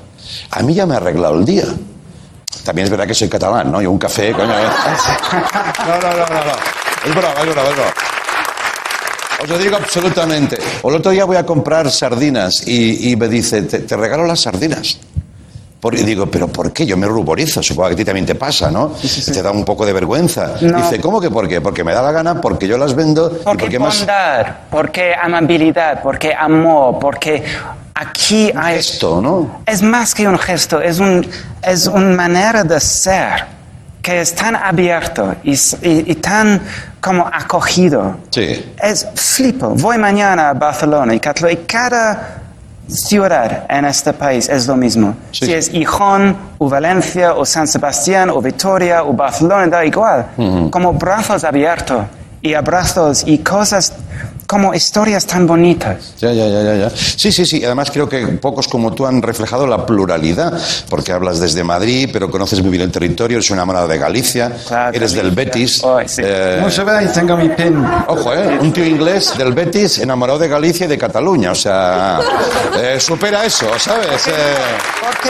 A 0.51 0.61
mí 0.61 0.73
ya 0.73 0.85
me 0.85 0.93
ha 0.93 0.97
arreglado 0.97 1.39
el 1.39 1.45
día. 1.45 1.63
También 2.65 2.83
es 2.85 2.89
verdad 2.91 3.07
que 3.07 3.13
soy 3.13 3.29
catalán, 3.29 3.71
¿no? 3.71 3.81
Y 3.81 3.85
un 3.85 3.97
café, 3.97 4.31
coño. 4.33 4.51
¿eh? 4.51 4.63
No, 5.87 5.95
no, 5.95 6.09
no, 6.17 6.25
no, 6.25 6.45
no. 6.45 6.51
Es 7.05 7.15
broma, 7.15 7.33
es 7.39 7.45
broma, 7.45 7.69
es 7.69 7.75
broma. 7.75 7.93
Os 9.41 9.49
lo 9.49 9.57
digo 9.57 9.75
absolutamente. 9.77 10.57
O 10.81 10.89
el 10.89 10.95
otro 10.97 11.11
día 11.11 11.25
voy 11.25 11.37
a 11.37 11.45
comprar 11.45 11.89
sardinas 11.91 12.67
y, 12.67 13.11
y 13.11 13.15
me 13.15 13.27
dice, 13.27 13.61
te, 13.63 13.79
te 13.79 13.95
regalo 13.97 14.25
las 14.25 14.41
sardinas. 14.41 14.99
Por- 15.79 15.95
y 15.95 16.03
digo, 16.03 16.25
¿pero 16.29 16.49
por 16.49 16.73
qué? 16.73 16.85
Yo 16.85 16.97
me 16.97 17.07
ruborizo, 17.07 17.63
supongo 17.63 17.87
que 17.89 17.93
a 17.93 17.97
ti 17.97 18.03
también 18.03 18.25
te 18.25 18.35
pasa, 18.35 18.69
¿no? 18.69 18.93
Te 19.33 19.41
da 19.41 19.51
un 19.51 19.63
poco 19.63 19.85
de 19.85 19.93
vergüenza. 19.93 20.55
No. 20.59 20.77
Dice, 20.77 20.99
¿cómo 20.99 21.21
que 21.21 21.29
por 21.31 21.47
qué? 21.47 21.61
Porque 21.61 21.85
me 21.85 21.93
da 21.93 22.01
la 22.01 22.11
gana, 22.11 22.41
porque 22.41 22.67
yo 22.67 22.77
las 22.77 22.93
vendo 22.93 23.31
y 23.33 23.43
Porque 23.45 23.63
porque 23.63 23.79
más... 23.79 23.99
bondad, 23.99 24.45
porque 24.69 25.13
amabilidad, 25.15 26.01
porque 26.03 26.33
amor, 26.33 26.99
porque 26.99 27.41
aquí 27.95 28.51
hay... 28.53 28.77
Esto, 28.79 29.21
¿no? 29.21 29.61
Es 29.65 29.81
más 29.81 30.13
que 30.13 30.27
un 30.27 30.37
gesto, 30.37 30.81
es, 30.81 30.99
un, 30.99 31.25
es 31.63 31.87
una 31.87 32.13
manera 32.13 32.65
de 32.65 32.77
ser 32.81 33.45
que 34.01 34.21
es 34.21 34.33
tan 34.33 34.55
abierto 34.55 35.35
y, 35.43 35.53
s- 35.53 35.77
y- 35.81 36.11
y 36.11 36.15
tan 36.15 36.61
como 37.01 37.27
acogido. 37.27 38.17
Sí. 38.29 38.73
Es 38.81 39.07
flipo. 39.15 39.69
Voy 39.69 39.97
mañana 39.97 40.49
a 40.49 40.53
Barcelona 40.53 41.13
y 41.13 41.19
Cataluña 41.19 41.53
y 41.53 41.65
cada 41.65 42.35
ciudad 42.87 43.65
en 43.69 43.85
este 43.85 44.13
país 44.13 44.49
es 44.49 44.67
lo 44.67 44.75
mismo. 44.75 45.15
Sí. 45.31 45.45
Si 45.45 45.53
es 45.53 45.69
Gijón, 45.69 46.35
o 46.57 46.67
Valencia, 46.69 47.33
o 47.35 47.45
San 47.45 47.67
Sebastián, 47.67 48.29
o 48.29 48.41
Vitoria, 48.41 49.03
o 49.03 49.13
Barcelona, 49.13 49.67
da 49.67 49.85
igual. 49.85 50.25
Como 50.71 50.93
brazos 50.93 51.43
abiertos. 51.43 52.05
Y 52.41 52.53
abrazos 52.53 53.23
y 53.25 53.39
cosas 53.39 53.93
como 54.47 54.73
historias 54.73 55.27
tan 55.27 55.45
bonitas. 55.45 56.15
Ya, 56.19 56.31
ya, 56.33 56.47
ya, 56.47 56.63
ya, 56.63 56.75
ya. 56.75 56.89
Sí, 56.89 57.31
sí, 57.31 57.45
sí. 57.45 57.63
Además 57.63 57.91
creo 57.91 58.09
que 58.09 58.25
pocos 58.27 58.67
como 58.67 58.93
tú 58.93 59.05
han 59.05 59.21
reflejado 59.21 59.67
la 59.67 59.85
pluralidad, 59.85 60.59
porque 60.89 61.11
hablas 61.11 61.39
desde 61.39 61.63
Madrid, 61.63 62.09
pero 62.11 62.31
conoces 62.31 62.59
muy 62.61 62.71
bien 62.71 62.81
el 62.83 62.91
territorio, 62.91 63.37
eres 63.37 63.49
un 63.51 63.57
enamorado 63.57 63.87
de 63.87 63.99
Galicia, 63.99 64.51
Claro, 64.67 64.95
eres 64.95 65.11
del 65.11 65.35
Galicia. 65.35 65.45
Betis. 65.45 65.83
Ay, 65.85 66.07
sí. 66.09 66.21
eh, 66.25 66.57
No 66.61 66.71
se 66.71 66.83
ve, 66.83 67.07
tengo 67.13 67.37
mi 67.37 67.49
pin. 67.49 67.85
Ojo, 68.07 68.33
¿eh? 68.33 68.57
Un 68.59 68.73
tío 68.73 68.85
inglés 68.85 69.37
del 69.37 69.53
Betis 69.53 69.99
enamorado 69.99 70.39
de 70.39 70.47
Galicia 70.47 70.85
y 70.85 70.89
de 70.89 70.97
Cataluña. 70.97 71.51
O 71.51 71.55
sea, 71.55 72.19
eh, 72.81 72.99
supera 72.99 73.45
eso, 73.45 73.67
¿sabes? 73.77 74.25
Eh, 74.27 74.31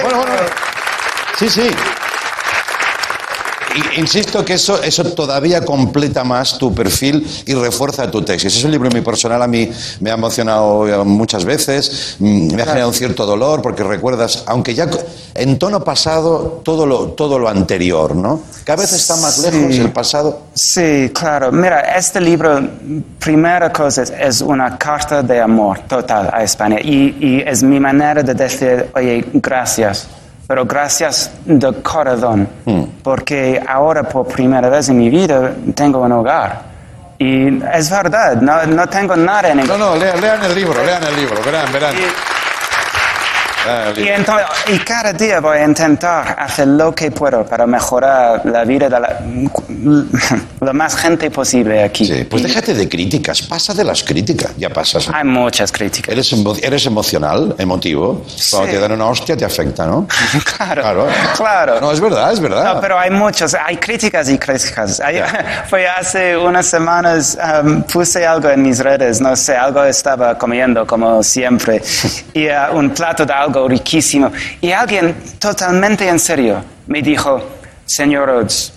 bueno, 0.01 0.17
bueno, 0.17 0.31
bueno. 0.33 0.49
Sí, 1.37 1.49
sí. 1.49 1.69
Insisto 3.97 4.43
que 4.43 4.53
eso, 4.53 4.81
eso 4.81 5.03
todavía 5.13 5.63
completa 5.63 6.23
más 6.23 6.57
tu 6.57 6.73
perfil 6.73 7.25
y 7.45 7.53
refuerza 7.53 8.09
tu 8.09 8.21
tesis. 8.21 8.55
Es 8.55 8.63
un 8.63 8.71
libro 8.71 8.89
muy 8.89 9.01
personal, 9.01 9.41
a 9.41 9.47
mí 9.47 9.69
me 9.99 10.09
ha 10.11 10.15
emocionado 10.15 11.05
muchas 11.05 11.45
veces, 11.45 12.15
mm, 12.19 12.55
me 12.55 12.61
ha 12.61 12.65
generado 12.65 12.89
un 12.89 12.93
cierto 12.93 13.25
dolor 13.25 13.61
porque 13.61 13.83
recuerdas, 13.83 14.43
aunque 14.47 14.73
ya 14.73 14.87
en 15.35 15.57
tono 15.59 15.83
pasado, 15.83 16.61
todo 16.63 16.85
lo, 16.85 17.09
todo 17.09 17.37
lo 17.39 17.47
anterior, 17.47 18.15
¿no? 18.15 18.41
Cada 18.63 18.81
vez 18.81 18.93
está 18.93 19.15
más 19.17 19.37
lejos 19.39 19.73
Sí. 19.75 19.81
el 19.81 19.91
pasado. 19.91 20.41
Sí, 20.53 21.11
claro. 21.13 21.51
Mira, 21.51 21.81
este 21.97 22.19
libro, 22.19 22.59
primera 23.19 23.71
cosa, 23.71 24.03
es, 24.03 24.09
es 24.19 24.41
una 24.41 24.77
carta 24.77 25.21
de 25.21 25.39
amor 25.41 25.79
total 25.87 26.29
a 26.33 26.43
España 26.43 26.77
y, 26.81 27.15
y 27.19 27.43
es 27.45 27.63
mi 27.63 27.79
manera 27.79 28.23
de 28.23 28.33
decir, 28.33 28.89
oye, 28.95 29.25
gracias, 29.33 30.07
pero 30.49 30.65
gracias 30.65 31.31
de 31.45 31.71
corazón, 31.83 32.49
porque 33.03 33.61
ahora 33.67 34.01
por 34.01 34.25
primera 34.25 34.67
vez 34.67 34.89
en 34.89 34.97
mi 34.97 35.07
vida 35.07 35.53
tengo 35.75 35.99
un 35.99 36.11
hogar. 36.11 36.63
Y 37.19 37.63
es 37.71 37.91
verdad, 37.91 38.41
no, 38.41 38.65
no 38.65 38.87
tengo 38.87 39.15
nada 39.15 39.51
en 39.51 39.57
No, 39.57 39.77
no, 39.77 39.95
lean, 39.95 40.19
lean 40.19 40.43
el 40.43 40.55
libro, 40.55 40.83
lean 40.83 41.03
el 41.03 41.15
libro, 41.17 41.35
verán, 41.45 41.71
verán. 41.71 41.93
El 43.67 43.99
Y, 43.99 44.07
entonces, 44.09 44.45
y 44.67 44.79
cada 44.79 45.13
día 45.13 45.39
voy 45.39 45.57
a 45.57 45.65
intentar 45.65 46.35
hacer 46.39 46.67
lo 46.67 46.93
que 46.93 47.11
puedo 47.11 47.45
para 47.45 47.65
mejorar 47.65 48.41
la 48.45 48.63
vida 48.65 48.89
de 48.89 48.99
la, 48.99 49.19
lo 50.61 50.73
más 50.73 50.95
gente 50.95 51.29
posible 51.31 51.83
aquí. 51.83 52.05
Sí, 52.05 52.23
pues 52.23 52.43
déjate 52.43 52.73
de 52.73 52.87
críticas, 52.87 53.41
pasa 53.43 53.73
de 53.73 53.83
las 53.83 54.03
críticas, 54.03 54.51
ya 54.57 54.69
pasas. 54.69 55.09
Hay 55.13 55.23
muchas 55.25 55.71
críticas. 55.71 56.11
Eres, 56.11 56.31
emo- 56.33 56.57
eres 56.61 56.85
emocional, 56.85 57.55
emotivo. 57.57 58.25
Cuando 58.51 58.67
Sí. 58.69 58.75
te 58.75 58.79
dan 58.79 58.91
una 58.93 59.07
hostia 59.07 59.35
te 59.37 59.45
afecta, 59.45 59.85
¿no? 59.85 60.07
Claro, 60.57 60.81
Claro. 60.81 61.07
claro. 61.37 61.81
No, 61.81 61.91
es 61.91 61.99
verdad, 61.99 62.31
es 62.33 62.39
verdad. 62.39 62.75
No, 62.75 62.81
pero 62.81 62.97
hay 62.99 63.09
muchos, 63.09 63.53
hay 63.55 63.77
críticas 63.77 64.29
y 64.29 64.37
críticas. 64.37 64.99
Hay- 64.99 65.21
fue 65.69 65.87
hace 65.87 66.35
unas 66.37 66.65
semanas, 66.65 67.37
um, 67.63 67.83
puse 67.83 68.25
algo 68.25 68.49
en 68.49 68.61
mis 68.61 68.79
redes, 68.79 69.21
no 69.21 69.35
sé, 69.35 69.55
algo 69.55 69.83
estaba 69.83 70.37
comiendo 70.37 70.85
como 70.85 71.23
siempre, 71.23 71.81
y 72.33 72.47
uh, 72.47 72.73
un 72.75 72.89
plato 72.91 73.25
de 73.25 73.33
algo 73.33 73.48
riquísimo. 73.67 74.31
Y 74.61 74.71
alguien 74.71 75.15
totalmente 75.39 76.07
en 76.07 76.19
serio 76.19 76.63
me 76.87 77.01
dijo, 77.01 77.41
señor 77.85 78.27
Rhodes, 78.27 78.73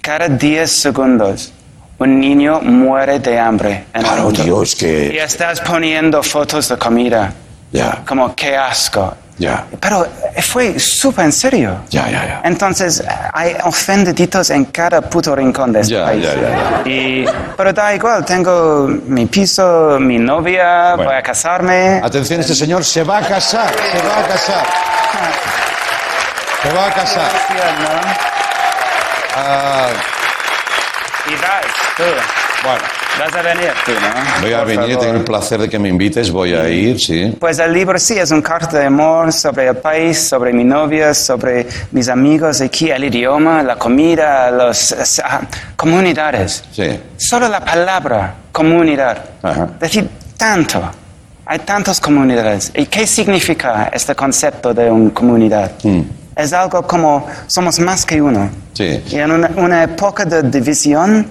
cada 0.00 0.28
10 0.28 0.70
segundos 0.70 1.52
un 1.98 2.18
niño 2.20 2.60
muere 2.60 3.18
de 3.20 3.38
hambre. 3.38 3.84
En 3.94 4.00
el 4.00 4.06
Claro, 4.06 4.22
mundo. 4.24 4.62
es 4.62 4.72
Y 4.74 4.76
que... 4.76 5.22
estás 5.22 5.60
poniendo 5.60 6.22
fotos 6.22 6.68
de 6.68 6.76
comida. 6.76 7.32
Ya. 7.72 8.02
Como, 8.06 8.34
qué 8.34 8.56
asco. 8.56 9.14
Ya. 9.36 9.64
Pero 9.80 10.06
fue 10.42 10.78
súper 10.78 11.24
en 11.24 11.32
serio. 11.32 11.76
Ya, 11.90 12.08
ya, 12.08 12.24
ya. 12.24 12.40
Entonces, 12.44 13.02
hay 13.32 13.56
ofendiditos 13.64 14.50
en 14.50 14.66
cada 14.66 15.00
puto 15.00 15.34
rincón 15.34 15.72
de 15.72 15.80
este 15.80 15.94
Ya, 15.94 16.04
país. 16.04 16.22
ya, 16.24 16.34
ya, 16.34 16.88
Y, 16.88 17.26
pero 17.56 17.72
da 17.72 17.92
igual, 17.94 18.24
tengo 18.24 18.86
mi 19.06 19.26
piso, 19.26 19.98
mi 20.00 20.18
novia, 20.18 20.94
Bueno. 20.94 21.10
voy 21.10 21.18
a 21.18 21.22
casarme. 21.22 22.00
Atención, 22.04 22.40
este 22.40 22.54
señor 22.54 22.84
se 22.84 23.02
va 23.02 23.18
a 23.18 23.22
casar, 23.26 23.70
se 23.74 24.02
va 24.06 24.18
a 24.20 24.28
casar. 24.28 24.66
Se 26.62 26.72
va 26.72 26.86
a 26.86 26.92
casar. 26.92 27.30
Ah, 29.36 29.88
Y 31.26 31.32
vas, 31.34 31.64
tú. 31.96 32.04
bueno, 32.62 32.84
Vas 33.18 33.32
a 33.34 33.42
venir 33.42 33.70
tú, 33.86 33.92
¿no? 33.92 34.40
voy 34.42 34.52
a 34.52 34.58
Por 34.58 34.66
venir, 34.66 34.90
favor. 34.94 35.04
tengo 35.04 35.18
el 35.18 35.24
placer 35.24 35.60
de 35.60 35.68
que 35.68 35.78
me 35.78 35.88
invites, 35.88 36.30
voy 36.32 36.52
a 36.54 36.68
ir, 36.68 36.98
sí. 36.98 37.36
Pues 37.38 37.58
el 37.60 37.72
libro 37.72 37.96
sí 37.98 38.18
es 38.18 38.30
un 38.32 38.42
carta 38.42 38.78
de 38.78 38.86
amor 38.86 39.32
sobre 39.32 39.68
el 39.68 39.76
país, 39.76 40.18
sobre 40.20 40.52
mi 40.52 40.64
novia, 40.64 41.14
sobre 41.14 41.66
mis 41.92 42.08
amigos 42.08 42.60
aquí, 42.60 42.90
el 42.90 43.04
idioma, 43.04 43.62
la 43.62 43.76
comida, 43.76 44.50
las 44.50 45.22
comunidades. 45.76 46.64
Sí. 46.72 46.98
Solo 47.16 47.48
la 47.48 47.64
palabra 47.64 48.34
comunidad. 48.50 49.24
Ajá. 49.42 49.68
Decir 49.78 50.08
tanto. 50.36 50.82
Hay 51.46 51.58
tantas 51.60 52.00
comunidades. 52.00 52.72
¿Y 52.74 52.86
qué 52.86 53.06
significa 53.06 53.90
este 53.92 54.14
concepto 54.14 54.72
de 54.74 54.90
una 54.90 55.12
comunidad? 55.12 55.72
Es 56.34 56.52
algo 56.52 56.82
como 56.86 57.26
somos 57.46 57.78
más 57.78 58.04
que 58.04 58.20
uno. 58.20 58.50
Sí. 58.72 59.02
Y 59.10 59.16
en 59.18 59.30
una, 59.30 59.50
una 59.56 59.84
época 59.84 60.24
de 60.24 60.42
división 60.42 61.26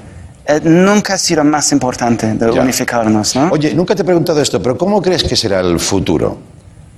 eh, 0.46 0.60
nunca 0.64 1.14
ha 1.14 1.18
sido 1.18 1.44
más 1.44 1.72
importante 1.72 2.34
de 2.34 2.54
Ya. 2.54 2.62
unificarnos, 2.62 3.36
¿no? 3.36 3.50
Oye, 3.52 3.74
nunca 3.74 3.96
te 3.96 4.02
he 4.02 4.06
preguntado 4.06 4.42
esto, 4.42 4.62
pero 4.62 4.78
¿cómo 4.78 5.02
crees 5.02 5.24
que 5.24 5.36
será 5.36 5.60
el 5.62 5.80
futuro? 5.80 6.38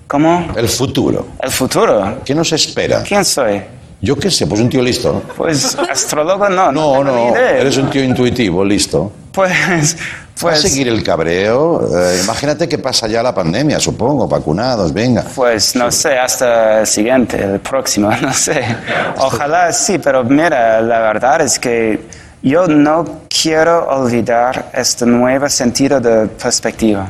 ¿Cómo? 0.08 0.48
El 0.56 0.68
futuro. 0.70 1.28
El 1.42 1.52
futuro. 1.52 2.20
¿Qué 2.24 2.34
nos 2.36 2.52
espera? 2.52 3.02
¿Quién 3.04 3.26
soy? 3.26 3.62
Yo 4.02 4.16
qué 4.18 4.30
sé, 4.30 4.46
pues 4.46 4.62
un 4.62 4.70
tío 4.70 4.82
listo. 4.84 5.24
Pues 5.36 5.76
astrólogo 5.90 6.48
no. 6.50 6.72
No, 6.72 7.04
no, 7.04 7.32
idea. 7.32 7.58
eres 7.58 7.78
un 7.78 7.90
tío 7.90 8.04
intuitivo, 8.04 8.64
listo. 8.64 9.12
Pues, 9.32 9.52
¿Va 9.98 10.50
a 10.50 10.52
pues, 10.54 10.62
seguir 10.62 10.88
el 10.90 11.02
cabreo? 11.02 11.90
Eh, 11.98 12.20
imagínate 12.24 12.68
que 12.70 12.78
pasa 12.78 13.08
ya 13.08 13.24
la 13.24 13.34
pandemia, 13.34 13.80
supongo, 13.80 14.28
vacunados, 14.28 14.94
venga. 14.94 15.24
pues 15.34 15.76
no 15.76 15.92
sé, 15.92 16.18
hasta 16.18 16.82
el 16.82 16.88
siguiente, 16.88 17.42
el 17.42 17.60
próximo, 17.62 18.12
no 18.22 18.34
sé. 18.34 18.64
Ojalá 19.18 19.72
sí, 19.74 19.98
pero 19.98 20.24
mira, 20.24 20.82
la 20.82 21.00
verdad 21.00 21.42
es 21.42 21.58
que 21.58 22.00
yo 22.46 22.68
no 22.68 23.22
quiero 23.28 23.88
olvidar 23.90 24.70
este 24.72 25.04
nuevo 25.06 25.50
sentido 25.50 26.00
de 26.00 26.28
perspectiva 26.28 27.08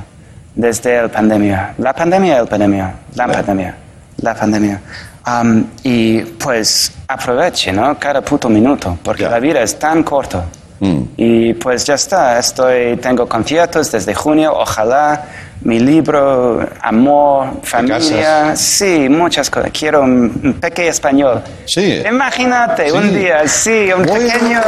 desde 0.55 1.01
la 1.01 1.09
pandemia. 1.09 1.73
La 1.77 1.91
pandemia, 1.93 2.39
la 2.39 2.45
pandemia, 2.45 2.93
la 3.15 3.27
pandemia, 3.27 3.75
la 4.21 4.33
pandemia. 4.33 4.81
Um, 5.27 5.65
y 5.83 6.21
pues 6.21 6.93
aproveche, 7.09 7.73
¿no? 7.73 7.99
Cada 7.99 8.21
puto 8.21 8.47
minuto, 8.47 8.97
porque 9.03 9.23
la 9.27 9.39
vida 9.39 9.61
es 9.61 9.77
tan 9.77 10.03
corta. 10.03 10.45
Mm. 10.79 11.01
Y 11.17 11.53
pues 11.55 11.83
ya 11.85 11.95
está, 11.95 12.39
estoy, 12.39 12.95
tengo 12.97 13.27
conciertos 13.27 13.91
desde 13.91 14.13
junio, 14.13 14.53
ojalá, 14.55 15.21
mi 15.61 15.79
libro, 15.79 16.65
amor, 16.81 17.59
familia, 17.63 18.55
sí, 18.55 19.09
muchas 19.09 19.49
cosas. 19.49 19.71
Quiero 19.77 20.01
un, 20.03 20.39
un 20.43 20.53
pequeño 20.61 20.91
español. 20.91 21.41
Sí. 21.65 22.01
Imagínate, 22.07 22.89
Sí. 22.89 22.95
un 22.95 23.13
día, 23.13 23.45
sí, 23.47 23.89
un 23.91 24.03
Muy 24.03 24.19
pequeño... 24.21 24.47
bien. 24.47 24.61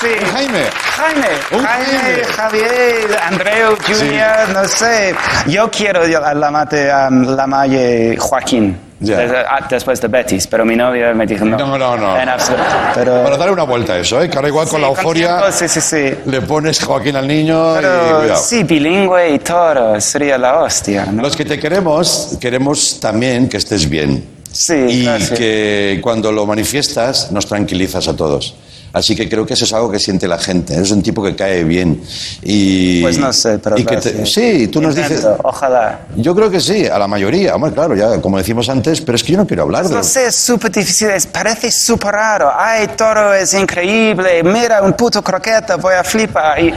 Sí. 0.00 0.08
Jaime. 0.32 0.64
Jaime, 0.96 1.26
Un 1.52 1.64
Jaime, 1.64 1.98
Jaime. 1.98 2.24
Javier, 2.24 3.18
Andreu 3.22 3.76
Junior, 3.86 4.48
no 4.52 4.64
sé. 4.68 5.14
Yo 5.46 5.70
quiero 5.70 6.06
la 6.06 6.50
mate, 6.50 6.86
la 6.86 7.46
malle 7.46 8.16
Joaquín. 8.18 8.78
Ya. 9.00 9.18
Des- 9.18 9.32
ah, 9.48 9.66
Después 9.68 10.00
de 10.00 10.08
Betis, 10.08 10.46
pero 10.46 10.64
mi 10.64 10.74
novia 10.76 11.12
me 11.14 11.26
dijo 11.26 11.44
no. 11.44 11.56
No, 11.58 11.78
no, 11.78 11.96
no. 11.96 12.18
En 12.18 12.28
absoluto. 12.28 12.64
Pero, 12.94 13.20
Bueno, 13.22 13.36
dale 13.36 13.52
una 13.52 13.64
vuelta 13.64 13.92
a 13.94 13.98
eso, 13.98 14.20
¿eh? 14.22 14.28
Que 14.28 14.36
ahora 14.36 14.48
igual 14.48 14.66
con 14.68 14.76
Sí, 14.76 14.82
la 14.82 14.88
euforia 14.88 15.28
tiempo, 15.38 15.52
Sí, 15.52 15.68
sí, 15.68 15.80
sí. 15.80 16.14
le 16.26 16.40
pones 16.42 16.82
Joaquín 16.82 17.16
al 17.16 17.26
niño 17.28 17.74
y 17.74 17.82
Pero 17.82 18.18
cuidado. 18.20 18.42
sí, 18.42 18.64
bilingüe 18.64 19.30
y 19.30 19.38
todo, 19.40 20.00
sería 20.00 20.38
la 20.38 20.60
hostia, 20.60 21.06
¿no? 21.06 21.22
Los 21.22 21.36
que 21.36 21.44
te 21.44 21.58
queremos, 21.58 22.36
queremos 22.40 22.98
también 23.00 23.48
que 23.50 23.58
estés 23.58 23.88
bien. 23.88 24.26
Sí, 24.50 24.74
y 24.88 25.04
que 25.36 26.00
cuando 26.02 26.32
lo 26.32 26.46
manifiestas 26.46 27.30
nos 27.32 27.46
tranquilizas 27.46 28.08
a 28.08 28.16
todos. 28.16 28.54
Así 28.92 29.14
que 29.14 29.28
creo 29.28 29.44
que 29.44 29.54
eso 29.54 29.64
es 29.64 29.72
algo 29.72 29.90
que 29.90 29.98
siente 29.98 30.26
la 30.26 30.38
gente. 30.38 30.74
Eres 30.74 30.90
un 30.90 31.02
tipo 31.02 31.22
que 31.22 31.36
cae 31.36 31.64
bien. 31.64 32.00
Y, 32.42 33.02
Pues 33.02 33.18
no 33.18 33.32
sé, 33.32 33.58
pero 33.58 33.76
y 33.78 33.84
que 33.84 33.96
te-. 33.98 34.24
Sí, 34.26 34.68
tú 34.68 34.80
nos 34.80 34.94
dices... 34.94 35.26
Ojalá. 35.42 36.00
Yo 36.16 36.34
creo 36.34 36.50
que 36.50 36.60
sí, 36.60 36.86
a 36.86 36.98
la 36.98 37.06
mayoría. 37.06 37.54
Hombre, 37.54 37.72
claro, 37.72 37.94
ya 37.94 38.20
como 38.20 38.38
decimos 38.38 38.68
antes, 38.68 39.00
pero 39.02 39.16
es 39.16 39.22
que 39.22 39.32
yo 39.32 39.38
no 39.38 39.46
quiero 39.46 39.64
hablar 39.64 39.86
de... 39.88 39.94
No 39.94 40.02
sé, 40.02 40.26
es 40.28 40.36
súper 40.36 40.70
difícil, 40.70 41.08
es- 41.10 41.26
parece 41.26 41.70
súper 41.70 42.12
raro. 42.12 42.50
Ay, 42.56 42.88
todo 42.96 43.34
es 43.34 43.52
increíble, 43.54 44.42
mira, 44.42 44.80
un 44.82 44.94
puto 44.94 45.22
croqueta, 45.22 45.76
voy 45.76 45.94
a 45.94 46.02
flipar. 46.04 46.58
Y- 46.62 46.72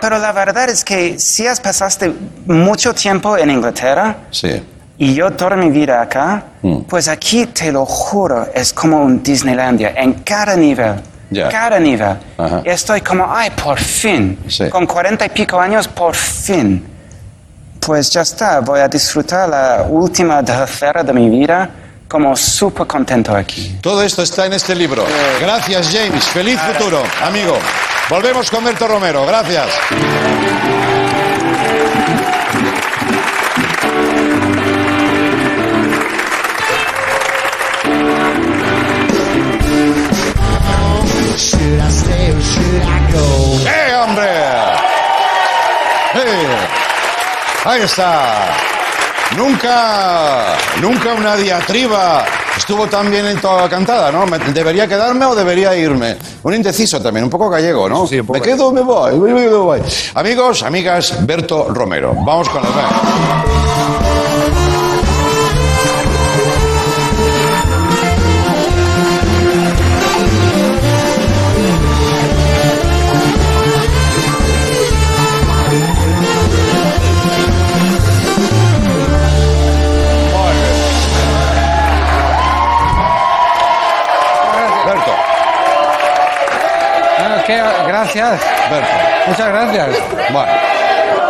pero 0.00 0.18
la 0.18 0.32
verdad 0.32 0.68
es 0.70 0.82
que 0.84 1.18
si 1.18 1.46
has 1.46 1.60
pasaste 1.60 2.12
mucho 2.46 2.92
tiempo 2.94 3.36
en 3.36 3.50
Inglaterra 3.50 4.16
Sí. 4.30 4.60
y 4.98 5.14
yo 5.14 5.30
toda 5.32 5.54
mi 5.56 5.70
vida 5.70 6.02
acá, 6.02 6.44
Mm. 6.62 6.80
pues 6.88 7.08
aquí 7.08 7.46
te 7.46 7.70
lo 7.72 7.86
juro, 7.86 8.48
es 8.54 8.72
como 8.72 9.02
un 9.02 9.22
Disneylandia 9.22 9.94
en 9.96 10.14
cada 10.24 10.56
nivel. 10.56 10.94
Ya. 11.30 11.48
Cada 11.48 11.78
nivel. 11.78 12.16
Ajá. 12.36 12.62
Y 12.64 12.68
estoy 12.68 13.00
como, 13.00 13.26
ay, 13.28 13.50
por 13.50 13.78
fin. 13.78 14.38
Sí. 14.48 14.68
Con 14.68 14.86
cuarenta 14.86 15.24
y 15.24 15.28
pico 15.28 15.58
años, 15.60 15.86
por 15.88 16.14
fin. 16.14 16.86
Pues 17.78 18.10
ya 18.10 18.22
está, 18.22 18.60
voy 18.60 18.80
a 18.80 18.88
disfrutar 18.88 19.48
la 19.48 19.86
última 19.88 20.44
tercera 20.44 21.02
de 21.02 21.12
mi 21.12 21.30
vida 21.30 21.70
como 22.08 22.36
súper 22.36 22.86
contento 22.86 23.34
aquí. 23.34 23.78
Todo 23.80 24.02
esto 24.02 24.22
está 24.22 24.46
en 24.46 24.52
este 24.54 24.74
libro. 24.74 25.04
Gracias, 25.40 25.90
James. 25.92 26.24
Feliz 26.26 26.58
futuro, 26.60 27.02
amigo. 27.22 27.56
Volvemos 28.10 28.50
con 28.50 28.64
Berto 28.64 28.88
Romero. 28.88 29.24
Gracias. 29.24 29.68
Ahí 47.70 47.82
está. 47.82 48.56
Nunca, 49.36 50.56
nunca 50.82 51.14
una 51.14 51.36
diatriba 51.36 52.24
estuvo 52.56 52.88
tan 52.88 53.08
bien 53.08 53.26
en 53.26 53.40
toda 53.40 53.62
la 53.62 53.68
cantada, 53.68 54.10
¿no? 54.10 54.26
¿Debería 54.52 54.88
quedarme 54.88 55.24
o 55.24 55.36
debería 55.36 55.76
irme? 55.76 56.16
Un 56.42 56.54
indeciso 56.54 57.00
también, 57.00 57.22
un 57.22 57.30
poco 57.30 57.48
gallego, 57.48 57.88
¿no? 57.88 58.08
me 58.08 58.40
quedo 58.40 58.66
o 58.66 58.72
me 58.72 58.80
voy, 58.80 59.12
me 59.12 59.32
voy, 59.32 59.42
me 59.44 59.48
voy. 59.50 59.80
Amigos, 60.14 60.64
amigas, 60.64 61.24
Berto 61.24 61.68
Romero. 61.68 62.12
Vamos 62.24 62.48
con 62.48 62.60
la 62.60 63.99
gracias. 88.14 88.40
Muchas 89.26 89.48
gracias. 89.48 89.88
Bueno. 90.32 90.52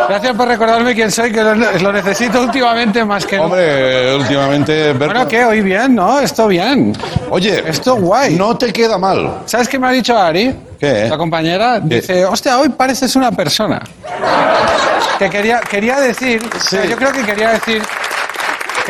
Gracias 0.08 0.34
por 0.34 0.48
recordarme 0.48 0.92
quién 0.92 1.08
soy, 1.08 1.30
que 1.30 1.40
lo, 1.40 1.54
lo 1.54 1.92
necesito 1.92 2.40
últimamente 2.42 3.04
más 3.04 3.24
que 3.24 3.38
Hombre, 3.38 4.16
últimamente. 4.16 4.92
Bueno, 4.94 5.28
¿qué? 5.28 5.44
Hoy 5.44 5.60
bien, 5.60 5.94
¿no? 5.94 6.18
Esto 6.18 6.48
bien. 6.48 6.92
Oye, 7.30 7.62
esto 7.64 7.94
guay. 7.94 8.34
No 8.34 8.56
te 8.58 8.72
queda 8.72 8.98
mal. 8.98 9.42
¿Sabes 9.46 9.68
qué 9.68 9.78
me 9.78 9.86
ha 9.86 9.92
dicho 9.92 10.18
Ari? 10.18 10.52
¿Qué? 10.80 11.06
La 11.08 11.16
compañera 11.16 11.78
dice, 11.78 12.24
hostia, 12.24 12.58
hoy 12.58 12.70
pareces 12.70 13.14
una 13.14 13.30
persona. 13.30 13.80
Que 15.16 15.30
quería, 15.30 15.60
quería 15.60 16.00
decir, 16.00 16.42
o 16.56 16.58
sea, 16.58 16.84
yo 16.86 16.96
creo 16.96 17.12
que 17.12 17.22
quería 17.22 17.50
decir, 17.50 17.80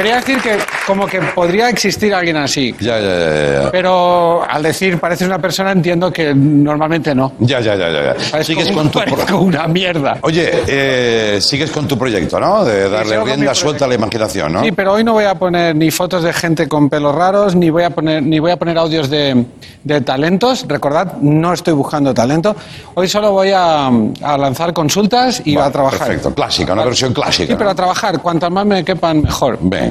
quería 0.03 0.17
decir 0.17 0.39
que 0.41 0.57
como 0.87 1.07
que 1.07 1.21
podría 1.21 1.69
existir 1.69 2.15
alguien 2.15 2.37
así. 2.39 2.75
Ya, 2.81 2.99
ya, 2.99 3.19
ya, 3.19 3.63
ya. 3.65 3.71
Pero 3.71 4.43
al 4.49 4.63
decir 4.63 4.99
pareces 4.99 5.27
una 5.27 5.39
persona 5.39 5.73
entiendo 5.73 6.11
que 6.11 6.35
normalmente 6.35 7.15
no. 7.15 7.33
Ya, 7.41 7.61
ya, 7.61 7.75
ya, 7.77 7.91
ya. 7.91 8.15
Parezco 8.31 8.45
Sigues 8.45 8.73
con 8.73 8.91
tu 8.91 8.99
parezco 8.99 9.39
una 9.39 9.69
mierda. 9.69 10.17
Oye, 10.23 10.51
eh, 10.67 11.39
sigues 11.41 11.71
con 11.71 11.87
tu 11.87 11.99
proyecto, 11.99 12.41
¿no? 12.41 12.65
De 12.65 12.89
darle 12.89 13.23
rienda 13.23 13.55
suelta 13.55 13.85
a 13.85 13.89
la 13.89 13.95
imaginación, 13.95 14.53
¿no? 14.55 14.63
Sí, 14.63 14.73
pero 14.73 14.95
hoy 14.95 15.05
no 15.05 15.13
voy 15.13 15.25
a 15.25 15.35
poner 15.35 15.77
ni 15.77 15.91
fotos 15.91 16.23
de 16.23 16.33
gente 16.33 16.67
con 16.67 16.89
pelos 16.89 17.15
raros, 17.15 17.55
ni 17.55 17.69
voy 17.69 17.83
a 17.83 17.91
poner, 17.91 18.23
ni 18.23 18.39
voy 18.39 18.53
a 18.53 18.57
poner 18.57 18.79
audios 18.79 19.11
de, 19.11 19.45
de 19.85 20.01
talentos. 20.01 20.65
Recordad, 20.67 21.15
no 21.21 21.53
estoy 21.53 21.75
buscando 21.75 22.15
talento. 22.15 22.57
Hoy 22.95 23.07
solo 23.07 23.33
voy 23.33 23.51
a, 23.55 23.89
a 23.89 24.39
lanzar 24.39 24.73
consultas 24.73 25.43
y 25.45 25.59
a 25.59 25.71
trabajar. 25.71 26.07
Perfecto, 26.07 26.35
clásica, 26.35 26.73
una 26.73 26.85
versión 26.85 27.13
clásica. 27.13 27.53
Sí, 27.53 27.57
pero 27.59 27.71
a 27.71 27.75
trabajar. 27.75 28.19
Cuantas 28.21 28.51
más 28.51 28.65
me 28.65 28.85
quepan, 28.85 29.23
mejor. 29.23 29.59
Venga. 29.61 29.90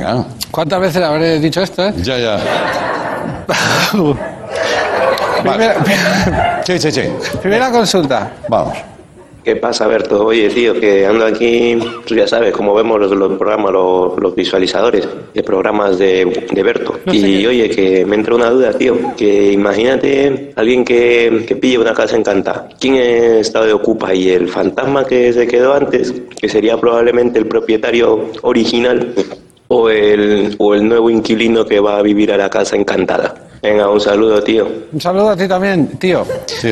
¿Cuántas 0.51 0.79
veces 0.81 1.03
habré 1.03 1.39
dicho 1.39 1.61
esto? 1.61 1.85
eh? 1.87 1.93
Ya, 2.01 2.17
ya. 2.17 2.39
Primera, 5.41 6.61
Sí, 6.65 6.77
sí, 6.79 6.91
sí. 6.91 7.01
primera 7.41 7.71
consulta. 7.71 8.31
Vamos. 8.49 8.77
¿Qué 9.43 9.55
pasa, 9.55 9.87
Berto? 9.87 10.25
Oye, 10.25 10.49
tío, 10.49 10.77
que 10.79 11.07
ando 11.07 11.25
aquí, 11.25 11.79
tú 12.05 12.13
ya 12.13 12.27
sabes, 12.27 12.51
como 12.51 12.75
vemos 12.75 12.99
los, 12.99 13.11
los 13.11 13.37
programas, 13.37 13.71
los, 13.71 14.19
los 14.19 14.35
visualizadores 14.35 15.07
de 15.33 15.43
programas 15.43 15.97
de, 15.97 16.45
de 16.51 16.61
Berto. 16.63 16.99
Y 17.09 17.45
oye, 17.47 17.69
que 17.69 18.05
me 18.05 18.17
entra 18.17 18.35
una 18.35 18.49
duda, 18.49 18.73
tío, 18.73 18.97
que 19.15 19.53
imagínate 19.53 20.51
alguien 20.57 20.83
que, 20.83 21.45
que 21.47 21.55
pille 21.55 21.79
una 21.79 21.93
casa 21.93 22.17
encantada. 22.17 22.67
¿Quién 22.79 22.95
es 22.95 23.47
estado 23.47 23.65
de 23.65 23.73
ocupa? 23.73 24.13
Y 24.13 24.29
el 24.29 24.49
fantasma 24.49 25.05
que 25.05 25.31
se 25.31 25.47
quedó 25.47 25.73
antes, 25.73 26.13
que 26.39 26.49
sería 26.49 26.77
probablemente 26.77 27.39
el 27.39 27.47
propietario 27.47 28.25
original, 28.41 29.13
o 29.69 29.89
el, 29.89 30.55
o 30.57 30.73
el 30.75 30.87
nuevo 30.87 31.09
inquilino 31.09 31.63
que 31.65 31.79
va 31.79 31.97
a 31.97 32.01
vivir 32.01 32.31
a 32.31 32.37
la 32.37 32.49
casa 32.49 32.75
encantada. 32.75 33.33
Venga, 33.61 33.89
un 33.89 33.99
saludo, 33.99 34.41
tío. 34.41 34.67
Un 34.93 35.01
saludo 35.01 35.29
a 35.31 35.35
ti 35.35 35.47
también, 35.47 35.87
tío. 35.99 36.25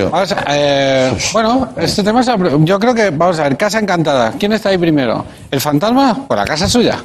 Vamos 0.09 0.31
a- 0.31 0.45
eh, 0.49 1.11
bueno, 1.33 1.69
este 1.77 2.01
tema 2.01 2.21
es... 2.21 2.27
Yo 2.61 2.79
creo 2.79 2.93
que, 2.95 3.09
vamos 3.09 3.37
a 3.39 3.43
ver, 3.43 3.57
Casa 3.57 3.79
Encantada. 3.79 4.31
¿Quién 4.39 4.53
está 4.53 4.69
ahí 4.69 4.77
primero? 4.77 5.23
¿El 5.51 5.59
fantasma? 5.59 6.25
Pues 6.27 6.39
la 6.39 6.45
casa 6.45 6.65
es 6.65 6.71
suya. 6.71 6.97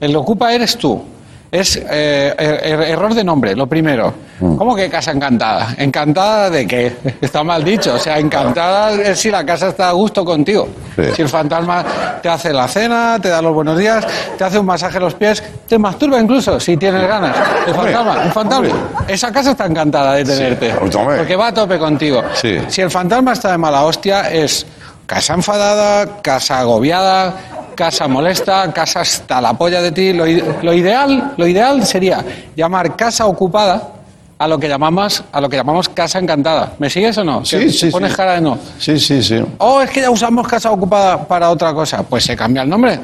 El 0.00 0.10
que 0.10 0.16
ocupa 0.16 0.52
eres 0.54 0.76
tú. 0.78 1.02
Es 1.50 1.76
eh, 1.76 2.34
er- 2.36 2.60
er- 2.64 2.82
error 2.90 3.14
de 3.14 3.22
nombre, 3.24 3.54
lo 3.54 3.66
primero. 3.66 4.12
¿Cómo 4.38 4.74
que 4.74 4.90
casa 4.90 5.12
encantada? 5.12 5.74
¿Encantada 5.78 6.50
de 6.50 6.66
qué? 6.66 6.94
Está 7.20 7.42
mal 7.44 7.64
dicho. 7.64 7.94
O 7.94 7.98
sea, 7.98 8.18
encantada 8.18 8.92
es 8.92 9.18
si 9.20 9.30
la 9.30 9.46
casa 9.46 9.68
está 9.68 9.88
a 9.88 9.92
gusto 9.92 10.24
contigo. 10.24 10.68
Sí. 10.94 11.02
Si 11.14 11.22
el 11.22 11.28
fantasma 11.28 11.84
te 12.20 12.28
hace 12.28 12.52
la 12.52 12.68
cena, 12.68 13.18
te 13.22 13.28
da 13.28 13.40
los 13.40 13.54
buenos 13.54 13.78
días, 13.78 14.04
te 14.36 14.44
hace 14.44 14.58
un 14.58 14.66
masaje 14.66 14.96
en 14.98 15.04
los 15.04 15.14
pies, 15.14 15.42
te 15.68 15.78
masturba 15.78 16.20
incluso 16.20 16.58
si 16.60 16.76
tienes 16.76 17.06
ganas. 17.08 17.34
El 17.66 17.74
fantasma, 17.74 18.20
un 18.24 18.32
fantasma. 18.32 18.68
Esa 19.08 19.32
casa 19.32 19.52
está 19.52 19.66
encantada 19.66 20.14
de 20.14 20.24
tenerte. 20.24 20.74
porque 21.18 21.36
va 21.36 21.46
a 21.48 21.54
tope 21.54 21.78
contigo. 21.78 22.22
Si 22.68 22.80
el 22.82 22.90
fantasma 22.90 23.32
está 23.32 23.52
de 23.52 23.58
mala 23.58 23.84
hostia, 23.84 24.30
es 24.30 24.66
casa 25.06 25.34
enfadada, 25.34 26.20
casa 26.20 26.58
agobiada, 26.60 27.32
casa 27.76 28.08
molesta, 28.08 28.72
casa 28.72 29.00
hasta 29.02 29.40
la 29.40 29.52
polla 29.52 29.80
de 29.80 29.92
ti. 29.92 30.12
Lo, 30.12 30.26
ideal, 30.26 31.34
lo 31.36 31.46
ideal 31.46 31.86
sería 31.86 32.24
llamar 32.56 32.96
casa 32.96 33.26
ocupada 33.26 33.90
a 34.38 34.48
lo 34.48 34.58
que 34.58 34.68
llamamos, 34.68 35.22
a 35.30 35.40
lo 35.40 35.48
que 35.48 35.56
llamamos 35.56 35.88
casa 35.88 36.18
encantada. 36.18 36.72
¿Me 36.78 36.90
sigues 36.90 37.16
o 37.18 37.24
no? 37.24 37.44
Sí, 37.44 37.58
Que 37.58 37.70
sí, 37.70 37.90
Pones 37.90 38.10
sí. 38.10 38.16
cara 38.16 38.32
de 38.34 38.40
no. 38.40 38.58
Sí, 38.78 38.98
sí, 38.98 39.22
sí. 39.22 39.40
Oh, 39.58 39.80
es 39.80 39.90
que 39.90 40.00
ya 40.00 40.10
usamos 40.10 40.48
casa 40.48 40.70
ocupada 40.72 41.22
para 41.28 41.50
otra 41.50 41.72
cosa. 41.72 42.02
Pues 42.02 42.24
se 42.24 42.34
cambia 42.36 42.62
el 42.62 42.68
nombre. 42.68 42.98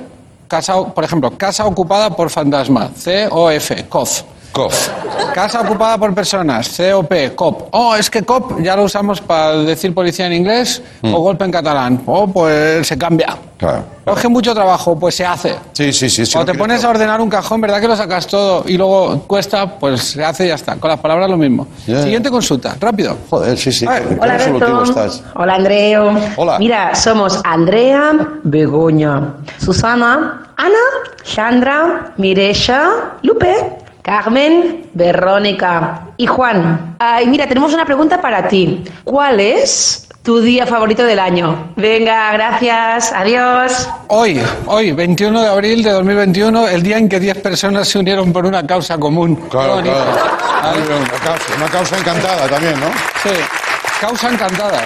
Casa, 0.49 0.77
o- 0.77 0.93
por 0.93 1.05
ejemplo, 1.05 1.31
casa 1.39 1.65
ocupada 1.65 2.11
por 2.11 2.29
fantasma. 2.29 2.91
C-O-F, 2.95 3.85
COF. 3.89 4.23
COF. 4.53 4.89
Casa 5.35 5.61
ocupada 5.63 5.97
por 5.99 6.15
personas. 6.15 6.69
C-O-P, 6.69 7.35
COP. 7.35 7.69
Oh, 7.73 7.97
es 7.97 8.11
que 8.11 8.23
COP 8.23 8.61
ya 8.63 8.77
lo 8.77 8.85
usamos 8.85 9.21
para 9.21 9.55
decir 9.59 9.95
policía 9.95 10.27
en 10.27 10.35
inglés 10.35 10.83
Mm. 11.03 11.15
o 11.15 11.21
golpe 11.21 11.45
en 11.45 11.51
catalán. 11.51 12.03
Oh, 12.07 12.27
pues 12.29 12.87
se 12.87 12.97
cambia. 12.99 13.37
Claro. 13.57 13.85
Que 14.21 14.29
mucho 14.29 14.53
trabajo, 14.55 14.99
pues 14.99 15.15
se 15.15 15.25
hace. 15.25 15.55
Sí, 15.73 15.93
sí, 15.93 16.11
sí. 16.11 16.27
sí, 16.27 16.33
Cuando 16.33 16.53
te 16.53 16.59
pones 16.59 16.83
a 16.85 16.91
ordenar 16.91 17.21
un 17.21 17.31
cajón, 17.31 17.61
¿verdad 17.61 17.81
que 17.81 17.87
lo 17.89 17.97
sacas 17.97 18.27
todo 18.27 18.65
y 18.67 18.77
luego 18.77 19.21
cuesta? 19.27 19.79
Pues 19.79 20.03
se 20.03 20.25
hace 20.25 20.45
y 20.47 20.49
ya 20.49 20.57
está. 20.57 20.77
Con 20.77 20.91
las 20.91 20.99
palabras 20.99 21.31
lo 21.31 21.37
mismo. 21.37 21.69
Ya. 21.87 22.03
Siguiente 22.03 22.29
consulta, 22.29 22.77
rápido. 22.81 23.17
Joder, 23.31 23.57
sí, 23.57 23.71
sí. 23.73 23.87
Hola, 23.87 24.37
estás. 24.83 25.23
Hola, 25.35 25.55
Andreo. 25.55 26.13
Hola. 26.37 26.59
Mira, 26.59 26.95
somos 26.97 27.41
Andrea, 27.45 28.13
Begoña, 28.43 29.35
Susana, 29.59 30.49
Ana, 30.57 30.75
Sandra, 31.23 32.13
Mireya, 32.17 32.91
Lupe, 33.23 33.79
Carmen, 34.03 34.91
Verónica 34.95 36.09
y 36.17 36.27
Juan. 36.27 36.97
Ay, 36.99 37.27
mira, 37.27 37.47
tenemos 37.47 37.73
una 37.73 37.85
pregunta 37.85 38.21
para 38.21 38.49
ti. 38.49 38.83
¿Cuál 39.05 39.39
es 39.39 40.09
tu 40.23 40.41
día 40.41 40.67
favorito 40.67 41.05
del 41.05 41.21
año? 41.21 41.73
Venga, 41.77 42.33
gracias. 42.33 43.13
Adiós. 43.13 43.89
Hoy, 44.09 44.43
hoy, 44.67 44.91
21 44.91 45.43
de 45.43 45.49
abril 45.49 45.83
de 45.85 45.91
2021, 45.93 46.69
el 46.69 46.83
día 46.83 46.99
en 46.99 47.09
que 47.09 47.21
10 47.21 47.39
personas 47.43 47.89
se 47.89 48.01
unieron 48.01 48.33
por 48.33 48.45
una 48.45 48.67
causa 48.67 48.99
común. 48.99 49.37
Claro, 49.49 49.81
claro. 49.81 50.11
Una 50.63 51.19
causa, 51.21 51.55
una 51.57 51.69
causa 51.69 51.99
encantada 51.99 52.49
también, 52.49 52.81
¿no? 52.81 52.87
Sí, 53.23 53.31
causa 54.01 54.31
encantada. 54.31 54.83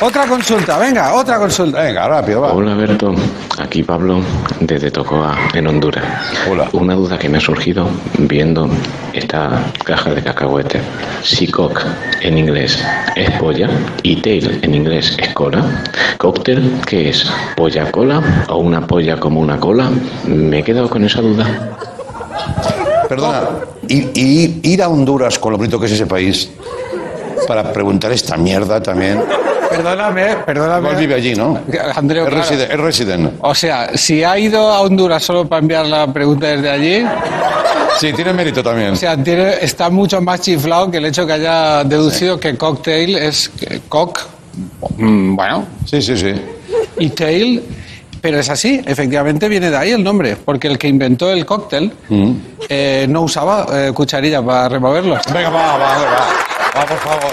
Otra 0.00 0.26
consulta, 0.26 0.76
venga, 0.76 1.14
otra 1.14 1.38
consulta. 1.38 1.80
Venga, 1.80 2.08
rápido, 2.08 2.40
va. 2.40 2.52
Hola 2.52 2.74
Berto, 2.74 3.14
aquí 3.58 3.84
Pablo 3.84 4.20
desde 4.58 4.90
Tocoa, 4.90 5.36
en 5.54 5.68
Honduras. 5.68 6.04
Hola. 6.50 6.68
Una 6.72 6.94
duda 6.94 7.16
que 7.16 7.28
me 7.28 7.38
ha 7.38 7.40
surgido 7.40 7.88
viendo 8.18 8.68
esta 9.12 9.72
caja 9.84 10.12
de 10.12 10.22
cacahuetes. 10.22 10.82
Si 11.22 11.46
cock 11.46 11.80
en 12.22 12.36
inglés 12.36 12.84
es 13.14 13.30
polla 13.38 13.70
y 14.02 14.16
tail 14.16 14.58
en 14.62 14.74
inglés 14.74 15.16
es 15.16 15.32
cola, 15.32 15.84
cóctel, 16.18 16.80
¿qué 16.86 17.10
es? 17.10 17.30
¿Polla 17.56 17.90
cola 17.92 18.46
o 18.48 18.56
una 18.56 18.84
polla 18.84 19.18
como 19.20 19.40
una 19.40 19.60
cola? 19.60 19.90
Me 20.26 20.58
he 20.58 20.64
quedado 20.64 20.90
con 20.90 21.04
esa 21.04 21.20
duda. 21.20 21.76
Perdona, 23.08 23.42
y, 23.86 24.08
y 24.20 24.60
ir 24.64 24.82
a 24.82 24.88
Honduras 24.88 25.38
con 25.38 25.52
lo 25.52 25.58
bonito 25.58 25.78
que 25.78 25.86
es 25.86 25.92
ese 25.92 26.06
país 26.06 26.50
para 27.46 27.72
preguntar 27.72 28.12
esta 28.12 28.36
mierda 28.36 28.82
también. 28.82 29.22
Perdóname, 29.70 30.36
perdóname. 30.46 30.80
Igual 30.88 30.96
vive 30.96 31.14
allí, 31.14 31.34
¿no? 31.34 31.60
Andreu, 31.96 32.24
Es, 32.26 32.30
claro. 32.32 32.44
reside- 32.48 32.68
es 32.72 32.78
resident. 32.80 33.32
O 33.40 33.54
sea, 33.54 33.96
si 33.96 34.22
ha 34.22 34.38
ido 34.38 34.70
a 34.70 34.80
Honduras 34.82 35.22
solo 35.22 35.48
para 35.48 35.60
enviar 35.60 35.86
la 35.86 36.06
pregunta 36.12 36.46
desde 36.46 36.70
allí, 36.70 37.04
Sí, 37.98 38.12
tiene 38.12 38.32
mérito 38.32 38.62
también. 38.62 38.90
o 38.92 38.96
sea, 38.96 39.16
tiene, 39.16 39.54
está 39.62 39.88
mucho 39.90 40.20
más 40.20 40.40
chiflado 40.40 40.90
que 40.90 40.98
el 40.98 41.06
hecho 41.06 41.26
que 41.26 41.32
haya 41.34 41.84
deducido 41.84 42.38
que 42.38 42.56
cocktail 42.56 43.16
es 43.16 43.50
cock 43.88 44.20
mm, 44.96 45.36
bueno. 45.36 45.64
Sí, 45.86 46.02
sí, 46.02 46.16
sí. 46.16 46.34
Y 46.98 47.10
tail, 47.10 47.62
pero 48.20 48.38
es 48.40 48.50
así, 48.50 48.80
efectivamente 48.84 49.48
viene 49.48 49.70
de 49.70 49.76
ahí 49.76 49.90
el 49.92 50.02
nombre, 50.02 50.36
porque 50.36 50.66
el 50.68 50.76
que 50.78 50.88
inventó 50.88 51.30
el 51.30 51.44
cóctel 51.46 51.92
Mm. 52.08 52.32
eh, 52.68 53.06
no 53.08 53.22
usaba 53.22 53.66
eh, 53.72 53.92
cucharilla 53.92 54.42
para 54.42 54.68
removerlo. 54.68 55.16
Venga, 55.32 55.50
va, 55.50 55.76
va, 55.76 55.78
va. 55.78 56.26
Va, 56.76 56.84
por 56.86 56.98
favor. 56.98 57.30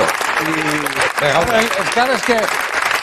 Claro, 1.17 1.45
Claro, 1.93 2.13
es 2.13 2.21
que 2.23 2.35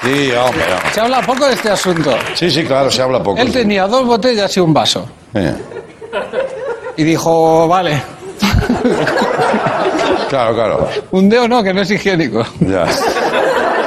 Sí, 0.03 0.31
hombre, 0.33 0.65
hombre. 0.73 0.93
se 0.93 1.01
habla 1.01 1.21
poco 1.23 1.47
de 1.47 1.55
este 1.55 1.71
asunto. 1.71 2.17
Sí, 2.35 2.51
sí, 2.51 2.65
claro, 2.65 2.91
se 2.91 3.03
habla 3.03 3.21
poco. 3.23 3.41
Él 3.41 3.53
tenía 3.53 3.87
dos 3.89 4.07
botellas 4.07 4.57
y 4.57 4.61
un 4.61 4.73
vaso. 4.73 5.07
Eh, 5.35 5.53
Y 6.97 7.05
dijo, 7.05 7.67
vale, 7.69 8.01
Claro, 10.29 10.55
claro. 10.55 10.89
un 11.13 11.29
dedo 11.29 11.49
no, 11.49 11.63
que 11.63 11.73
no 11.75 11.81
es 11.83 11.91
higiénico. 11.91 12.45
Ya. 12.61 12.87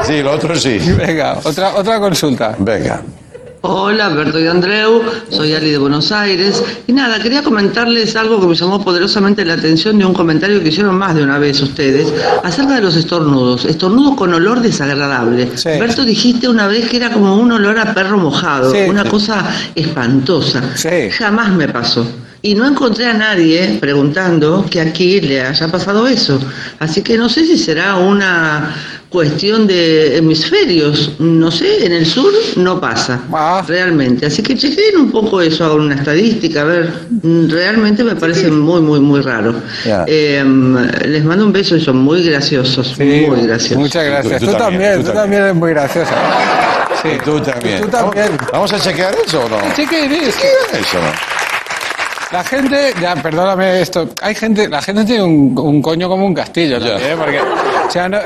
Sí, 0.03 0.21
lo 0.21 0.31
otro 0.31 0.55
sí. 0.55 0.79
Venga, 0.97 1.37
otra, 1.43 1.75
otra 1.75 1.99
consulta. 1.99 2.55
Venga. 2.57 3.01
Hola, 3.64 4.07
Alberto 4.07 4.39
y 4.39 4.47
Andreu, 4.47 5.03
soy 5.30 5.53
Ali 5.53 5.70
de 5.70 5.78
Buenos 5.78 6.12
Aires. 6.12 6.64
Y 6.88 6.93
nada, 6.93 7.20
quería 7.20 7.43
comentarles 7.43 8.16
algo 8.16 8.41
que 8.41 8.47
me 8.47 8.55
llamó 8.55 8.84
poderosamente 8.84 9.45
la 9.45 9.53
atención 9.53 9.99
de 9.99 10.05
un 10.05 10.14
comentario 10.16 10.64
que 10.64 10.70
hicieron 10.70 10.95
más 10.97 11.14
de 11.14 11.24
una 11.24 11.38
vez 11.38 11.62
ustedes 11.62 12.12
acerca 12.43 12.74
de 12.76 12.82
los 12.82 12.95
estornudos. 12.95 13.66
Estornudos 13.66 14.16
con 14.16 14.34
olor 14.34 14.62
desagradable. 14.62 15.51
Alberto, 15.66 16.03
dijiste 16.03 16.49
una 16.49 16.66
vez 16.66 16.89
que 16.89 16.97
era 16.97 17.12
como 17.12 17.36
un 17.36 17.51
olor 17.51 17.78
a 17.78 17.93
perro 17.93 18.18
mojado, 18.18 18.72
Sí. 18.72 18.80
una 18.89 19.03
cosa 19.05 19.45
espantosa. 19.76 20.64
Jamás 21.12 21.51
me 21.51 21.68
pasó. 21.68 22.03
Y 22.41 22.55
no 22.55 22.66
encontré 22.66 23.05
a 23.05 23.14
nadie 23.14 23.78
preguntando 23.80 24.66
que 24.72 24.82
aquí 24.82 25.22
le 25.22 25.39
haya 25.43 25.68
pasado 25.68 26.07
eso. 26.07 26.39
Así 26.80 27.03
que 27.03 27.16
no 27.16 27.30
sé 27.30 27.45
si 27.45 27.59
será 27.59 27.97
una 27.97 28.74
cuestión 29.12 29.68
de 29.68 30.18
hemisferios. 30.18 31.12
No 31.20 31.51
sé, 31.51 31.86
en 31.86 31.91
el 31.91 32.05
sur 32.05 32.34
no 32.55 32.80
pasa. 32.80 33.22
Realmente. 33.68 34.26
Así 34.26 34.41
que 34.41 34.55
chequen 34.55 34.97
un 34.97 35.12
poco 35.12 35.41
eso, 35.41 35.66
hagan 35.66 35.82
una 35.82 35.95
estadística. 35.95 36.62
A 36.62 36.64
ver, 36.64 36.93
realmente 37.22 38.03
me 38.03 38.16
parece 38.16 38.49
muy, 38.49 38.82
muy, 38.82 38.99
muy 38.99 39.22
raro. 39.22 39.53
Eh, 40.07 40.43
les 41.05 41.24
mando 41.24 41.45
un 41.45 41.51
beso 41.51 41.76
y 41.76 41.82
son 41.82 41.97
muy 41.97 42.24
graciosos. 42.24 42.97
muy 42.97 43.43
graciosos. 43.43 43.78
Muchas 43.78 44.05
gracias. 44.05 44.41
Tú, 44.41 44.53
también, 44.53 45.03
tú 45.03 45.12
también 45.12 45.43
eres 45.43 45.55
muy 45.55 45.72
graciosa. 45.72 46.16
Sí. 47.03 47.09
Tú 47.24 47.39
también. 47.41 47.82
Tú 47.82 47.88
también. 47.88 48.38
¿Vamos 48.51 48.72
a 48.74 48.80
chequear 48.80 49.16
eso 49.26 49.41
o 49.41 49.49
no? 49.49 49.57
Chequen 49.76 50.12
eso. 50.12 50.39
Eso 50.74 50.97
no. 50.99 51.50
La 52.32 52.43
gente, 52.43 52.93
ya, 53.01 53.15
perdóname 53.15 53.82
esto, 53.82 54.07
hay 54.21 54.34
gente, 54.36 54.69
la 54.69 54.82
gente 54.82 55.03
tiene 55.03 55.23
un, 55.23 55.57
un 55.59 55.82
coño 55.82 56.07
como 56.07 56.25
un 56.25 56.34
castillo 56.34 56.79
también, 56.79 57.11
¿eh? 57.11 57.15
porque, 57.17 57.39
o 57.39 57.91
sea, 57.91 58.07
no, 58.07 58.17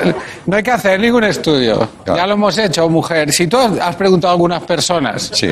no 0.45 0.56
hay 0.58 0.62
que 0.64 0.72
hacer 0.72 0.99
ningún 0.99 1.24
estudio. 1.24 1.88
Ya 2.06 2.28
lo 2.28 2.34
hemos 2.34 2.56
hecho, 2.58 2.88
mujer. 2.88 3.32
Si 3.32 3.47
tú 3.47 3.58
has 3.58 3.95
preguntado 3.95 4.30
a 4.30 4.34
algunas 4.34 4.62
personas, 4.64 5.32
Sí. 5.34 5.49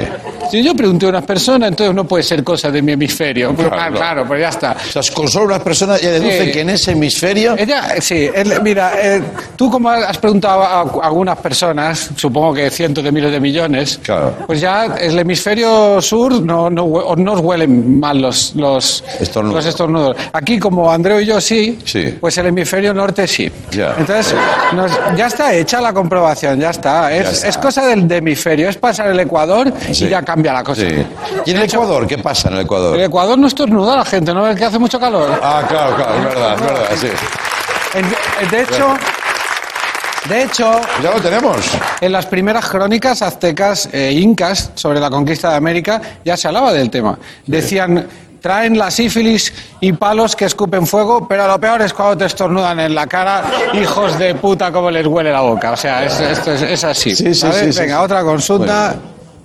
si 0.51 0.61
yo 0.63 0.75
pregunté 0.75 1.07
a 1.07 1.09
unas 1.09 1.23
personas, 1.25 1.69
entonces 1.69 1.95
no 1.95 2.03
puede 2.05 2.23
ser 2.23 2.43
cosa 2.43 2.69
de 2.69 2.81
mi 2.83 2.91
hemisferio. 2.91 3.53
Pues, 3.55 3.67
Claro, 3.67 3.95
claro, 3.95 3.95
claro, 3.95 4.27
pues 4.27 4.41
ya 4.41 4.49
está. 4.49 4.77
O 4.87 4.91
sea, 5.01 5.01
con 5.15 5.27
solo 5.27 5.45
unas 5.45 5.61
personas 5.63 5.99
ya 6.01 6.11
deduce 6.11 6.45
Sí. 6.45 6.51
que 6.51 6.61
en 6.61 6.69
ese 6.69 6.91
hemisferio. 6.91 7.55
Ella, 7.57 7.95
sí, 8.01 8.29
él- 8.33 8.59
mira, 8.61 8.91
eh, 9.01 9.21
tú 9.55 9.71
como 9.71 9.89
has 9.89 10.17
preguntado 10.19 10.61
a, 10.61 10.81
a 10.81 11.07
algunas 11.07 11.37
personas, 11.39 12.11
supongo 12.15 12.53
que 12.53 12.69
cientos 12.69 13.03
de 13.03 13.11
miles 13.11 13.31
de 13.31 13.39
millones, 13.39 13.99
pues 14.45 14.61
ya 14.61 14.85
el 14.99 15.17
hemisferio 15.17 15.99
sur 16.01 16.39
no, 16.41 16.69
no, 16.69 16.85
hue- 16.85 17.03
o 17.03 17.15
nos 17.15 17.39
huelen 17.39 17.99
mal 17.99 18.21
los, 18.21 18.42
los, 18.55 19.03
los 19.33 19.65
estornudos. 19.65 20.15
Aquí 20.33 20.59
como 20.59 20.91
Andreu 20.91 21.19
y 21.19 21.25
yo 21.25 21.39
sí, 21.39 21.79
pues 22.19 22.37
el 22.37 22.47
hemisferio 22.47 22.93
norte 22.93 23.27
sí. 23.27 23.51
Ya. 23.71 23.95
Entonces, 23.97 24.35
nos- 24.73 24.91
ya 25.15 25.27
está 25.27 25.53
hecha 25.53 25.79
la 25.79 25.93
comprobación, 25.93 26.59
ya 26.59 26.71
está. 26.71 27.11
Es, 27.13 27.27
está. 27.29 27.47
es 27.47 27.57
cosa 27.57 27.85
del 27.87 28.07
de 28.07 28.17
hemisferio, 28.17 28.67
es 28.69 28.77
pasar 28.77 29.07
el 29.07 29.19
Ecuador 29.19 29.71
Sí. 29.91 30.05
y 30.05 30.09
ya 30.09 30.21
cambia 30.21 30.53
la 30.53 30.63
cosa. 30.63 30.81
Sí. 30.81 31.05
¿Y 31.45 31.51
en 31.51 31.57
el 31.57 31.63
Ecuador? 31.63 32.05
¿Qué 32.07 32.17
pasa 32.17 32.49
en 32.49 32.55
el 32.55 32.61
Ecuador? 32.61 32.95
El 32.97 33.03
Ecuador 33.05 33.37
no 33.37 33.47
estornuda 33.47 33.95
la 33.97 34.05
gente, 34.05 34.33
¿no 34.33 34.43
ves 34.43 34.55
que 34.57 34.65
hace 34.65 34.79
mucho 34.79 34.99
calor? 34.99 35.39
Ah, 35.41 35.63
claro, 35.67 35.95
claro, 35.95 36.15
es 36.17 36.23
verdad, 36.25 36.53
es 36.55 36.61
verdad, 36.61 36.89
sí. 36.99 37.07
En- 37.95 38.49
De 38.49 38.61
hecho, 38.61 38.87
de 40.29 40.43
hecho, 40.43 40.79
ya 41.03 41.11
lo 41.11 41.19
tenemos. 41.21 41.57
En 41.99 42.11
las 42.13 42.25
primeras 42.25 42.65
crónicas 42.69 43.21
aztecas 43.21 43.89
e 43.91 44.13
incas 44.13 44.71
sobre 44.75 44.99
la 45.01 45.09
conquista 45.09 45.49
de 45.51 45.57
América 45.57 46.01
ya 46.23 46.37
se 46.37 46.47
hablaba 46.47 46.71
del 46.71 46.89
tema. 46.89 47.17
Decían 47.45 48.07
traen 48.43 48.77
la 48.77 48.91
sífilis 48.91 49.53
y 49.79 49.93
palos 49.93 50.35
que 50.35 50.43
escupen 50.43 50.85
fuego, 50.85 51.25
pero 51.29 51.47
lo 51.47 51.57
peor 51.61 51.81
es 51.81 51.93
cuando 51.93 52.17
te 52.17 52.25
estornudan 52.25 52.77
en 52.81 52.93
la 52.93 53.07
cara, 53.07 53.41
hijos 53.73 54.19
de 54.19 54.35
puta, 54.35 54.69
como 54.69 54.91
les 54.91 55.07
huele 55.07 55.31
la 55.31 55.39
boca. 55.39 55.71
O 55.71 55.77
sea, 55.77 56.03
es, 56.03 56.19
esto 56.19 56.51
es, 56.51 56.61
es 56.61 56.83
así. 56.83 57.15
Sí, 57.15 57.27
sí, 57.27 57.35
¿sabes? 57.35 57.59
sí, 57.59 57.71
sí, 57.71 57.79
Venga, 57.79 57.99
sí. 57.99 58.03
otra 58.03 58.21
consulta. 58.21 58.95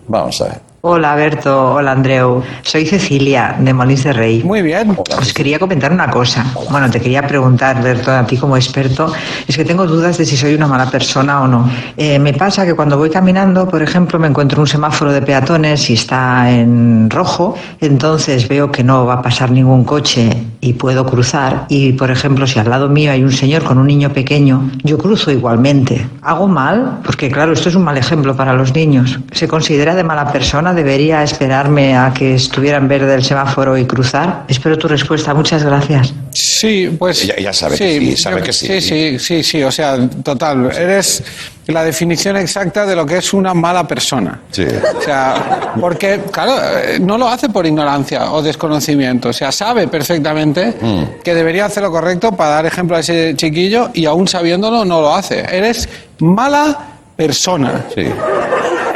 Vamos 0.09 0.41
a 0.41 0.45
ver. 0.47 0.68
Hola 0.81 1.17
Berto, 1.17 1.75
hola 1.75 1.91
Andreu. 1.91 2.41
Soy 2.63 2.87
Cecilia 2.87 3.57
de 3.59 3.75
Molins 3.75 4.05
de 4.05 4.13
Rey. 4.13 4.45
Muy 4.45 4.63
bien. 4.63 4.97
Os 5.19 5.33
quería 5.33 5.59
comentar 5.59 5.91
una 5.91 6.09
cosa. 6.09 6.47
Bueno, 6.71 6.89
te 6.89 7.01
quería 7.01 7.27
preguntar, 7.27 7.83
Berto, 7.83 8.13
a 8.13 8.25
ti 8.25 8.37
como 8.37 8.57
experto, 8.57 9.13
es 9.49 9.57
que 9.57 9.65
tengo 9.65 9.89
dudas 9.89 10.19
de 10.19 10.25
si 10.25 10.37
soy 10.37 10.55
una 10.55 10.69
mala 10.69 10.89
persona 10.89 11.43
o 11.43 11.49
no. 11.49 11.69
Eh, 11.97 12.21
me 12.21 12.33
pasa 12.33 12.65
que 12.65 12.75
cuando 12.75 12.97
voy 12.97 13.11
caminando, 13.11 13.69
por 13.69 13.83
ejemplo, 13.83 14.21
me 14.21 14.29
encuentro 14.29 14.61
un 14.61 14.69
semáforo 14.69 15.11
de 15.11 15.21
peatones 15.21 15.91
y 15.91 15.95
está 15.95 16.49
en 16.49 17.11
rojo, 17.11 17.57
entonces 17.81 18.47
veo 18.47 18.71
que 18.71 18.85
no 18.85 19.05
va 19.05 19.15
a 19.15 19.23
pasar 19.23 19.51
ningún 19.51 19.83
coche 19.83 20.31
y 20.61 20.75
puedo 20.75 21.05
cruzar. 21.05 21.67
Y, 21.69 21.95
por 21.95 22.13
ejemplo, 22.13 22.47
si 22.47 22.61
al 22.61 22.71
lado 22.71 22.89
mío 22.89 23.11
hay 23.11 23.25
un 23.25 23.33
señor 23.33 23.65
con 23.65 23.79
un 23.79 23.89
niño 23.89 24.13
pequeño, 24.13 24.71
yo 24.85 24.97
cruzo 24.97 25.33
igualmente. 25.33 26.07
¿Hago 26.23 26.47
mal? 26.47 27.01
Porque, 27.05 27.33
claro, 27.33 27.53
esto 27.53 27.69
es 27.69 27.75
un 27.75 27.83
mal 27.83 27.97
ejemplo 27.97 28.37
para 28.37 28.53
los 28.53 28.73
niños. 28.73 29.19
¿Se 29.33 29.49
considera 29.49 29.97
de 29.97 30.05
mala 30.05 30.31
persona? 30.31 30.68
¿Debería 30.75 31.23
esperarme 31.23 31.97
a 31.97 32.13
que 32.13 32.35
estuviera 32.35 32.79
en 32.79 32.89
verde 32.89 33.15
el 33.15 33.25
semáforo 33.25 33.77
y 33.77 33.85
cruzar? 33.87 34.45
Espero 34.49 34.77
tu 34.79 34.89
respuesta. 34.89 35.35
Muchas 35.35 35.63
gracias. 35.65 36.13
Sí, 36.33 36.95
pues. 36.99 37.29
Ella 37.37 37.53
sabe 37.53 37.77
que 37.77 37.99
sí, 38.01 38.17
sabe 38.17 38.39
yo- 38.39 38.45
que 38.45 38.53
sí. 38.53 38.67
Sí, 38.67 38.81
sí, 38.81 39.19
sí, 39.19 39.43
sí, 39.43 39.63
o 39.63 39.71
sea, 39.73 39.99
total. 40.23 40.71
Eres 40.77 41.23
la 41.67 41.85
definición 41.85 42.37
exacta 42.37 42.87
de 42.87 42.97
lo 42.97 43.05
que 43.05 43.19
es 43.19 43.33
una 43.35 43.53
mala 43.55 43.87
persona. 43.87 44.41
Sí. 44.51 44.65
O 44.65 45.03
sea, 45.03 45.73
porque, 45.81 46.23
claro, 46.33 46.53
eh, 46.79 46.99
no 47.01 47.19
lo 47.19 47.29
hace 47.29 47.49
por 47.51 47.67
ignorancia 47.67 48.33
o 48.33 48.41
desconocimiento. 48.43 49.29
O 49.29 49.33
sea, 49.33 49.53
sabe 49.53 49.89
perfectamente 49.89 50.75
Mm. 50.81 51.23
que 51.23 51.35
debería 51.35 51.67
hacer 51.67 51.83
lo 51.83 51.91
correcto 51.91 52.33
para 52.33 52.51
dar 52.51 52.67
ejemplo 52.67 52.97
a 52.97 53.01
ese 53.01 53.35
chiquillo 53.37 53.91
y 53.93 54.07
aún 54.07 54.27
sabiéndolo 54.29 54.85
no 54.85 55.01
lo 55.03 55.15
hace. 55.15 55.41
Eres 55.41 55.89
mala 56.21 56.79
persona. 57.17 57.85
Sí. 57.95 58.05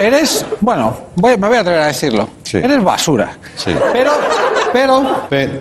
Eres, 0.03 0.44
bueno, 0.61 0.96
voy- 1.16 1.36
me 1.38 1.48
voy 1.48 1.57
a 1.57 1.61
atrever 1.61 1.80
a 1.82 1.86
decirlo. 1.86 2.28
Eres 2.53 2.82
basura. 2.82 3.36
Sí. 3.57 3.72
Pero, 3.92 4.12
pero 4.72 5.03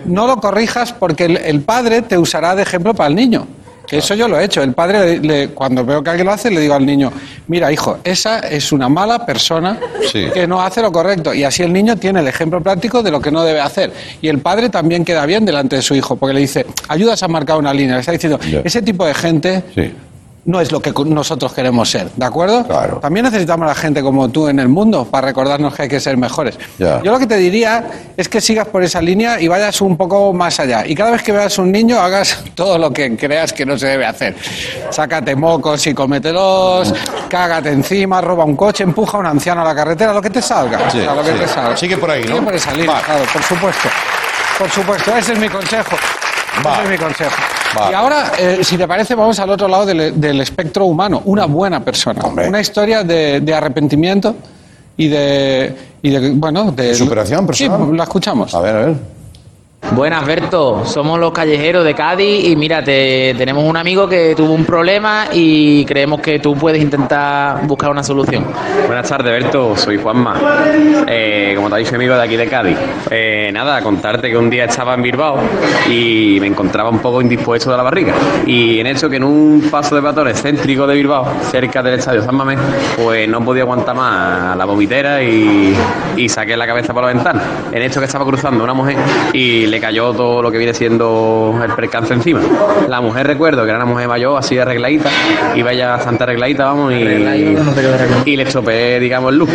no 0.05 0.27
lo 0.27 0.37
corrijas 0.37 0.93
porque 0.93 1.25
el, 1.25 1.37
el 1.37 1.61
padre 1.61 2.01
te 2.01 2.17
usará 2.17 2.55
de 2.55 2.63
ejemplo 2.63 2.93
para 2.93 3.09
el 3.09 3.15
niño. 3.15 3.47
Que 3.87 3.97
eso 3.97 4.13
yo 4.15 4.29
lo 4.29 4.39
he 4.39 4.45
hecho. 4.45 4.61
El 4.63 4.71
padre, 4.73 5.19
le- 5.19 5.19
le- 5.19 5.49
cuando 5.49 5.83
veo 5.83 6.01
que 6.01 6.09
alguien 6.11 6.25
lo 6.27 6.31
hace, 6.31 6.49
le 6.49 6.61
digo 6.61 6.73
al 6.73 6.85
niño, 6.85 7.11
mira, 7.47 7.69
hijo, 7.73 7.97
esa 8.05 8.39
es 8.39 8.71
una 8.71 8.87
mala 8.87 9.25
persona 9.25 9.77
Sí. 10.09 10.27
que 10.33 10.47
no 10.47 10.61
hace 10.61 10.81
lo 10.81 10.93
correcto. 10.93 11.33
Y 11.33 11.43
así 11.43 11.61
el 11.63 11.73
niño 11.73 11.97
tiene 11.97 12.21
el 12.21 12.27
ejemplo 12.27 12.61
práctico 12.61 13.03
de 13.03 13.11
lo 13.11 13.19
que 13.19 13.31
no 13.31 13.43
debe 13.43 13.59
hacer. 13.59 13.91
Y 14.21 14.29
el 14.29 14.39
padre 14.39 14.69
también 14.69 15.03
queda 15.03 15.25
bien 15.25 15.43
delante 15.45 15.75
de 15.75 15.81
su 15.81 15.93
hijo, 15.93 16.15
porque 16.15 16.33
le 16.33 16.39
dice, 16.39 16.65
ayudas 16.87 17.21
a 17.23 17.27
marcar 17.27 17.57
una 17.57 17.73
línea. 17.73 17.95
Le 17.95 17.99
está 17.99 18.13
diciendo, 18.13 18.39
ese 18.63 18.81
tipo 18.81 19.05
de 19.05 19.13
gente 19.13 19.63
no 20.45 20.59
es 20.59 20.71
lo 20.71 20.81
que 20.81 20.91
nosotros 21.05 21.53
queremos 21.53 21.89
ser, 21.89 22.09
¿de 22.15 22.25
acuerdo? 22.25 22.65
Claro. 22.65 22.97
También 22.97 23.25
necesitamos 23.25 23.65
a 23.65 23.69
la 23.69 23.75
gente 23.75 24.01
como 24.01 24.29
tú 24.29 24.47
en 24.47 24.59
el 24.59 24.67
mundo 24.67 25.05
para 25.05 25.27
recordarnos 25.27 25.75
que 25.75 25.83
hay 25.83 25.89
que 25.89 25.99
ser 25.99 26.17
mejores. 26.17 26.57
Ya. 26.79 27.01
Yo 27.03 27.11
lo 27.11 27.19
que 27.19 27.27
te 27.27 27.37
diría 27.37 27.83
es 28.17 28.27
que 28.27 28.41
sigas 28.41 28.67
por 28.67 28.83
esa 28.83 29.01
línea 29.01 29.39
y 29.39 29.47
vayas 29.47 29.81
un 29.81 29.95
poco 29.97 30.33
más 30.33 30.59
allá. 30.59 30.85
Y 30.87 30.95
cada 30.95 31.11
vez 31.11 31.21
que 31.21 31.31
veas 31.31 31.57
un 31.59 31.71
niño, 31.71 31.99
hagas 31.99 32.43
todo 32.55 32.77
lo 32.77 32.91
que 32.91 33.15
creas 33.15 33.53
que 33.53 33.65
no 33.65 33.77
se 33.77 33.87
debe 33.87 34.05
hacer. 34.05 34.35
Sácate 34.89 35.35
mocos 35.35 35.85
y 35.85 35.93
cómetelos, 35.93 36.93
cágate 37.29 37.71
encima, 37.71 38.19
roba 38.19 38.43
un 38.43 38.55
coche, 38.55 38.83
empuja 38.83 39.17
a 39.17 39.19
un 39.19 39.27
anciano 39.27 39.61
a 39.61 39.65
la 39.65 39.75
carretera, 39.75 40.11
lo 40.11 40.21
que 40.21 40.31
te 40.31 40.41
salga. 40.41 40.89
Sí, 40.89 40.99
o 40.99 41.03
sea, 41.03 41.15
lo 41.15 41.23
que 41.23 41.33
sí. 41.33 41.39
te 41.39 41.47
salga. 41.47 41.77
Sigue 41.77 41.97
por 41.97 42.09
ahí, 42.09 42.23
¿no? 42.23 42.29
Sigue 42.29 42.41
por 42.41 42.55
esa 42.55 42.73
línea, 42.73 43.01
claro, 43.01 43.23
por 43.31 43.43
supuesto. 43.43 43.89
Por 44.57 44.69
supuesto, 44.69 45.15
ese 45.15 45.33
es 45.33 45.39
mi 45.39 45.49
consejo. 45.49 45.95
Ese 46.59 46.83
es 46.83 46.89
mi 46.89 46.97
consejo. 46.97 47.60
Y 47.89 47.93
ahora, 47.93 48.33
eh, 48.37 48.59
si 48.63 48.77
te 48.77 48.87
parece, 48.87 49.15
vamos 49.15 49.39
al 49.39 49.49
otro 49.49 49.67
lado 49.67 49.85
del, 49.85 50.19
del 50.19 50.41
espectro 50.41 50.85
humano. 50.85 51.21
Una 51.25 51.45
buena 51.45 51.83
persona. 51.83 52.21
Una 52.25 52.59
historia 52.59 53.03
de, 53.03 53.39
de 53.39 53.53
arrepentimiento 53.53 54.35
y 54.97 55.07
de, 55.07 55.75
y 56.01 56.09
de, 56.09 56.31
bueno, 56.31 56.71
de... 56.71 56.93
¿Superación 56.93 57.47
personal? 57.47 57.87
Sí, 57.89 57.95
la 57.95 58.03
escuchamos. 58.03 58.53
A 58.53 58.59
ver, 58.59 58.75
a 58.75 58.85
ver. 58.85 58.95
Buenas, 59.89 60.25
Berto. 60.25 60.85
Somos 60.85 61.19
los 61.19 61.33
callejeros 61.33 61.83
de 61.83 61.93
Cádiz 61.93 62.47
y 62.47 62.55
mira, 62.55 62.81
te- 62.81 63.33
tenemos 63.37 63.65
un 63.65 63.75
amigo 63.75 64.07
que 64.07 64.35
tuvo 64.35 64.53
un 64.53 64.63
problema 64.63 65.25
y 65.33 65.83
creemos 65.85 66.21
que 66.21 66.39
tú 66.39 66.55
puedes 66.55 66.81
intentar 66.81 67.65
buscar 67.67 67.89
una 67.91 68.01
solución. 68.03 68.45
Buenas 68.87 69.09
tardes, 69.09 69.31
Berto. 69.33 69.75
Soy 69.75 69.97
Juanma. 69.97 70.39
Eh, 71.07 71.53
como 71.57 71.67
te 71.67 71.75
ha 71.75 71.77
dicho, 71.79 71.95
amigo 71.95 72.15
de 72.15 72.21
aquí 72.23 72.37
de 72.37 72.47
Cádiz. 72.47 72.77
Eh, 73.09 73.49
nada, 73.51 73.81
contarte 73.81 74.29
que 74.29 74.37
un 74.37 74.49
día 74.49 74.63
estaba 74.65 74.93
en 74.93 75.01
Bilbao 75.01 75.37
y 75.89 76.37
me 76.39 76.47
encontraba 76.47 76.89
un 76.89 76.99
poco 76.99 77.19
indispuesto 77.21 77.69
de 77.71 77.75
la 77.77 77.83
barriga. 77.83 78.13
Y 78.45 78.79
en 78.79 78.87
hecho 78.87 79.09
que 79.09 79.17
en 79.17 79.25
un 79.25 79.67
paso 79.69 79.95
de 79.95 80.01
peatones 80.01 80.41
céntrico 80.41 80.87
de 80.87 80.95
Bilbao, 80.95 81.25
cerca 81.49 81.83
del 81.83 81.95
estadio 81.95 82.21
San 82.23 82.35
Mamés, 82.35 82.59
pues 83.03 83.27
no 83.27 83.43
podía 83.43 83.63
aguantar 83.63 83.95
más 83.95 84.55
la 84.55 84.63
vomitera 84.63 85.21
y, 85.21 85.75
y 86.15 86.29
saqué 86.29 86.55
la 86.55 86.67
cabeza 86.67 86.93
por 86.93 87.03
la 87.03 87.09
ventana. 87.09 87.41
En 87.73 87.81
hecho 87.81 87.99
que 87.99 88.05
estaba 88.05 88.23
cruzando 88.23 88.63
una 88.63 88.73
mujer 88.73 88.95
y 89.33 89.65
le 89.71 89.79
cayó 89.79 90.13
todo 90.13 90.41
lo 90.41 90.51
que 90.51 90.57
viene 90.57 90.73
siendo 90.73 91.57
el 91.63 91.73
percance 91.73 92.13
encima. 92.13 92.41
La 92.89 92.99
mujer, 92.99 93.25
recuerdo 93.25 93.63
que 93.63 93.69
era 93.69 93.77
una 93.77 93.85
mujer 93.85 94.07
mayor, 94.07 94.37
así 94.37 94.59
arregladita, 94.59 95.09
iba 95.55 95.73
ya 95.73 95.91
bastante 95.91 96.23
arregladita, 96.23 96.65
vamos, 96.65 96.93
y, 96.93 96.97
y 98.25 98.35
le 98.35 98.43
estropeé, 98.43 98.99
digamos, 98.99 99.31
el 99.31 99.39
look. 99.39 99.49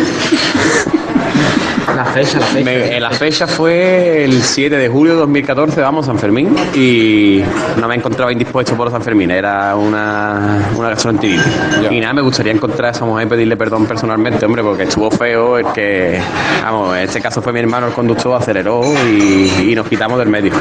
La 1.97 2.05
fecha, 2.05 2.39
la 2.39 2.45
fecha. 2.45 2.63
Me- 2.65 2.95
eh, 2.95 2.99
la 2.99 3.09
fecha 3.09 3.47
fue 3.47 4.23
el 4.23 4.41
7 4.43 4.77
de 4.77 4.87
julio 4.87 5.13
de 5.13 5.19
2014, 5.21 5.81
vamos, 5.81 6.05
San 6.05 6.19
Fermín, 6.19 6.55
y 6.75 7.41
no 7.77 7.87
me 7.87 7.95
encontraba 7.95 8.31
indispuesto 8.31 8.75
por 8.77 8.91
San 8.91 9.01
Fermín, 9.01 9.31
era 9.31 9.75
una, 9.75 10.69
una 10.75 10.89
gastroenteritis. 10.89 11.43
Y 11.89 11.99
nada, 11.99 12.13
me 12.13 12.21
gustaría 12.21 12.51
encontrar 12.53 12.89
a 12.89 12.91
esa 12.91 13.03
mujer 13.03 13.25
y 13.25 13.29
pedirle 13.31 13.57
perdón 13.57 13.87
personalmente, 13.87 14.45
hombre, 14.45 14.61
porque 14.61 14.83
estuvo 14.83 15.09
feo 15.09 15.57
el 15.57 15.65
que, 15.73 16.19
vamos, 16.63 16.95
en 16.97 17.03
este 17.03 17.19
caso 17.19 17.41
fue 17.41 17.51
mi 17.51 17.59
hermano 17.61 17.87
el 17.87 17.93
conductor, 17.93 18.39
aceleró 18.39 18.81
y, 19.09 19.71
y 19.71 19.75
nos 19.75 19.87
quitamos 19.87 20.19
del 20.19 20.29
medio. 20.29 20.53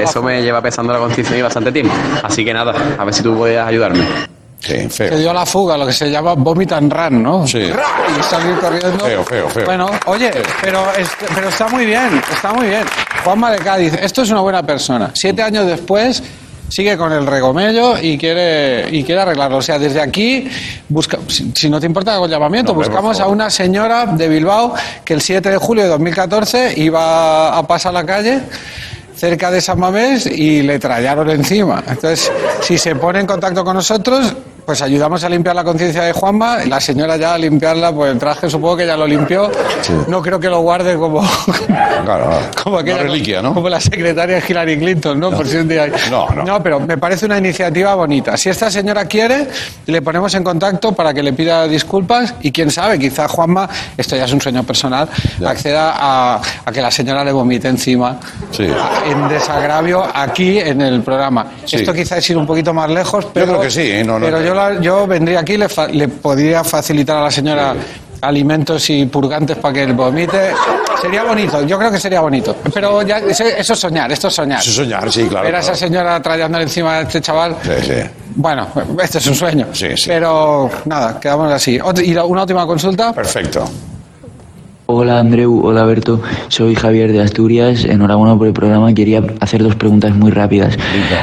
Eso 0.00 0.22
me 0.22 0.40
lleva 0.40 0.62
pesando 0.62 0.92
la 0.92 1.00
conciencia 1.00 1.36
y 1.36 1.42
bastante 1.42 1.72
tiempo. 1.72 1.92
Así 2.22 2.44
que 2.44 2.54
nada, 2.54 2.72
a 2.96 3.04
ver 3.04 3.12
si 3.12 3.22
tú 3.24 3.36
puedes 3.36 3.58
ayudarme. 3.58 4.04
Sí, 4.60 4.88
Se 4.90 5.16
dio 5.18 5.32
la 5.32 5.46
fuga, 5.46 5.76
lo 5.78 5.86
que 5.86 5.92
se 5.92 6.10
llama 6.10 6.34
vomit 6.34 6.70
and 6.72 6.92
run, 6.92 7.22
¿no? 7.22 7.46
Sí. 7.46 7.58
Y 7.60 8.22
salir 8.22 8.56
corriendo. 8.58 9.04
Feo, 9.04 9.24
feo, 9.24 9.48
feo. 9.48 9.64
Bueno, 9.64 9.90
oye, 10.06 10.30
pero, 10.60 10.84
es- 10.98 11.08
pero 11.34 11.48
está 11.48 11.66
muy 11.68 11.86
bien, 11.86 12.22
está 12.30 12.52
muy 12.52 12.66
bien. 12.68 12.84
Juanma 13.24 13.50
de 13.52 13.58
Cádiz, 13.58 13.94
esto 13.94 14.22
es 14.22 14.30
una 14.30 14.40
buena 14.42 14.62
persona. 14.62 15.10
Siete 15.14 15.42
años 15.42 15.66
después 15.66 16.22
sigue 16.68 16.96
con 16.96 17.10
el 17.12 17.26
regomello 17.26 17.96
y 18.00 18.16
quiere, 18.18 18.86
y 18.90 19.02
quiere 19.02 19.22
arreglarlo. 19.22 19.56
O 19.56 19.62
sea, 19.62 19.78
desde 19.78 20.00
aquí, 20.00 20.46
busca, 20.88 21.18
si, 21.26 21.50
si 21.54 21.68
no 21.70 21.80
te 21.80 21.86
importa 21.86 22.16
con 22.18 22.30
llamamiento, 22.30 22.72
No, 22.72 22.78
buscamos 22.78 23.18
a 23.18 23.26
una 23.28 23.48
señora 23.50 24.06
de 24.06 24.28
Bilbao 24.28 24.74
que 25.04 25.14
el 25.14 25.20
7 25.22 25.50
de 25.50 25.56
julio 25.56 25.82
de 25.84 25.88
2014 25.88 26.74
iba 26.76 27.56
a 27.56 27.66
pasar 27.66 27.92
la 27.94 28.04
calle 28.04 28.40
cerca 29.20 29.50
de 29.50 29.60
San 29.60 29.78
Mamés 29.78 30.24
y 30.24 30.62
le 30.62 30.78
trallaron 30.78 31.28
encima. 31.28 31.84
Entonces, 31.86 32.32
si 32.62 32.78
se 32.78 32.96
pone 32.96 33.20
en 33.20 33.26
contacto 33.26 33.62
con 33.62 33.76
nosotros, 33.76 34.34
pues 34.64 34.82
ayudamos 34.82 35.22
a 35.24 35.28
limpiar 35.28 35.54
la 35.56 35.64
conciencia 35.64 36.02
de 36.02 36.12
Juanma. 36.12 36.58
La 36.66 36.80
señora 36.80 37.16
ya 37.16 37.34
a 37.34 37.38
limpiarla, 37.38 37.92
pues 37.92 38.12
el 38.12 38.18
traje 38.18 38.48
supongo 38.48 38.76
que 38.78 38.86
ya 38.86 38.96
lo 38.96 39.06
limpió. 39.06 39.50
No 40.08 40.22
creo 40.22 40.38
que 40.38 40.48
lo 40.48 40.60
guarde 40.60 40.96
como, 40.96 41.22
Claro, 42.04 42.30
como 42.62 42.78
aquella- 42.78 42.98
reliquia, 43.02 43.42
¿no? 43.42 43.54
Como 43.54 43.68
la 43.68 43.80
secretaria 43.80 44.36
de 44.36 44.42
Hillary 44.46 44.78
Clinton, 44.78 45.18
¿no? 45.18 45.30
Por 45.30 45.46
si 45.46 45.56
un 45.56 45.68
día 45.68 45.84
hay- 45.84 45.92
No, 46.10 46.28
no. 46.28 46.62
pero 46.62 46.80
me 46.80 46.98
parece 46.98 47.26
una 47.26 47.38
iniciativa 47.38 47.94
bonita. 47.94 48.36
Si 48.36 48.48
esta 48.48 48.70
señora 48.70 49.04
quiere, 49.06 49.48
le 49.86 50.02
ponemos 50.02 50.34
en 50.34 50.44
contacto 50.44 50.92
para 50.92 51.12
que 51.14 51.22
le 51.22 51.32
pida 51.32 51.66
disculpas 51.66 52.34
y 52.42 52.52
quién 52.52 52.70
sabe, 52.70 52.98
quizá 52.98 53.28
Juanma, 53.28 53.68
esto 53.96 54.16
ya 54.16 54.24
es 54.24 54.32
un 54.32 54.40
sueño 54.40 54.62
personal, 54.64 55.08
acceda 55.44 55.94
a, 55.96 56.40
a 56.64 56.72
que 56.72 56.80
la 56.80 56.90
señora 56.90 57.24
le 57.24 57.32
vomite 57.32 57.68
encima 57.68 58.18
a- 58.20 59.10
en 59.10 59.28
desagravio 59.28 60.04
aquí 60.14 60.58
en 60.58 60.80
el 60.80 61.02
programa. 61.02 61.46
Sí. 61.64 61.76
Esto 61.76 61.92
quizá 61.92 62.18
es 62.18 62.30
ir 62.30 62.36
un 62.36 62.46
poquito 62.46 62.72
más 62.74 62.90
lejos, 62.90 63.26
pero, 63.32 63.46
creo 63.46 63.60
que 63.60 63.70
sí, 63.70 63.82
¿eh? 63.90 64.04
No, 64.04 64.18
no, 64.18 64.26
pero 64.26 64.38
no. 64.38 64.44
Yo, 64.50 64.54
la- 64.54 64.80
yo 64.80 65.06
vendría 65.06 65.40
aquí 65.40 65.56
le, 65.56 65.68
fa- 65.68 65.88
le 65.88 66.08
podría 66.08 66.62
facilitar 66.64 67.16
a 67.18 67.22
la 67.24 67.30
señora 67.30 67.74
alimentos 68.22 68.90
y 68.90 69.06
purgantes 69.06 69.56
para 69.56 69.72
que 69.74 69.82
él 69.84 69.94
vomite. 69.94 70.50
Sería 71.00 71.24
bonito, 71.24 71.62
yo 71.64 71.78
creo 71.78 71.90
que 71.90 71.98
sería 71.98 72.20
bonito. 72.20 72.54
Pero 72.74 73.00
ya, 73.02 73.18
eso 73.18 73.44
es 73.72 73.78
soñar, 73.78 74.12
esto 74.12 74.28
es 74.28 74.34
soñar. 74.34 74.60
Eso 74.60 74.70
es 74.70 74.76
soñar, 74.76 75.10
sí, 75.10 75.26
claro. 75.26 75.46
Ver 75.46 75.54
a 75.56 75.60
esa 75.60 75.72
claro. 75.72 75.86
señora 75.86 76.20
trayéndole 76.22 76.64
encima 76.64 76.96
a 76.98 77.00
este 77.00 77.20
chaval. 77.22 77.56
Sí, 77.62 77.70
sí. 77.82 77.94
Bueno, 78.34 78.68
este 79.02 79.18
es 79.18 79.26
un 79.26 79.34
sueño. 79.34 79.66
Pero 80.06 80.70
nada, 80.84 81.18
quedamos 81.18 81.50
así. 81.52 81.78
¿Y 82.04 82.16
una 82.16 82.42
última 82.42 82.66
consulta? 82.66 83.12
Perfecto. 83.14 83.64
Hola 84.92 85.20
Andreu, 85.20 85.60
hola 85.64 85.84
Berto, 85.84 86.20
soy 86.48 86.74
Javier 86.74 87.12
de 87.12 87.20
Asturias, 87.20 87.84
enhorabuena 87.84 88.36
por 88.36 88.48
el 88.48 88.52
programa, 88.52 88.92
quería 88.92 89.22
hacer 89.38 89.62
dos 89.62 89.76
preguntas 89.76 90.16
muy 90.16 90.32
rápidas. 90.32 90.76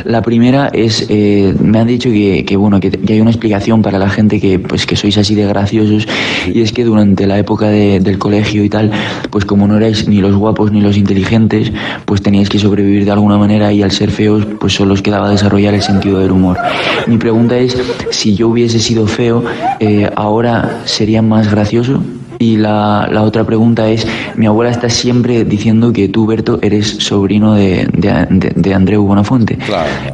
La 0.05 0.21
primera 0.21 0.69
es, 0.71 1.05
eh, 1.09 1.53
me 1.59 1.77
han 1.79 1.87
dicho 1.87 2.09
que, 2.09 2.45
que, 2.45 2.55
bueno, 2.55 2.79
que, 2.79 2.91
que 2.91 3.11
hay 3.13 3.19
una 3.19 3.29
explicación 3.29 3.81
para 3.81 3.99
la 3.99 4.09
gente 4.09 4.39
que, 4.39 4.57
pues, 4.57 4.85
que 4.85 4.95
sois 4.95 5.17
así 5.17 5.35
de 5.35 5.45
graciosos. 5.47 6.07
Y 6.47 6.61
es 6.61 6.71
que 6.71 6.85
durante 6.85 7.27
la 7.27 7.37
época 7.39 7.67
de- 7.67 7.99
del 7.99 8.17
colegio 8.17 8.63
y 8.63 8.69
tal, 8.69 8.89
pues 9.31 9.43
como 9.43 9.67
no 9.67 9.75
erais 9.75 10.07
ni 10.07 10.21
los 10.21 10.33
guapos 10.37 10.71
ni 10.71 10.79
los 10.79 10.95
inteligentes, 10.95 11.73
pues 12.05 12.21
teníais 12.21 12.47
que 12.47 12.59
sobrevivir 12.59 13.03
de 13.03 13.11
alguna 13.11 13.37
manera 13.37 13.73
y 13.73 13.83
al 13.83 13.91
ser 13.91 14.11
feos, 14.11 14.45
pues 14.61 14.71
solo 14.75 14.93
os 14.93 15.01
quedaba 15.01 15.29
desarrollar 15.29 15.73
el 15.73 15.81
sentido 15.81 16.19
del 16.19 16.31
humor. 16.31 16.57
Mi 17.05 17.17
pregunta 17.17 17.57
es, 17.57 17.77
si 18.11 18.33
yo 18.33 18.47
hubiese 18.47 18.79
sido 18.79 19.07
feo, 19.07 19.43
eh, 19.81 20.09
¿ahora 20.15 20.83
sería 20.85 21.21
más 21.21 21.51
gracioso? 21.51 22.01
Y 22.39 22.57
la, 22.57 23.07
la 23.11 23.23
otra 23.23 23.43
pregunta 23.43 23.87
es, 23.89 24.05
mi 24.35 24.45
abuela 24.45 24.69
está 24.71 24.89
siempre 24.89 25.43
diciendo 25.43 25.91
que 25.91 26.07
tú, 26.07 26.25
Berto, 26.27 26.59
eres 26.61 26.87
sobrino 26.99 27.55
de, 27.55 27.87
de, 27.93 28.27
de- 28.29 28.53
de 28.55 28.73
Andreu 28.73 29.03
Buenafuente. 29.03 29.57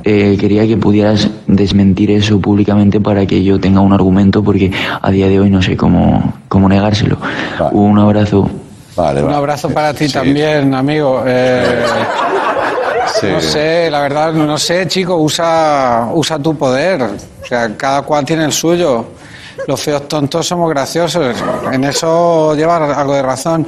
Eh, 0.05 0.38
quería 0.39 0.65
que 0.65 0.78
pudieras 0.78 1.28
desmentir 1.47 2.11
eso 2.11 2.39
públicamente 2.39 3.01
para 3.01 3.26
que 3.26 3.43
yo 3.43 3.59
tenga 3.59 3.82
un 3.82 3.91
argumento, 3.93 4.41
porque 4.43 4.71
a 5.01 5.11
día 5.11 5.28
de 5.28 5.39
hoy 5.39 5.49
no 5.49 5.61
sé 5.61 5.76
cómo, 5.76 6.34
cómo 6.47 6.69
negárselo. 6.69 7.17
Un 7.74 7.99
abrazo. 7.99 8.49
Un 9.28 9.34
abrazo 9.34 9.69
para 9.71 9.93
ti 9.93 10.07
también, 10.07 10.74
amigo. 10.74 11.24
Eh, 11.26 11.63
No 13.34 13.41
sé, 13.41 13.89
la 13.91 14.01
verdad, 14.01 14.34
no 14.34 14.57
sé, 14.57 14.88
chico, 14.88 15.15
usa, 15.17 16.09
usa 16.13 16.39
tu 16.39 16.55
poder. 16.55 17.01
O 17.01 17.45
sea, 17.45 17.76
cada 17.78 18.01
cual 18.01 18.26
tiene 18.26 18.45
el 18.45 18.51
suyo. 18.51 19.05
Los 19.68 19.82
feos 19.82 20.07
tontos 20.07 20.47
somos 20.47 20.70
graciosos. 20.70 21.36
En 21.72 21.84
eso 21.84 22.55
lleva 22.55 22.78
algo 22.78 23.14
de 23.14 23.22
razón. 23.22 23.68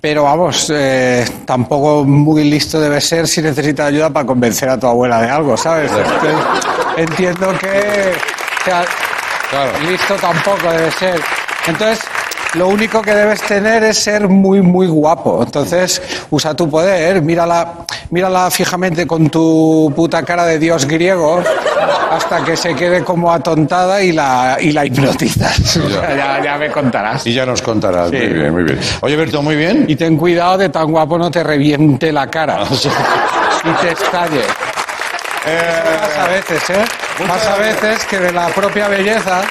Pero 0.00 0.22
vamos, 0.22 0.70
eh, 0.70 1.24
tampoco 1.44 2.04
muy 2.04 2.44
listo 2.44 2.80
debe 2.80 3.00
ser 3.00 3.26
si 3.26 3.42
necesitas 3.42 3.88
ayuda 3.88 4.10
para 4.10 4.24
convencer 4.24 4.68
a 4.68 4.78
tu 4.78 4.86
abuela 4.86 5.20
de 5.20 5.28
algo, 5.28 5.56
¿sabes? 5.56 5.90
Entonces, 5.90 6.36
entiendo 6.96 7.52
que 7.58 8.12
o 8.60 8.64
sea, 8.64 8.84
listo 9.88 10.14
tampoco 10.20 10.70
debe 10.70 10.90
ser. 10.92 11.20
Entonces, 11.66 12.00
lo 12.54 12.68
único 12.68 13.02
que 13.02 13.14
debes 13.14 13.42
tener 13.42 13.82
es 13.82 13.98
ser 13.98 14.28
muy, 14.28 14.62
muy 14.62 14.86
guapo. 14.86 15.42
Entonces, 15.42 16.00
usa 16.30 16.54
tu 16.54 16.70
poder, 16.70 17.20
mírala, 17.20 17.84
mírala 18.10 18.50
fijamente 18.50 19.06
con 19.06 19.28
tu 19.30 19.92
puta 19.94 20.22
cara 20.22 20.44
de 20.46 20.58
dios 20.58 20.86
griego 20.86 21.42
hasta 22.10 22.44
que 22.44 22.56
se 22.56 22.74
quede 22.74 23.04
como 23.04 23.32
atontada 23.32 24.02
y 24.02 24.12
la, 24.12 24.56
y 24.60 24.72
la 24.72 24.86
hipnotizas. 24.86 25.76
O 25.76 25.88
sea, 25.88 26.16
ya, 26.16 26.42
ya 26.42 26.58
me 26.58 26.70
contarás. 26.70 27.26
Y 27.26 27.32
ya 27.32 27.44
nos 27.46 27.62
contarás. 27.62 28.10
Muy 28.10 28.26
bien, 28.26 28.52
muy 28.52 28.62
bien. 28.64 28.80
Oye, 29.00 29.16
Berto, 29.16 29.42
muy 29.42 29.56
bien. 29.56 29.84
Y 29.88 29.96
ten 29.96 30.16
cuidado 30.16 30.58
de 30.58 30.68
tan 30.68 30.90
guapo 30.90 31.18
no 31.18 31.30
te 31.30 31.42
reviente 31.42 32.12
la 32.12 32.28
cara 32.28 32.60
y 33.64 33.70
te 33.82 33.92
estalle. 33.92 34.42
Más 35.44 36.18
a 36.18 36.28
veces, 36.28 36.70
¿eh? 36.70 36.84
Más 37.26 37.46
a 37.46 37.56
veces 37.56 38.04
que 38.06 38.18
de 38.18 38.32
la 38.32 38.46
propia 38.48 38.86
belleza 38.88 39.42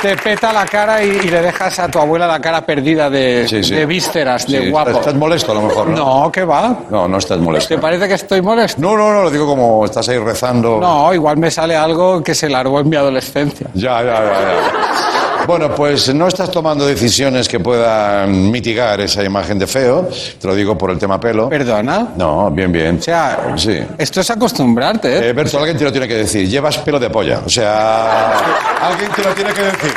te 0.00 0.16
peta 0.16 0.52
la 0.52 0.64
cara 0.66 1.02
y, 1.02 1.08
y 1.08 1.28
le 1.28 1.42
dejas 1.42 1.78
a 1.78 1.88
tu 1.88 1.98
abuela 1.98 2.26
la 2.26 2.40
cara 2.40 2.60
perdida 2.64 3.10
de, 3.10 3.46
Sí, 3.48 3.62
sí. 3.64 3.74
de 3.74 3.86
vísceras, 3.86 4.46
de 4.46 4.70
guapo. 4.70 4.90
Estás, 4.90 5.06
estás 5.06 5.14
molesto 5.18 5.52
a 5.52 5.54
lo 5.56 5.62
mejor, 5.62 5.88
¿no? 5.88 5.96
No, 6.24 6.32
¿qué 6.32 6.44
va? 6.44 6.76
No, 6.90 7.08
no 7.08 7.18
estás 7.18 7.38
molesto. 7.38 7.74
¿Te 7.74 7.80
parece 7.80 8.08
que 8.08 8.14
estoy 8.14 8.40
molesto? 8.40 8.80
No, 8.80 8.96
no, 8.96 9.12
no, 9.12 9.22
lo 9.24 9.30
digo 9.30 9.46
como 9.46 9.84
estás 9.84 10.08
ahí 10.08 10.18
rezando. 10.18 10.78
No, 10.80 11.12
igual 11.12 11.36
me 11.38 11.50
sale 11.50 11.74
algo 11.76 12.22
que 12.22 12.34
se 12.34 12.48
largó 12.48 12.80
en 12.80 12.88
mi 12.88 12.96
adolescencia. 12.96 13.66
Ya, 13.74 14.02
ya, 14.02 14.14
ya, 14.14 14.22
ya. 14.22 15.25
Bueno, 15.46 15.72
pues 15.74 16.12
no 16.12 16.26
estás 16.26 16.50
tomando 16.50 16.84
decisiones 16.84 17.48
que 17.48 17.60
puedan 17.60 18.50
mitigar 18.50 19.00
esa 19.00 19.22
imagen 19.22 19.58
de 19.58 19.68
feo. 19.68 20.08
Te 20.40 20.48
lo 20.48 20.54
digo 20.56 20.76
por 20.76 20.90
el 20.90 20.98
tema 20.98 21.20
pelo. 21.20 21.48
¿Perdona? 21.48 22.08
No, 22.16 22.50
bien, 22.50 22.72
bien. 22.72 22.98
O 22.98 23.02
sea, 23.02 23.54
sí. 23.56 23.78
Esto 23.96 24.20
es 24.20 24.30
acostumbrarte, 24.30 25.18
¿eh? 25.18 25.28
Eh, 25.28 25.32
Berto, 25.32 25.58
alguien 25.58 25.76
te 25.76 25.84
lo 25.84 25.92
tiene 25.92 26.08
que 26.08 26.14
decir. 26.14 26.48
Llevas 26.48 26.78
pelo 26.78 26.98
de 26.98 27.10
polla. 27.10 27.42
O 27.46 27.48
sea, 27.48 28.38
alguien 28.82 29.10
te 29.12 29.22
lo 29.22 29.32
tiene 29.34 29.52
que 29.52 29.62
decir. 29.62 29.94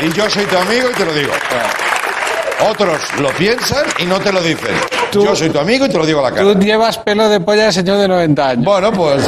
Y 0.00 0.12
yo 0.12 0.30
soy 0.30 0.44
tu 0.46 0.56
amigo 0.56 0.88
y 0.90 0.94
te 0.94 1.04
lo 1.04 1.12
digo. 1.12 1.32
Otros 2.70 3.00
lo 3.20 3.28
piensan 3.32 3.84
y 3.98 4.06
no 4.06 4.18
te 4.18 4.32
lo 4.32 4.40
dicen. 4.40 4.97
Yo 5.12 5.34
soy 5.36 5.50
tu 5.50 5.58
amigo 5.58 5.86
y 5.86 5.88
te 5.88 5.98
lo 5.98 6.06
digo 6.06 6.20
a 6.20 6.24
la 6.24 6.30
cara. 6.30 6.42
Tú 6.52 6.58
llevas 6.58 6.98
pelo 6.98 7.28
de 7.28 7.40
polla 7.40 7.64
de 7.66 7.72
señor 7.72 7.98
de 7.98 8.08
90 8.08 8.48
años. 8.48 8.64
Bueno, 8.64 8.92
pues 8.92 9.24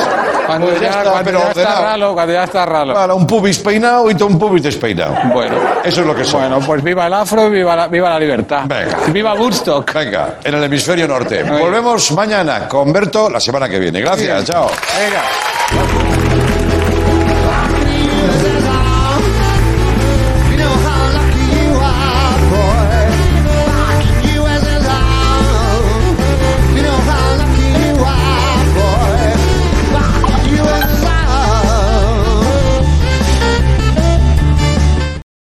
Cuando 0.46 0.66
Pues 0.66 0.80
ya, 0.80 0.90
ya 0.90 0.98
está, 0.98 1.10
cuando 1.10 1.24
pero 1.24 1.38
ya 1.38 1.48
está 1.48 1.60
ordenado. 1.60 1.82
ralo, 1.84 2.14
cuando 2.14 2.32
ya 2.32 2.44
está 2.44 2.66
ralo. 2.66 3.16
Un 3.16 3.26
pubis 3.26 3.58
peinado 3.60 4.10
y 4.10 4.14
tú 4.14 4.26
un 4.26 4.38
pubis 4.38 4.62
despeinado. 4.62 5.14
Bueno. 5.32 5.56
Eso 5.84 6.00
es 6.00 6.06
lo 6.06 6.14
que 6.14 6.24
son. 6.24 6.40
Bueno, 6.40 6.60
pues 6.66 6.82
viva 6.82 7.06
el 7.06 7.14
afro 7.14 7.46
y 7.46 7.50
viva 7.50 7.76
la, 7.76 7.86
viva 7.88 8.10
la 8.10 8.18
libertad. 8.18 8.62
Venga. 8.66 8.98
Viva 9.12 9.34
Woodstock. 9.34 9.92
Venga, 9.94 10.34
en 10.42 10.54
el 10.54 10.64
hemisferio 10.64 11.06
norte. 11.06 11.42
Volvemos 11.44 12.10
mañana 12.12 12.66
con 12.68 12.92
Berto 12.92 13.30
la 13.30 13.40
semana 13.40 13.68
que 13.68 13.78
viene. 13.78 14.00
Gracias, 14.00 14.44
chao. 14.46 14.68
Venga. 14.98 16.19